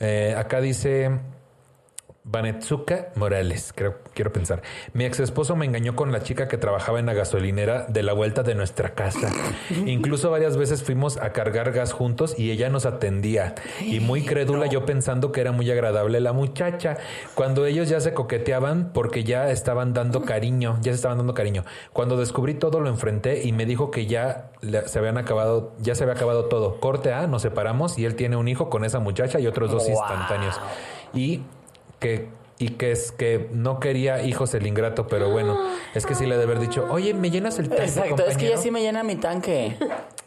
[0.00, 1.10] Eh, acá dice...
[2.30, 4.60] Vanetsuka Morales, creo, quiero pensar.
[4.92, 8.12] Mi ex esposo me engañó con la chica que trabajaba en la gasolinera de la
[8.12, 9.30] vuelta de nuestra casa.
[9.86, 13.54] Incluso varias veces fuimos a cargar gas juntos y ella nos atendía.
[13.80, 16.98] Y muy crédula yo pensando que era muy agradable la muchacha.
[17.34, 21.64] Cuando ellos ya se coqueteaban porque ya estaban dando cariño, ya se estaban dando cariño.
[21.94, 24.50] Cuando descubrí todo lo enfrenté y me dijo que ya
[24.84, 26.78] se habían acabado, ya se había acabado todo.
[26.78, 29.84] Corte A, nos separamos y él tiene un hijo con esa muchacha y otros dos
[29.84, 29.92] Wow.
[29.92, 30.60] instantáneos.
[31.14, 31.40] Y
[31.98, 35.56] que y que es que no quería hijos el ingrato, pero bueno,
[35.94, 38.36] es que sí le ha de haber dicho, oye, ¿me llenas el tanque, Exacto, es
[38.36, 39.76] que ya sí me llena mi tanque.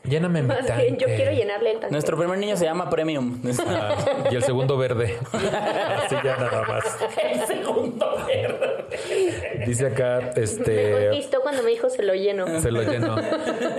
[0.04, 0.82] Lléname mi Más tanque.
[0.84, 1.92] bien, yo quiero llenarle el tanque.
[1.92, 3.40] Nuestro primer niño se llama Premium.
[3.68, 3.96] Ah,
[4.32, 5.16] y el segundo verde.
[5.32, 6.84] Así ya nada más.
[7.24, 9.66] el segundo verde.
[9.66, 11.08] Dice acá, Me este...
[11.10, 12.60] conquistó cuando me dijo se lo lleno.
[12.60, 13.16] Se lo llenó.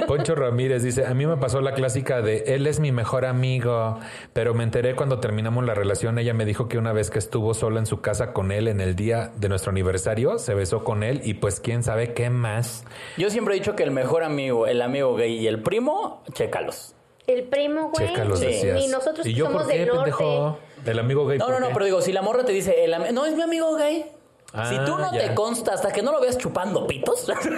[0.07, 3.99] Poncho Ramírez dice, a mí me pasó la clásica de, él es mi mejor amigo,
[4.33, 7.53] pero me enteré cuando terminamos la relación, ella me dijo que una vez que estuvo
[7.55, 11.03] sola en su casa con él en el día de nuestro aniversario, se besó con
[11.03, 12.85] él y pues quién sabe qué más.
[13.17, 16.95] Yo siempre he dicho que el mejor amigo, el amigo gay y el primo, chécalos.
[17.27, 18.09] El primo, güey.
[18.09, 18.47] Checa los Sí.
[18.47, 18.81] decías.
[18.83, 20.01] Y nosotros ¿Y que yo somos por qué, del norte.
[20.11, 20.59] pendejo?
[20.85, 21.39] El amigo gay.
[21.39, 23.43] No, ¿por no, no, pero digo, si la morra te dice, el no, es mi
[23.43, 24.11] amigo gay.
[24.55, 25.29] Ah, si tú no ya.
[25.29, 27.51] te consta hasta que no lo veas chupando pitos, Hasta que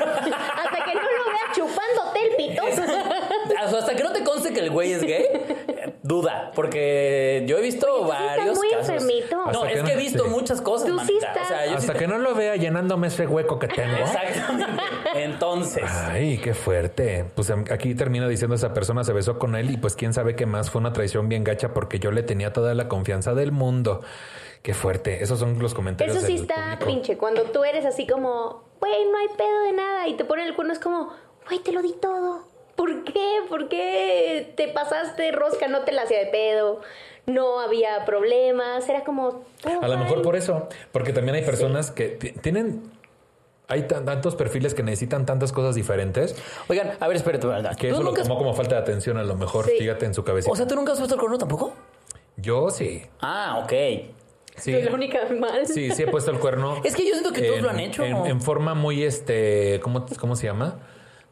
[0.95, 2.63] no lo vea chupándote el pito.
[3.61, 5.25] hasta que no te conste que el güey es gay,
[6.03, 8.89] duda, porque yo he visto Oye, sí varios muy casos.
[8.91, 9.37] enfermito.
[9.37, 10.31] No, Hasta es que he visto sí.
[10.31, 11.15] muchas cosas, Tú sí.
[11.15, 13.97] O estás- sea, yo Hasta sí- que no lo vea llenándome ese hueco que tengo.
[13.97, 14.83] Exactamente.
[15.15, 17.25] Entonces, Ay, qué fuerte.
[17.35, 20.35] Pues am- aquí termina diciendo esa persona se besó con él y pues quién sabe
[20.37, 20.71] qué más.
[20.71, 24.03] Fue una traición bien gacha porque yo le tenía toda la confianza del mundo.
[24.63, 25.23] Qué fuerte.
[25.23, 26.17] Esos son los comentarios.
[26.17, 26.87] Eso sí del está público.
[26.87, 27.17] pinche.
[27.19, 30.09] Cuando tú eres así como, güey, no hay pedo de nada.
[30.09, 31.11] Y te ponen el cuerno, es como,
[31.47, 32.49] güey, te lo di todo.
[32.77, 33.39] ¿Por qué?
[33.49, 35.69] ¿Por qué te pasaste rosca?
[35.69, 36.81] No te la hacía de pedo.
[37.27, 38.89] No había problemas.
[38.89, 39.45] Era como.
[39.81, 40.69] A lo mejor por eso.
[40.93, 42.83] Porque también hay personas que ti- tienen.
[43.67, 46.37] Hay tan- tantos perfiles que necesitan tantas cosas diferentes
[46.69, 47.75] oigan, a ver, espérate, ¿verdad?
[47.75, 49.65] que ¿Tú eso lo has- tomó como falta de atención a lo mejor.
[49.65, 49.77] Sí.
[49.79, 50.53] Fíjate en su cabecita.
[50.53, 51.73] O sea, ¿tú nunca has puesto el cuerno tampoco?
[52.37, 53.03] yo sí.
[53.21, 53.73] Ah, ok.
[54.57, 54.73] Sí.
[54.73, 55.67] Soy la única mal.
[55.67, 56.77] Sí, sí he puesto el cuerno.
[56.85, 58.05] Es que yo siento que todos lo han hecho.
[58.05, 60.79] En, en forma muy, este, ¿cómo, ¿cómo se llama?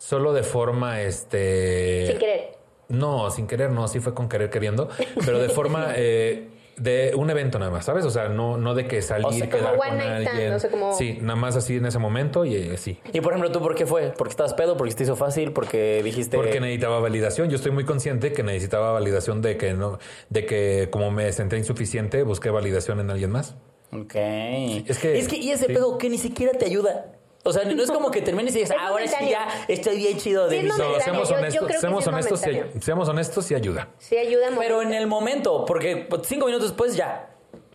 [0.02, 2.08] Solo de forma, este...
[2.08, 2.56] Sin querer.
[2.88, 4.88] No, sin querer, no, sí fue con querer queriendo,
[5.24, 8.04] pero de forma eh, de un evento nada más, ¿sabes?
[8.04, 10.28] O sea, no, no de que salir, O sea, como quedar one con night stand,
[10.36, 10.52] alguien.
[10.54, 12.98] o sea, como- Sí, nada más así en ese momento y eh, sí.
[13.12, 14.12] Y por ejemplo, ¿tú por qué fue?
[14.18, 14.76] ¿Porque estabas pedo?
[14.76, 15.52] ¿Porque se te hizo fácil?
[15.52, 16.36] ¿Porque dijiste...?
[16.36, 17.48] Porque necesitaba validación.
[17.48, 20.00] Yo estoy muy consciente que necesitaba validación de que no,
[20.30, 23.54] de que como me senté insuficiente, busqué validación en alguien más.
[23.92, 24.16] Ok.
[24.16, 25.72] Es que- Es que, y ese sí.
[25.72, 27.12] pedo que ni siquiera te ayuda.
[27.44, 29.96] O sea, no es como que termines y dices, Es "Ah, ahora sí ya estoy
[29.96, 30.78] bien chido de Sí, es visión".
[30.78, 31.24] No, momentáneo.
[31.26, 32.82] seamos yo- yo honestos, seamos sí honestos, sí, momentáneo.
[32.82, 33.88] seamos honestos, sí ayuda.
[33.98, 37.28] Sí, ayuda Pero en el momento, porque cinco minutos después ya.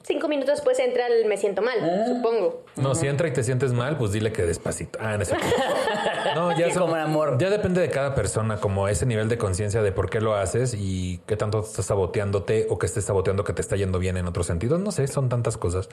[0.03, 2.05] Cinco minutos después entra el me siento mal, Ah.
[2.07, 2.63] supongo.
[2.77, 4.97] No, si entra y te sientes mal, pues dile que despacito.
[5.01, 5.45] Ah, no cierto.
[6.35, 7.37] No, ya Que como el amor.
[7.39, 10.75] Ya depende de cada persona, como ese nivel de conciencia de por qué lo haces
[10.77, 14.27] y qué tanto estás saboteándote o que estés saboteando que te está yendo bien en
[14.27, 14.79] otros sentidos.
[14.79, 15.89] No sé, son tantas cosas.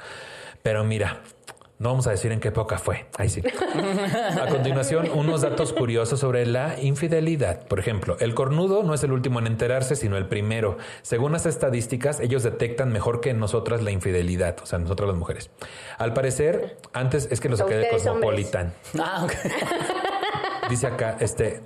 [0.62, 1.22] Pero mira,
[1.78, 3.06] no vamos a decir en qué época fue.
[3.18, 3.42] Ahí sí.
[4.40, 7.66] A continuación, unos datos curiosos sobre la infidelidad.
[7.66, 10.78] Por ejemplo, el cornudo no es el último en enterarse, sino el primero.
[11.02, 15.50] Según las estadísticas, ellos detectan mejor que nosotras la infidelidad, o sea, nosotras las mujeres.
[15.98, 18.72] Al parecer, antes es que lo saqué de Cosmopolitan.
[18.98, 19.32] Ah, ok.
[20.70, 21.60] Dice acá, este,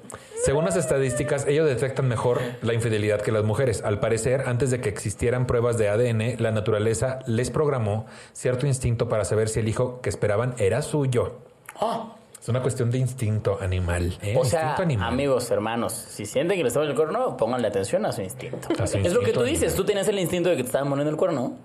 [0.49, 3.83] según las estadísticas, ellos detectan mejor la infidelidad que las mujeres.
[3.85, 9.11] Al parecer, antes de que existieran pruebas de ADN, la naturaleza les programó cierto instinto
[9.11, 11.35] para saber si el hijo que esperaban era suyo.
[11.79, 14.17] Ah, Es una cuestión de instinto animal.
[14.23, 14.35] ¿eh?
[14.39, 15.13] O sea, Instinto animal.
[15.13, 18.69] amigos, hermanos, si sienten que les está poniendo el cuerno, pónganle atención a su instinto.
[18.83, 19.77] A su es lo que tú dices, animal.
[19.77, 21.59] tú tenías el instinto de que te estaban poniendo el cuerno.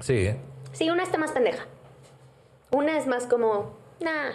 [0.00, 0.30] Sí.
[0.72, 1.66] Sí, una está más pendeja.
[2.70, 4.32] Una es más como, nah.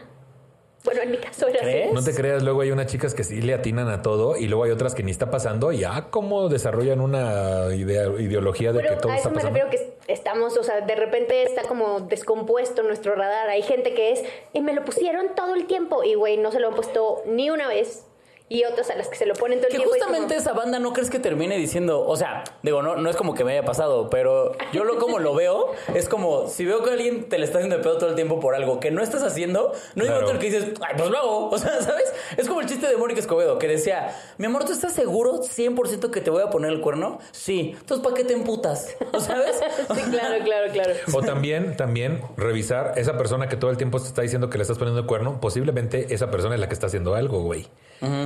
[0.83, 1.87] Bueno, en mi caso era ¿Crees?
[1.87, 1.93] así.
[1.93, 4.63] No te creas, luego hay unas chicas que sí le atinan a todo y luego
[4.63, 8.95] hay otras que ni está pasando y ah, cómo desarrollan una idea, ideología de Pero
[8.95, 11.99] que todo a está eso me refiero que estamos, o sea, de repente está como
[12.01, 13.49] descompuesto nuestro radar.
[13.49, 14.23] Hay gente que es,
[14.53, 16.03] y me lo pusieron todo el tiempo.
[16.03, 18.05] Y güey, no se lo han puesto ni una vez.
[18.49, 19.95] Y otras a las que se lo ponen todo el Que tiempo.
[19.95, 23.09] y justamente como- esa banda no crees que termine diciendo, o sea, digo, no, no
[23.09, 26.65] es como que me haya pasado, pero yo lo como lo veo, es como si
[26.65, 28.89] veo que alguien te le está haciendo de pedo todo el tiempo por algo que
[28.89, 30.21] no estás haciendo, no hay Claro.
[30.23, 31.49] momento en el que dices, ay, pues lo hago.
[31.51, 32.11] O sea, ¿sabes?
[32.37, 36.09] Es como el chiste de Mónica Escobedo que decía, mi amor, ¿tú estás seguro 100%
[36.09, 37.19] que te voy a poner el cuerno?
[37.31, 37.75] Sí.
[37.79, 38.95] Entonces, ¿para qué te emputas?
[39.13, 39.59] ¿O sabes?
[39.93, 40.93] Sí, claro, claro, claro.
[41.13, 44.63] O también, también revisar esa persona que todo el tiempo te está diciendo que le
[44.63, 47.67] estás poniendo el cuerno, posiblemente esa persona es la que está haciendo algo, güey.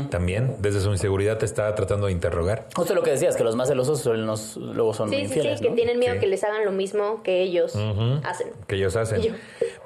[0.10, 2.68] También, desde su inseguridad te está tratando de interrogar.
[2.76, 5.58] Justo lo que decías, que los más celosos son los, luego son Sí, sí, infieles,
[5.60, 5.76] sí, que ¿no?
[5.76, 6.20] tienen miedo Sí.
[6.20, 7.76] que les hagan lo mismo que ellos
[8.24, 8.52] hacen.
[8.68, 9.22] que ellos hacen.
[9.22, 9.34] Yo.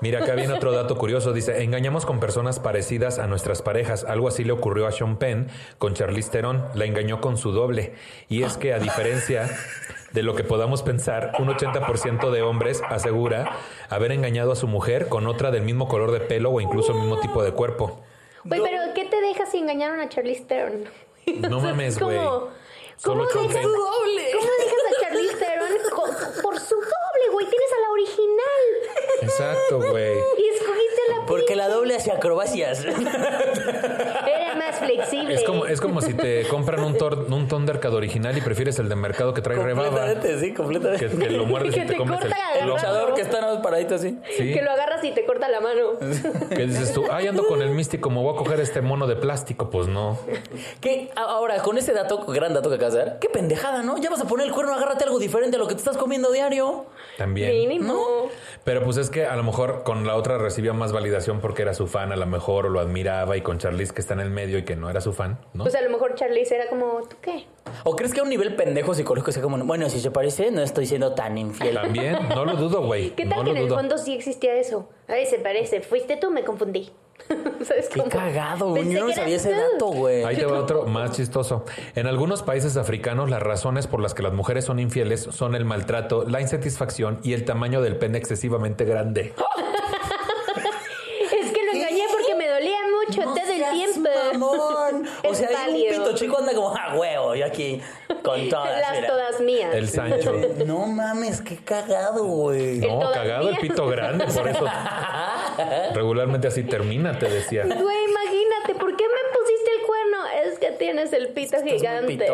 [0.02, 1.32] Mira, acá viene otro dato curioso.
[1.34, 4.04] Dice, engañamos con personas parecidas a nuestras parejas.
[4.04, 5.48] Algo así le ocurrió a Sean Penn
[5.78, 6.66] con Charlize Theron.
[6.76, 7.94] La engañó con su doble.
[8.30, 9.50] Y es que a diferencia
[10.12, 13.52] de lo que podamos pensar, un 80% de hombres asegura
[13.90, 17.00] haber engañado a su mujer con otra del mismo color de pelo o incluso el
[17.00, 18.02] mismo tipo de cuerpo.
[18.44, 18.77] Güey, pero
[19.48, 20.84] ¿qué te deja si engañaron a Charlize Theron?
[21.50, 22.52] No O sea, mames, es como, güey.
[23.04, 23.44] ¿Cómo dejas.
[23.44, 25.68] ¿Cómo dejas a Charlize Theron
[26.42, 27.46] por su doble, güey?
[27.48, 28.64] Tienes a la original.
[29.22, 30.14] Exacto, güey.
[30.38, 32.84] Y escogiste a la Porque la doble hace acrobacias.
[32.86, 35.34] Era más flexible.
[35.36, 38.90] Es como, es como si te compran un, tor- un Thundercat original y prefieres el
[38.90, 39.90] de mercado que trae rebaba.
[39.90, 41.08] completamente, sí, completamente.
[41.10, 43.54] Que, que lo muerdes Que y te, te comes corta el luchador que está nada
[43.56, 44.18] más paradito así.
[44.38, 44.54] Sí.
[44.54, 45.94] Que lo agarras y te corta la mano.
[46.50, 47.06] ¿Qué dices tú?
[47.12, 49.70] Ay, ando con el místico, me voy a coger este mono de plástico.
[49.70, 50.18] Pues no.
[50.82, 53.98] Que ahora, con ese dato, gran dato que acabas de dar, qué pendejada, ¿no?
[53.98, 56.32] Ya vas a poner el cuerno, agárrate algo diferente a lo que te estás comiendo
[56.32, 56.86] diario.
[57.18, 57.52] También.
[57.52, 58.30] Mínimo.
[58.64, 61.74] Pero pues es que a lo mejor con la otra recibía más validación porque era
[61.74, 64.30] su fan, a lo mejor, o lo admiraba, y con Charlize que está en el
[64.30, 65.64] medio y que no era su fan, ¿no?
[65.64, 67.46] Pues a lo mejor Charlize era como, ¿tú qué?
[67.84, 70.62] ¿O crees que a un nivel pendejo psicológico sea como, bueno, si se parece, no
[70.62, 71.76] estoy siendo tan infiel?
[71.76, 73.12] También, no lo dudo, güey.
[73.12, 73.78] ¿Qué no tal que en el dudo.
[73.78, 74.90] fondo sí existía eso?
[75.08, 75.82] Ay, se parece.
[75.82, 76.92] Fuiste tú, me confundí.
[77.64, 78.12] ¿Sabes Qué cómo?
[78.12, 79.56] cagado, Pensé yo no que sabía ese tú.
[79.74, 80.24] dato, güey.
[80.24, 81.66] Ahí te va otro más chistoso.
[81.96, 85.66] En algunos países africanos, las razones por las que las mujeres son infieles son el
[85.66, 89.34] maltrato, la insatisfacción y el tamaño del pene excesivamente grande.
[91.40, 94.10] Es que lo engañé porque me dolía mucho No todo el tiempo.
[94.34, 94.60] mamón.
[95.24, 97.82] O sea, hay un pito chico anda como, ah, huevo, yo aquí
[98.24, 98.80] con todas.
[98.82, 99.08] Las mira".
[99.08, 99.74] todas mías.
[99.74, 100.34] El Sancho.
[100.66, 102.80] No mames, qué cagado, güey.
[102.80, 104.66] No, cagado el pito grande, por eso
[105.94, 107.64] regularmente así termina, te decía.
[107.64, 110.18] Güey, imagínate, ¿por qué me pusiste el cuerno?
[110.46, 112.26] Es que tienes el pito muy gigante.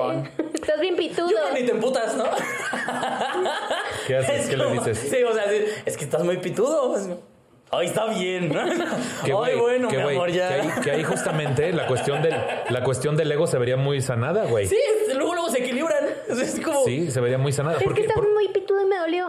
[0.54, 1.30] Estás bien pitudo.
[1.30, 2.26] Yo creo que ni te emputas, ¿no?
[4.08, 4.42] ¿Qué haces?
[4.44, 4.98] Es ¿Qué le como- dices?
[5.10, 5.46] Sí, o sea,
[5.86, 6.96] es que estás muy pitudo.
[7.76, 8.50] Ay, está bien.
[9.26, 10.48] Que, Ay, bueno, que, mi amor, ya.
[10.50, 12.36] que ahí, que ahí justamente la cuestión del
[12.70, 14.68] la cuestión del ego se vería muy sanada, güey.
[14.68, 14.78] Sí,
[15.16, 16.04] luego, luego se equilibran.
[16.30, 17.76] Es como, Sí, se vería muy sanada.
[17.76, 19.28] Es que Porque, estás por- muy pitudo y me dolió.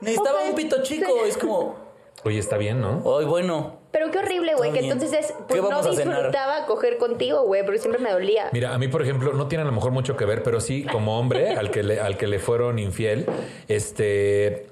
[0.00, 1.06] necesitaba Ok, un pito chico.
[1.24, 1.28] sí.
[1.30, 1.76] Es como,
[2.24, 3.02] Oye, está bien, ¿no?
[3.18, 3.78] ay, bueno.
[3.92, 7.78] Pero qué horrible, güey, que entonces es, ¿Qué pues no disfrutaba coger contigo, güey, porque
[7.78, 8.50] siempre me dolía.
[8.52, 10.84] Mira, a mí, por ejemplo, no tiene a lo mejor mucho que ver, pero sí,
[10.84, 13.26] como hombre al que le, al que le fueron infiel,
[13.68, 14.66] este.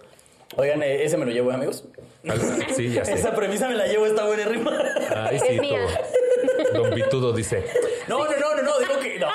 [0.56, 1.84] Oigan, eh, ese me lo llevo, amigos.
[2.28, 3.14] Al- sí, ya sé.
[3.14, 4.72] Esa premisa me la llevo, está buena rima.
[5.14, 5.80] Ay, Es sí, mía.
[6.72, 6.82] todo.
[6.84, 7.64] Don Pitudo dice.
[8.08, 9.28] No, no, no, no, no, digo que no.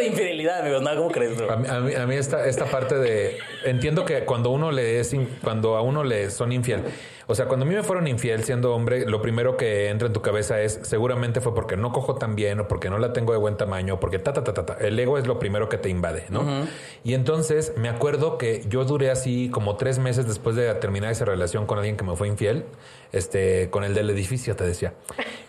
[0.00, 1.36] De infidelidad, amigos, no, ¿cómo crees?
[1.36, 1.52] bro?
[1.52, 3.38] A mí, a mí, a mí esta, esta parte de...
[3.64, 5.12] Entiendo que cuando uno le es...
[5.12, 6.82] in- Cuando a uno le son infiel...
[7.26, 10.12] O sea, cuando a mí me fueron infiel siendo hombre, lo primero que entra en
[10.12, 13.32] tu cabeza es seguramente fue porque no cojo tan bien o porque no la tengo
[13.32, 14.76] de buen tamaño o porque ta, ta, ta, ta, ta.
[14.80, 16.66] El ego es lo primero que te invade, ¿no?
[17.04, 21.24] Y entonces me acuerdo que yo duré así como tres meses después de terminar esa
[21.24, 22.64] relación con alguien que me fue infiel,
[23.12, 24.94] este, con el del edificio, te decía.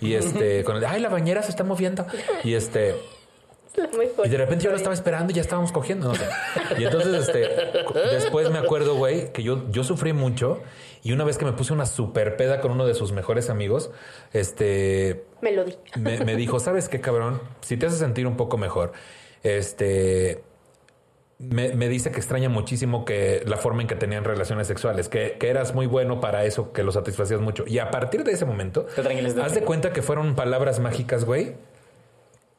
[0.01, 2.05] Y este, con el ay, la bañera se está moviendo.
[2.43, 2.93] Y este...
[4.23, 6.09] Y de repente yo lo estaba esperando y ya estábamos cogiendo.
[6.09, 6.25] no sé.
[6.77, 7.47] Y entonces, este,
[8.11, 10.61] después me acuerdo, güey, que yo, yo sufrí mucho.
[11.03, 13.91] Y una vez que me puse una super peda con uno de sus mejores amigos,
[14.33, 15.75] este, Me lo di.
[15.97, 17.41] me, me dijo, ¿sabes qué, cabrón?
[17.61, 18.91] Si te hace sentir un poco mejor,
[19.41, 20.43] este,
[21.39, 25.37] me, me dice que extraña muchísimo que la forma en que tenían relaciones sexuales, que,
[25.39, 27.63] que eras muy bueno para eso, que lo satisfacías mucho.
[27.65, 28.85] Y a partir de ese momento,
[29.41, 31.55] haz de cuenta que fueron palabras mágicas, güey.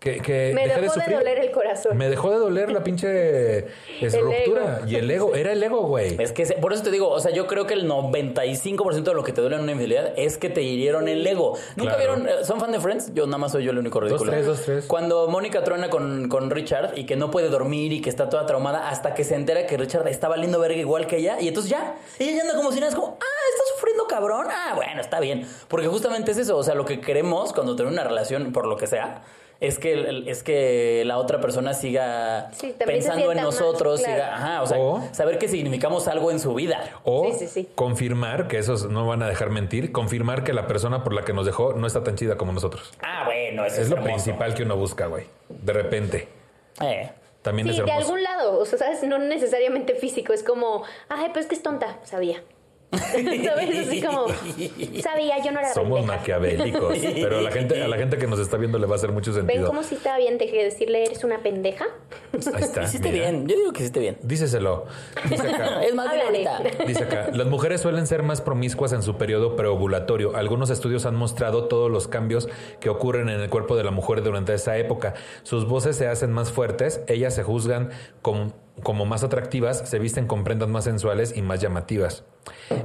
[0.03, 1.19] Que, que Me dejé dejó de, sufrir.
[1.19, 1.97] doler el corazón.
[1.97, 3.65] Me dejó de doler la pinche es,
[4.15, 4.79] El ruptura.
[4.79, 4.87] ego.
[4.89, 6.17] Y el ego, era el ego, güey.
[6.21, 9.15] Es que se- por eso te digo, o sea, yo creo que el 95% de
[9.15, 11.57] lo que te duele en una infidelidad es que te hirieron el ego.
[11.77, 12.17] ¿Nunca Claro.
[12.17, 12.29] vieron?
[12.41, 13.15] eh, ¿Son fan de Friends?
[13.15, 14.31] Yo nada más soy yo el único ridículo.
[14.33, 14.87] tres, dos, tres.
[14.87, 18.45] Cuando Mónica truena con, con Richard y que no puede dormir y que está toda
[18.47, 21.71] traumada hasta que se entera que Richard está valiendo verga igual que ella y entonces
[21.71, 24.47] ya, ella ya anda como si nada, es como, ah, está sufriendo cabrón.
[24.51, 25.47] Ah, bueno, está bien.
[25.69, 26.57] Porque justamente es eso.
[26.57, 29.23] O sea, lo que queremos cuando tenemos una relación, por lo que sea,
[29.63, 34.15] es que, el- es que la otra persona siga Sí, pensando en nosotros, claro.
[34.15, 36.81] siga, ajá, o sea, O- saber que significamos algo en su vida.
[37.05, 37.69] O Sí, sí, sí.
[37.75, 41.33] confirmar, que esos no van a dejar mentir, confirmar que la persona por la que
[41.33, 42.93] nos dejó no está tan chida como nosotros.
[43.03, 44.13] Ah, bueno, eso es, Es lo hermoso.
[44.15, 45.25] principal que uno busca, güey.
[45.49, 46.29] De repente.
[46.81, 47.11] Eh.
[47.43, 49.03] También Sí, es de algún lado, o sea, ¿sabes?
[49.03, 52.41] No necesariamente físico, es como, ay, pero es que es tonta, sabía.
[52.93, 53.89] ¿Sabes?
[53.89, 54.27] Así como,
[55.03, 56.19] sabía, yo no era Somos pendeja.
[56.19, 56.99] maquiavélicos.
[57.15, 59.13] Pero a la gente, a la gente que nos está viendo le va a hacer
[59.13, 59.67] mucho ¿Ven sentido.
[59.69, 61.87] cómo si estaba bien dejé de decirle eres una pendeja?
[62.55, 62.83] Ahí está.
[62.83, 63.31] Hiciste mira.
[63.31, 64.19] bien, yo digo que hiciste bien.
[64.23, 64.87] Díceselo.
[65.29, 65.83] Dice acá.
[65.83, 66.63] Es más ahorita.
[66.87, 70.37] Dice acá, las mujeres suelen ser más promiscuas en su periodo preovulatorio.
[70.37, 72.49] Algunos estudios han mostrado todos los cambios
[72.81, 75.15] que ocurren en el cuerpo de la mujer durante esa época.
[75.43, 77.91] Sus voces se hacen más fuertes, ellas se juzgan
[78.21, 78.53] como,
[78.83, 82.25] como más atractivas, se visten con prendas más sensuales y más llamativas.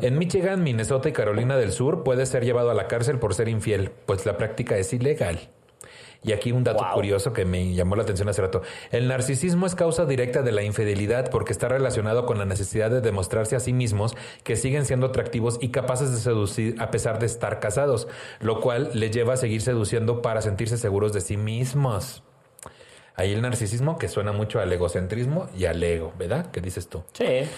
[0.02, 3.48] En Michigan, Minnesota y Carolina del Sur puede ser llevado a la cárcel por ser
[3.48, 5.50] infiel, pues la práctica es ilegal.
[6.24, 6.96] Y aquí un dato Wow.
[6.96, 8.62] curioso que me llamó la atención hace rato.
[8.92, 13.02] El narcisismo es causa directa de la infidelidad porque está relacionado con la necesidad de
[13.02, 17.28] demostrarse a sí mismos que siguen siendo atractivos y capaces de seducir a pesar de
[17.28, 18.08] estar casados,
[18.40, 22.24] lo cual les lleva a seguir seduciendo para sentirse seguros de sí mismos.
[23.20, 26.52] Ahí el narcisismo que suena mucho al egocentrismo y al ego, ¿verdad?
[26.52, 27.04] ¿Qué dices tú?
[27.14, 27.50] Sí.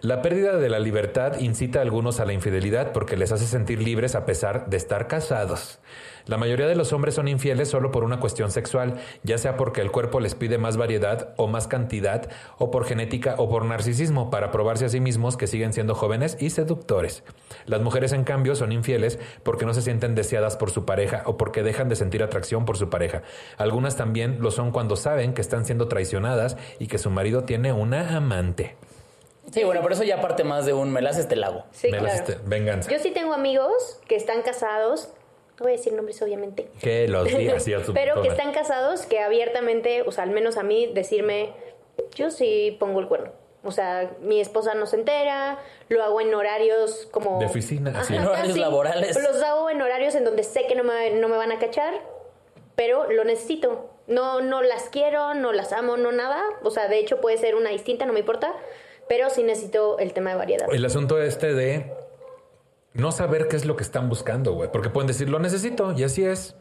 [0.00, 3.80] La pérdida de la libertad incita a algunos a la infidelidad porque les hace sentir
[3.80, 5.78] libres a pesar de estar casados.
[6.28, 9.80] La mayoría de los hombres son infieles solo por una cuestión sexual, ya sea porque
[9.80, 12.28] el cuerpo les pide más variedad o más cantidad,
[12.58, 16.36] o por genética o por narcisismo, para probarse a sí mismos que siguen siendo jóvenes
[16.38, 17.24] y seductores.
[17.66, 21.36] Las mujeres, en cambio, son infieles porque no se sienten deseadas por su pareja o
[21.36, 23.22] porque dejan de sentir atracción por su pareja.
[23.56, 27.72] Algunas también lo son cuando saben que están siendo traicionadas y que su marido tiene
[27.72, 28.76] una amante.
[29.50, 31.64] Sí, bueno, por eso ya parte más de un me la haces, te la hago.
[31.70, 32.32] Sí, Me las claro.
[32.34, 32.90] este- venganza.
[32.90, 35.08] Yo sí tengo amigos que están casados,
[35.58, 39.20] no voy a decir nombres obviamente, Que los días sí, pero que están casados que
[39.20, 41.52] abiertamente, o sea, al menos a mí, decirme,
[42.14, 43.32] yo sí pongo el cuerno.
[43.64, 45.58] O sea, mi esposa no se entera,
[45.88, 47.40] lo hago en horarios como...
[47.40, 48.14] De oficina, así.
[48.14, 49.20] En horarios laborales.
[49.20, 51.94] Los hago en horarios en donde sé que no me, no me van a cachar,
[52.76, 53.90] pero lo necesito.
[54.06, 56.42] No, no las quiero, no las amo, no nada.
[56.62, 58.54] O sea, de hecho puede ser una distinta, no me importa,
[59.08, 60.68] pero sí necesito el tema de variedad.
[60.72, 61.92] El asunto este de
[62.94, 64.70] no saber qué es lo que están buscando, güey.
[64.70, 66.56] Porque pueden decir, lo necesito, y así es.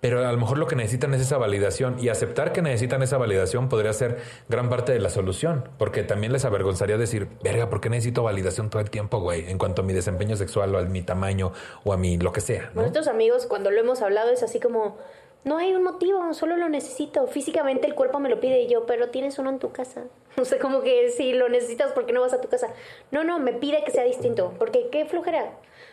[0.00, 1.96] Pero a lo mejor lo que necesitan es esa validación.
[1.98, 4.18] Y aceptar que necesitan esa validación podría ser
[4.50, 5.70] gran parte de la solución.
[5.78, 9.48] Porque también les avergonzaría decir, verga, ¿por qué necesito validación todo el tiempo, güey?
[9.48, 11.52] En cuanto a mi desempeño sexual o a mi tamaño
[11.84, 12.82] o a mi lo que sea, ¿no?
[13.10, 14.98] Amigos, cuando lo hemos hablado, es así como,
[15.44, 17.26] no hay un motivo, solo lo necesito.
[17.26, 20.04] Físicamente el cuerpo me lo pide y yo, pero tienes uno en tu casa.
[20.36, 22.66] O sea, como que si lo necesitas, ¿por qué no vas a tu casa?
[23.12, 25.52] No, no, me pide que sea distinto, porque qué flojera.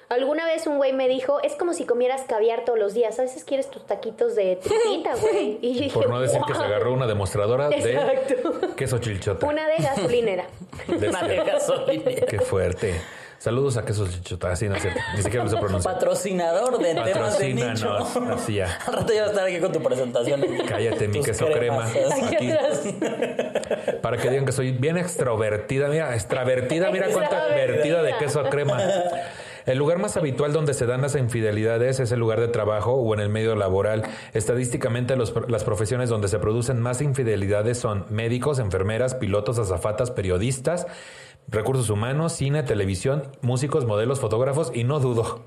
[0.10, 3.20] Alguna vez un güey me dijo, es como si comieras caviar todos los días.
[3.20, 5.60] A veces quieres tus taquitos de tripita, güey.
[5.62, 8.76] Y yo dije, Por no decir que se agarró una demostradora de Exacto.
[8.76, 9.46] queso chilchota.
[9.46, 10.46] Una de gasolinera.
[10.88, 12.26] De Una este- de gasolinera.
[12.26, 13.00] Qué fuerte.
[13.42, 14.52] Saludos a queso chilchota.
[14.52, 15.00] Así no es cierto.
[15.16, 15.96] Ni siquiera lo sé pronunciar.
[15.96, 17.92] Patrocinador de temas de nicho.
[18.36, 18.78] Así ya.
[18.86, 20.44] Al rato ya vas a estar aquí con tu presentación.
[20.70, 21.88] Cállate, mi queso crema.
[21.88, 22.84] Aquí atrás.
[24.00, 25.88] Para que digan que soy bien extrovertida.
[25.88, 26.92] Mira, extravertida.
[26.92, 28.78] Mira cuánta vertida de queso crema.
[29.66, 33.14] El lugar más habitual donde se dan las infidelidades es el lugar de trabajo o
[33.14, 34.04] en el medio laboral.
[34.34, 40.88] Estadísticamente, los- las profesiones donde se producen más infidelidades son médicos, enfermeras, pilotos, azafatas, periodistas,
[41.48, 45.46] recursos humanos, cine, televisión, músicos, modelos, fotógrafos y no dudo.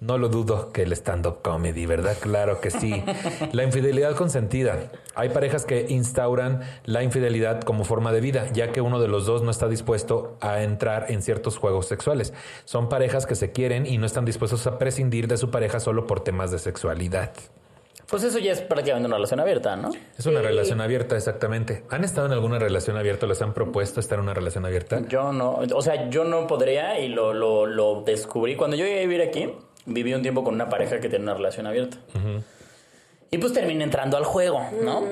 [0.00, 2.16] No lo dudo que el stand-up comedy, ¿verdad?
[2.20, 3.02] Claro que sí.
[3.52, 4.92] La infidelidad consentida.
[5.16, 9.26] Hay parejas que instauran la infidelidad como forma de vida, ya que uno de los
[9.26, 12.32] dos no está dispuesto a entrar en ciertos juegos sexuales.
[12.64, 16.06] Son parejas que se quieren y no están dispuestos a prescindir de su pareja solo
[16.06, 17.32] por temas de sexualidad.
[18.08, 19.90] Pues eso ya es prácticamente una relación abierta, ¿no?
[20.16, 20.46] Es una Sí.
[20.46, 21.84] relación abierta, exactamente.
[21.90, 23.26] ¿Han estado en alguna relación abierta?
[23.26, 25.02] ¿Les han propuesto estar en una relación abierta?
[25.08, 28.56] Yo no, o sea, yo no podría y lo, lo, lo descubrí.
[28.56, 29.52] Cuando yo llegué a vivir aquí,
[29.88, 31.98] viví un tiempo con una pareja que tiene una relación abierta.
[33.30, 35.04] Y pues terminé entrando al juego, ¿no?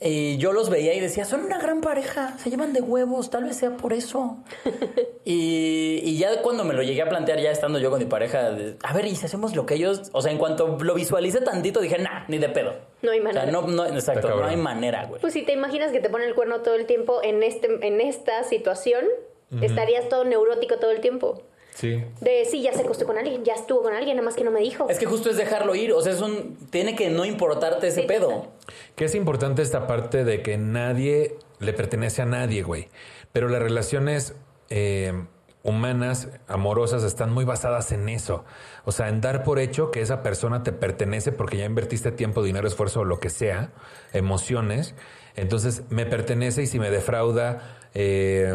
[0.00, 3.44] Y yo los veía y decía, son una gran pareja, se llevan de huevos, tal
[3.44, 4.36] vez sea por eso.
[5.24, 8.50] y, y ya cuando me lo llegué a plantear, ya estando yo con mi pareja,
[8.50, 10.10] de, a ver, ¿y si hacemos lo que ellos?
[10.12, 12.74] O sea, en cuanto lo visualicé tantito, dije, nah, ni de pedo.
[13.02, 13.52] No hay O sea, manera.
[13.52, 15.20] no, no, exacto, no hay manera, güey.
[15.20, 18.00] Pues si te imaginas que te ponen el cuerno todo el tiempo en, este, en
[18.00, 19.04] esta situación,
[19.62, 21.42] estarías todo neurótico todo el tiempo.
[21.74, 22.04] Sí.
[22.20, 24.52] De sí, ya se acostó con alguien, ya estuvo con alguien, nada más que no
[24.52, 24.88] me dijo.
[24.88, 28.02] Es que justo es dejarlo ir, o sea, es un tiene que no importarte ese
[28.02, 28.06] Sí.
[28.06, 28.46] pedo.
[28.94, 32.88] Que es importante esta parte de que nadie le pertenece a nadie, güey.
[33.32, 34.34] Pero las relaciones
[34.70, 35.12] eh,
[35.64, 38.44] humanas, amorosas, están muy basadas en eso.
[38.84, 42.42] O sea, en dar por hecho que esa persona te pertenece porque ya invertiste tiempo,
[42.42, 43.72] dinero, esfuerzo o lo que sea,
[44.12, 44.94] emociones.
[45.36, 48.52] Entonces, me pertenece y si me defrauda, eh,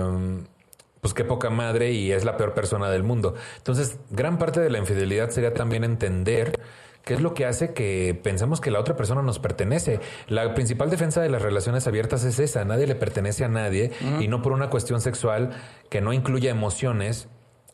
[1.01, 3.35] pues qué poca madre y es la peor persona del mundo.
[3.57, 6.59] Entonces, gran parte de la infidelidad sería también entender
[7.03, 9.99] qué es lo que hace que pensamos que la otra persona nos pertenece.
[10.27, 14.27] La principal defensa de las relaciones abiertas es esa, nadie le pertenece a nadie y
[14.27, 15.51] no por una cuestión sexual
[15.89, 17.29] que no incluya emociones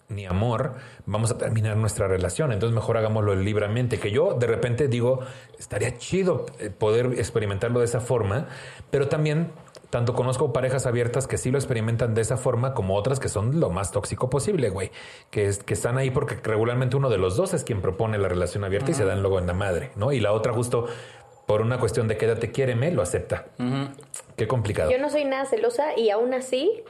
[0.08, 0.76] ni amor,
[1.06, 2.52] vamos a terminar nuestra relación.
[2.52, 4.00] Entonces mejor hagámoslo libremente.
[4.00, 5.22] Que yo de repente digo,
[5.58, 8.48] estaría chido eh, poder experimentarlo de esa forma,
[8.92, 9.52] pero también
[9.90, 13.60] tanto conozco parejas abiertas que sí lo experimentan de esa forma como otras que son
[13.60, 14.92] lo más tóxico posible, güey.
[15.32, 18.28] Que, es, que están ahí porque regularmente uno de los dos es quien propone la
[18.28, 20.12] relación abierta y se dan luego en la madre, ¿no?
[20.12, 20.88] Y la otra justo
[21.46, 23.46] por una cuestión de quédate, quiéreme, lo acepta.
[24.36, 24.92] Qué complicado.
[24.92, 26.84] Yo no soy nada celosa y aún así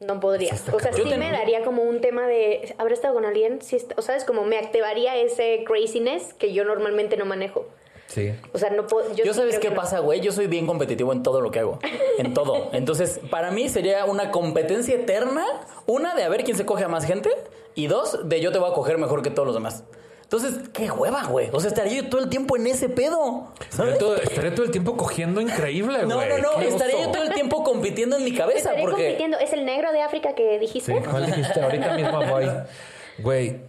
[0.00, 0.52] no podría.
[0.72, 3.62] o sea, sí me daría como un tema de, ¿habrá estado con alguien?
[3.62, 7.66] Sí, o sabes, como me activaría ese craziness que yo normalmente no manejo.
[8.12, 8.34] Sí.
[8.52, 9.14] O sea, no puedo.
[9.14, 10.20] Yo, sabes qué pasa, güey.
[10.20, 11.78] Yo soy bien competitivo en todo lo que hago.
[12.18, 12.68] En todo.
[12.72, 15.46] Entonces, para mí sería una competencia eterna.
[15.86, 17.30] Una, de a ver quién se coge a más gente.
[17.74, 19.84] Y dos, de yo te voy a coger mejor que todos los demás.
[20.24, 21.48] Entonces, qué hueva, güey.
[21.52, 23.48] O sea, estaría yo todo el tiempo en ese pedo.
[23.70, 23.96] ¿sabes?
[23.96, 26.08] Todo, estaría todo el tiempo cogiendo increíble, güey.
[26.08, 26.60] No, no, no.
[26.60, 28.58] Estaría yo todo el tiempo compitiendo en mi cabeza.
[28.58, 29.04] Estaría porque...
[29.04, 29.38] compitiendo.
[29.38, 30.92] ¿Es el negro de África que dijiste?
[30.92, 31.62] Sí, ¿cuál dijiste?
[31.62, 32.44] Ahorita mismo voy.
[33.18, 33.60] Güey,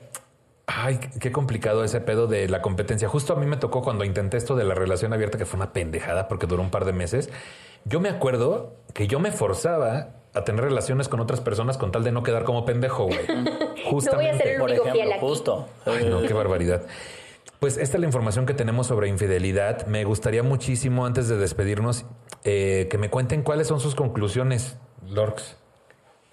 [0.65, 3.10] Ay, qué complicado ese pedo de la competencia.
[3.10, 5.73] Justo a mí me tocó cuando intenté esto de la relación abierta, que fue una
[5.73, 7.30] pendejada porque duró un par de meses.
[7.84, 12.03] Yo me acuerdo que yo me forzaba a tener relaciones con otras personas con tal
[12.03, 13.19] de no quedar como pendejo, güey.
[13.90, 14.03] Justamente.
[14.14, 15.19] No voy a ser el único fiel aquí.
[15.19, 15.68] Justo.
[15.85, 16.84] Ay, no, qué barbaridad.
[17.60, 19.85] Pues esta es la información que tenemos sobre infidelidad.
[19.88, 22.06] Me gustaría muchísimo, antes de despedirnos,
[22.45, 24.77] eh, que me cuenten cuáles son sus conclusiones,
[25.07, 25.57] Lorx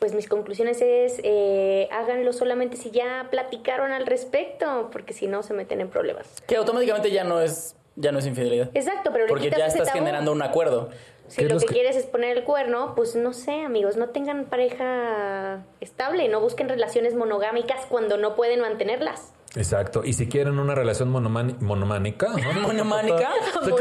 [0.01, 5.43] pues mis conclusiones es eh, háganlo solamente si ya platicaron al respecto, porque si no
[5.43, 6.27] se meten en problemas.
[6.49, 8.71] Que automáticamente ya no es ya no es infidelidad.
[8.75, 10.89] Exacto, pero porque ya estás generando un acuerdo.
[11.29, 15.65] Si lo que, quieres es poner el cuerno, pues no sé, amigos, no tengan pareja
[15.81, 19.33] estable, no busquen relaciones monogámicas cuando no pueden mantenerlas.
[19.57, 20.03] Exacto.
[20.05, 22.61] Y si quieren una relación monománica, ¿no?
[22.69, 23.31] ¿Monománica?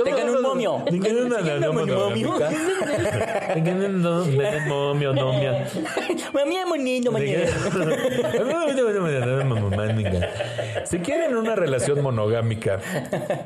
[0.04, 0.84] Tengan un momio.
[0.90, 2.50] Tengan una relación monománica.
[3.54, 5.68] Tengan un momio, nomia.
[10.86, 12.80] Si quieren una relación monogámica,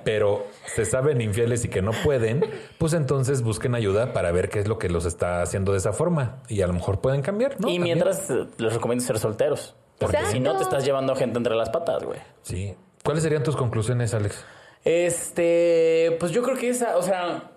[0.06, 2.46] pero se saben infieles y que no pueden,
[2.78, 5.92] pues entonces busquen ayuda para ver qué es lo que los está haciendo de esa
[5.92, 6.42] forma.
[6.48, 7.70] Y a lo mejor pueden cambiar, ¿no?
[7.70, 9.76] Y mientras les recomiendo ser solteros.
[10.04, 12.20] Porque si no, te estás llevando gente entre las patas, güey.
[12.42, 12.76] Sí.
[13.04, 14.46] ¿Cuáles serían tus conclusiones, Alex?
[14.86, 17.52] Este, pues yo creo que esa, o sea,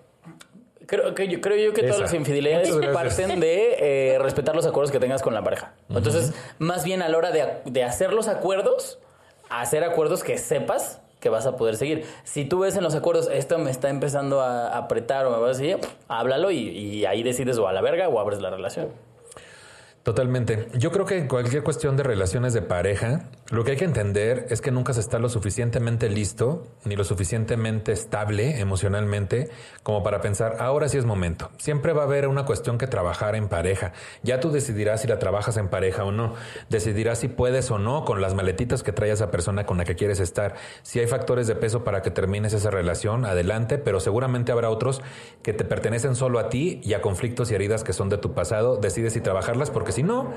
[0.85, 4.91] creo que yo creo yo que todas las infidelidades parten de eh, respetar los acuerdos
[4.91, 5.73] que tengas con la pareja.
[5.89, 8.99] Entonces, más bien a la hora de, de, hacer los acuerdos,
[9.49, 12.05] hacer acuerdos que sepas que vas a poder seguir.
[12.23, 15.45] Si tú ves en los acuerdos, esto me está empezando a apretar o me va
[15.45, 18.89] a decir, háblalo y, y ahí decides o a la verga o abres la relación.
[20.07, 20.69] Totalmente.
[20.73, 24.47] Yo creo que en cualquier cuestión de relaciones de pareja, lo que hay que entender
[24.49, 29.49] es que nunca se está lo suficientemente listo ni lo suficientemente estable emocionalmente
[29.83, 31.49] como para pensar, ahora sí es momento.
[31.57, 33.91] Siempre va a haber una cuestión que trabajar en pareja.
[34.23, 36.35] Ya tú decidirás si la trabajas en pareja o no.
[36.69, 39.95] Decidirás si puedes o no con las maletitas que trae esa persona con la que
[39.95, 40.55] quieres estar.
[40.83, 45.01] Si hay factores de peso para que termines esa relación, adelante, pero seguramente habrá otros
[45.43, 48.33] que te pertenecen solo a ti y a conflictos y heridas que son de tu
[48.33, 48.77] pasado.
[48.77, 50.27] Decides si trabajarlas porque si no,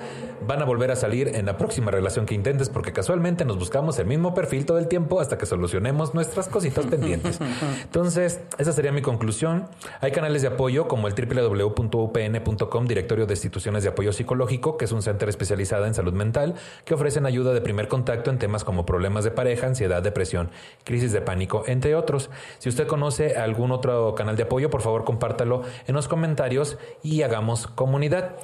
[0.46, 3.98] van a volver a salir en la próxima relación que intentes porque casualmente nos buscamos
[3.98, 7.38] el mismo perfil todo el tiempo hasta que solucionemos nuestras cositas pendientes.
[7.82, 9.66] Entonces, esa sería mi conclusión.
[10.00, 14.92] Hay canales de apoyo como el www.upn.com, Directorio de Instituciones de Apoyo Psicológico, que es
[14.92, 16.54] un centro especializado en salud mental,
[16.86, 20.50] que ofrecen ayuda de primer contacto en temas como problemas de pareja, ansiedad, depresión,
[20.84, 22.30] crisis de pánico, entre otros.
[22.60, 27.20] Si usted conoce algún otro canal de apoyo, por favor compártalo en los comentarios y
[27.20, 28.36] hagamos comunidad.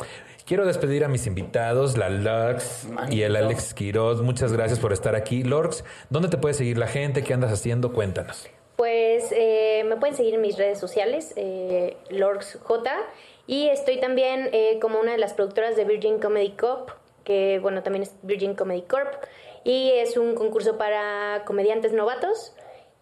[0.46, 4.22] Quiero despedir a mis invitados, la Lux y el Alex Quiroz.
[4.22, 5.42] Muchas gracias por estar aquí.
[5.42, 7.24] Lorx, ¿dónde te puede seguir la gente?
[7.24, 7.92] ¿Qué andas haciendo?
[7.92, 8.48] Cuéntanos.
[8.76, 12.60] Pues eh, me pueden seguir en mis redes sociales, eh, LorxJ,
[13.48, 16.90] y estoy también eh, como una de las productoras de Virgin Comedy Corp,
[17.24, 19.14] que bueno, también es Virgin Comedy Corp,
[19.64, 22.54] y es un concurso para comediantes novatos,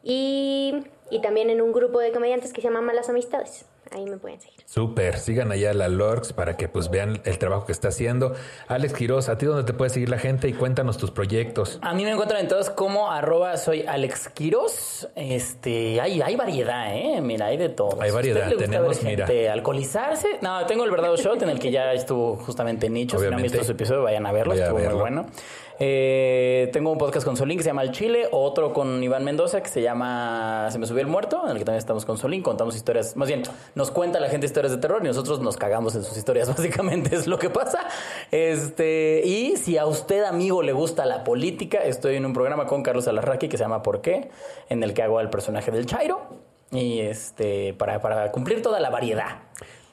[0.02, 0.76] y,
[1.10, 3.66] y también en un grupo de comediantes que se llama Malas Amistades.
[3.94, 4.60] Ahí me pueden seguir.
[4.66, 8.34] Súper, sigan allá a la Lorx para que pues vean el trabajo que está haciendo.
[8.68, 10.48] Alex Quiroz, ¿a ti dónde te puede seguir la gente?
[10.48, 11.78] Y cuéntanos tus proyectos.
[11.82, 15.08] A mí me encuentran en todos como arroba soy Alex Quiroz.
[15.14, 17.20] Este, hay, hay variedad, ¿eh?
[17.20, 18.00] Mira, hay de todo.
[18.00, 19.26] Hay variedad, tenemos, mira.
[19.52, 20.38] alcoholizarse.
[20.40, 23.18] No, tengo el verdadero shot en el que ya estuvo justamente Nicho.
[23.18, 25.26] Si no han visto su episodio, vayan a verlo, estuvo muy bueno.
[25.80, 29.60] Eh, tengo un podcast con Solín que se llama El Chile, otro con Iván Mendoza
[29.60, 32.42] que se llama Se me subió el muerto, en el que también estamos con Solín,
[32.42, 33.42] contamos historias, más bien,
[33.74, 37.16] nos cuenta la gente historias de terror y nosotros nos cagamos en sus historias, básicamente
[37.16, 37.80] es lo que pasa.
[38.30, 42.82] Este, y si a usted, amigo, le gusta la política, estoy en un programa con
[42.82, 44.30] Carlos Alarraqui que se llama ¿Por qué?
[44.68, 46.20] en el que hago al personaje del Chairo
[46.70, 49.42] y este para, para cumplir toda la variedad.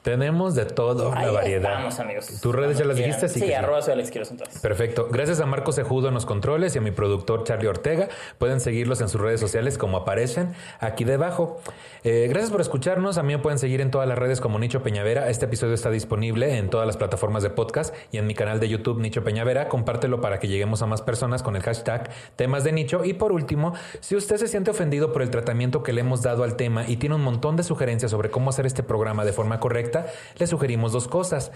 [0.02, 1.74] Tenemos de todo la variedad.
[1.74, 2.26] Vamos, amigos.
[2.40, 3.28] ¿Tus redes ya las dijiste?
[3.28, 4.60] Sí, sí arroba soy Alex Quiroz entonces.
[4.60, 5.08] Perfecto.
[5.10, 8.08] Gracias a Marcos Sejudo en los controles y a mi productor Charlie Ortega.
[8.38, 11.60] Pueden seguirlos en sus redes sociales como aparecen aquí debajo.
[12.02, 13.16] Eh, gracias por escucharnos.
[13.16, 15.30] A mí me pueden seguir en todas las redes como Nicho Peñavera.
[15.30, 18.68] Este episodio está disponible en todas las plataformas de podcast y en mi canal de
[18.68, 19.68] YouTube Nicho Peñavera.
[19.68, 23.04] Compártelo para que lleguemos a más personas con el hashtag temas de nicho.
[23.04, 26.42] Y por último, si usted se siente ofendido por el tratamiento que le hemos dado
[26.42, 29.60] al tema y tiene un montón de sugerencias sobre cómo hacer este programa de forma
[29.60, 29.91] correcta,
[30.38, 31.52] le sugerimos dos cosas.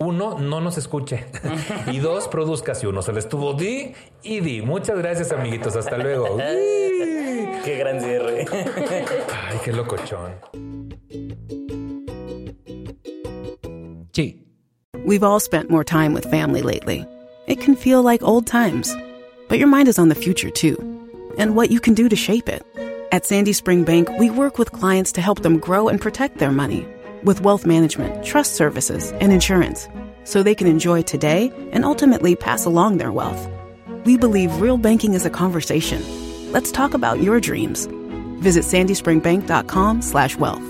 [0.00, 1.26] Uno, no nos escuche.
[1.92, 4.62] y dos, produzca si uno se le estuvo di y di.
[4.62, 5.74] Muchas gracias, amiguitos.
[5.74, 6.36] Hasta luego.
[7.64, 8.46] qué gran cierre.
[8.48, 10.34] Ay, qué locochón.
[14.12, 14.36] Sí.
[15.04, 17.04] We've all spent more time with family lately.
[17.46, 18.94] It can feel like old times.
[19.48, 20.76] But your mind is on the future too.
[21.38, 22.62] And what you can do to shape it.
[23.10, 26.52] At Sandy Spring Bank, we work with clients to help them grow and protect their
[26.52, 26.86] money
[27.24, 29.88] with wealth management, trust services, and insurance
[30.24, 33.48] so they can enjoy today and ultimately pass along their wealth.
[34.04, 36.02] We believe real banking is a conversation.
[36.52, 37.86] Let's talk about your dreams.
[38.42, 40.62] Visit sandyspringbank.com slash wealth.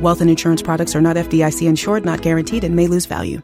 [0.00, 3.40] Wealth and insurance products are not FDIC insured, not guaranteed, and may lose value.